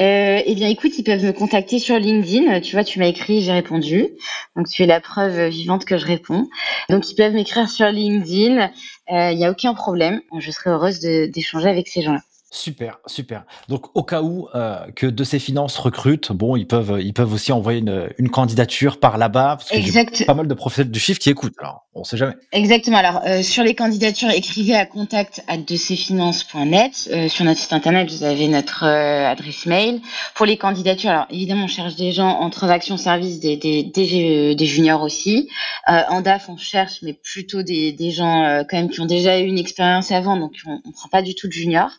Euh, 0.00 0.40
eh 0.44 0.54
bien, 0.56 0.68
écoute, 0.68 0.90
ils 0.98 1.04
peuvent 1.04 1.24
me 1.24 1.30
contacter 1.30 1.78
sur 1.78 1.96
LinkedIn. 2.00 2.62
Tu 2.62 2.74
vois, 2.74 2.82
tu 2.82 2.98
m'as 2.98 3.06
écrit, 3.06 3.42
j'ai 3.42 3.52
répondu. 3.52 4.08
Donc, 4.56 4.66
tu 4.68 4.82
es 4.82 4.86
la 4.86 5.00
preuve 5.00 5.50
vivante 5.50 5.84
que 5.84 5.98
je 5.98 6.06
réponds. 6.06 6.48
Donc, 6.88 7.08
ils 7.08 7.14
peuvent 7.14 7.32
m'écrire 7.32 7.70
sur 7.70 7.86
LinkedIn. 7.86 8.72
Il 9.08 9.16
euh, 9.16 9.34
n'y 9.34 9.44
a 9.44 9.50
aucun 9.52 9.74
problème. 9.74 10.20
Je 10.36 10.50
serai 10.50 10.70
heureuse 10.70 10.98
d'échanger 10.98 11.68
avec 11.68 11.86
ces 11.86 12.02
gens-là. 12.02 12.22
Super, 12.52 12.98
super. 13.06 13.44
Donc 13.68 13.96
au 13.96 14.02
cas 14.02 14.22
où 14.22 14.48
euh, 14.56 14.84
que 14.96 15.06
de 15.06 15.22
ces 15.22 15.38
finances 15.38 15.78
recrutent, 15.78 16.32
bon, 16.32 16.56
ils 16.56 16.66
peuvent 16.66 16.98
ils 17.00 17.12
peuvent 17.12 17.32
aussi 17.32 17.52
envoyer 17.52 17.78
une, 17.78 18.10
une 18.18 18.28
candidature 18.28 18.98
par 18.98 19.18
là-bas 19.18 19.58
parce 19.58 19.70
que 19.70 20.24
pas 20.24 20.34
mal 20.34 20.48
de 20.48 20.54
professionnels 20.54 20.90
du 20.90 20.98
chiffre 20.98 21.20
qui 21.20 21.30
écoutent. 21.30 21.54
Alors, 21.60 21.86
on 21.94 22.02
sait 22.02 22.16
jamais. 22.16 22.34
Exactement. 22.50 22.96
Alors 22.96 23.22
euh, 23.24 23.42
sur 23.42 23.62
les 23.62 23.76
candidatures, 23.76 24.30
écrivez 24.30 24.74
à 24.74 24.84
contact 24.84 25.44
à. 25.46 25.54
Euh, 25.54 27.28
sur 27.28 27.44
notre 27.44 27.60
site 27.60 27.72
internet, 27.72 28.10
vous 28.10 28.24
avez 28.24 28.48
notre 28.48 28.84
adresse 28.84 29.66
mail. 29.66 30.00
Pour 30.34 30.44
les 30.44 30.56
candidatures, 30.56 31.10
alors 31.10 31.26
évidemment, 31.30 31.64
on 31.64 31.68
cherche 31.68 31.94
des 31.94 32.10
gens 32.10 32.30
en 32.30 32.50
transaction 32.50 32.96
service, 32.96 33.38
des 33.38 33.56
des, 33.56 33.84
des, 33.84 34.56
des 34.56 34.66
juniors 34.66 35.02
aussi. 35.02 35.48
en 35.86 36.20
DAF, 36.20 36.48
on 36.48 36.56
cherche, 36.56 36.98
mais 37.02 37.12
plutôt 37.12 37.62
des, 37.62 37.92
des 37.92 38.10
gens 38.10 38.64
quand 38.68 38.76
même 38.76 38.90
qui 38.90 39.00
ont 39.00 39.06
déjà 39.06 39.38
eu 39.38 39.44
une 39.44 39.58
expérience 39.58 40.10
avant, 40.10 40.36
donc 40.36 40.54
on, 40.66 40.80
on 40.84 40.90
prend 40.90 41.08
pas 41.08 41.22
du 41.22 41.36
tout 41.36 41.46
de 41.46 41.52
juniors. 41.52 41.92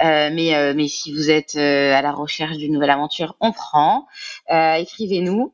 Mais, 0.00 0.74
mais 0.74 0.88
si 0.88 1.12
vous 1.12 1.30
êtes 1.30 1.56
à 1.56 2.02
la 2.02 2.12
recherche 2.12 2.56
d'une 2.56 2.72
nouvelle 2.72 2.90
aventure, 2.90 3.36
on 3.40 3.52
prend. 3.52 4.06
Écrivez-nous. 4.50 5.52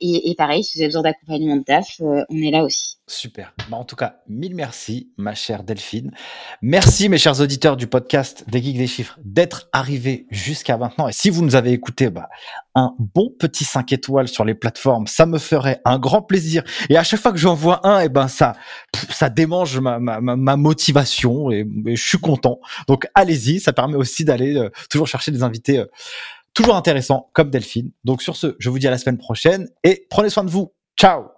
Et, 0.00 0.30
et, 0.30 0.34
pareil, 0.34 0.64
si 0.64 0.78
vous 0.78 0.82
avez 0.82 0.88
besoin 0.88 1.02
d'accompagnement 1.02 1.56
de 1.56 1.64
DAF, 1.64 2.00
on 2.00 2.42
est 2.42 2.50
là 2.50 2.64
aussi. 2.64 2.97
Super. 3.08 3.54
Bah, 3.70 3.78
en 3.78 3.84
tout 3.84 3.96
cas, 3.96 4.20
mille 4.28 4.54
merci, 4.54 5.10
ma 5.16 5.34
chère 5.34 5.64
Delphine. 5.64 6.12
Merci, 6.60 7.08
mes 7.08 7.16
chers 7.16 7.40
auditeurs 7.40 7.76
du 7.76 7.86
podcast 7.86 8.44
des 8.48 8.62
Geeks 8.62 8.76
des 8.76 8.86
Chiffres, 8.86 9.18
d'être 9.24 9.68
arrivés 9.72 10.26
jusqu'à 10.30 10.76
maintenant. 10.76 11.08
Et 11.08 11.12
si 11.12 11.30
vous 11.30 11.42
nous 11.42 11.56
avez 11.56 11.72
écouté, 11.72 12.10
bah, 12.10 12.28
un 12.74 12.94
bon 12.98 13.34
petit 13.38 13.64
5 13.64 13.92
étoiles 13.92 14.28
sur 14.28 14.44
les 14.44 14.54
plateformes, 14.54 15.06
ça 15.06 15.24
me 15.24 15.38
ferait 15.38 15.80
un 15.86 15.98
grand 15.98 16.20
plaisir. 16.20 16.62
Et 16.90 16.98
à 16.98 17.02
chaque 17.02 17.20
fois 17.20 17.32
que 17.32 17.38
j'en 17.38 17.54
vois 17.54 17.86
un, 17.86 18.00
et 18.00 18.04
eh 18.04 18.08
ben 18.10 18.28
ça, 18.28 18.54
ça 19.10 19.30
démange 19.30 19.78
ma, 19.80 19.98
ma, 19.98 20.20
ma 20.20 20.56
motivation 20.56 21.50
et, 21.50 21.66
je 21.86 22.02
suis 22.02 22.18
content. 22.18 22.60
Donc 22.86 23.08
allez-y, 23.14 23.58
ça 23.58 23.72
permet 23.72 23.96
aussi 23.96 24.24
d'aller 24.24 24.56
euh, 24.56 24.70
toujours 24.90 25.06
chercher 25.06 25.32
des 25.32 25.42
invités 25.42 25.78
euh, 25.78 25.86
toujours 26.54 26.76
intéressants 26.76 27.30
comme 27.32 27.50
Delphine. 27.50 27.90
Donc 28.04 28.22
sur 28.22 28.36
ce, 28.36 28.54
je 28.58 28.68
vous 28.68 28.78
dis 28.78 28.86
à 28.86 28.90
la 28.90 28.98
semaine 28.98 29.18
prochaine 29.18 29.68
et 29.82 30.06
prenez 30.10 30.28
soin 30.28 30.44
de 30.44 30.50
vous. 30.50 30.72
Ciao 30.96 31.37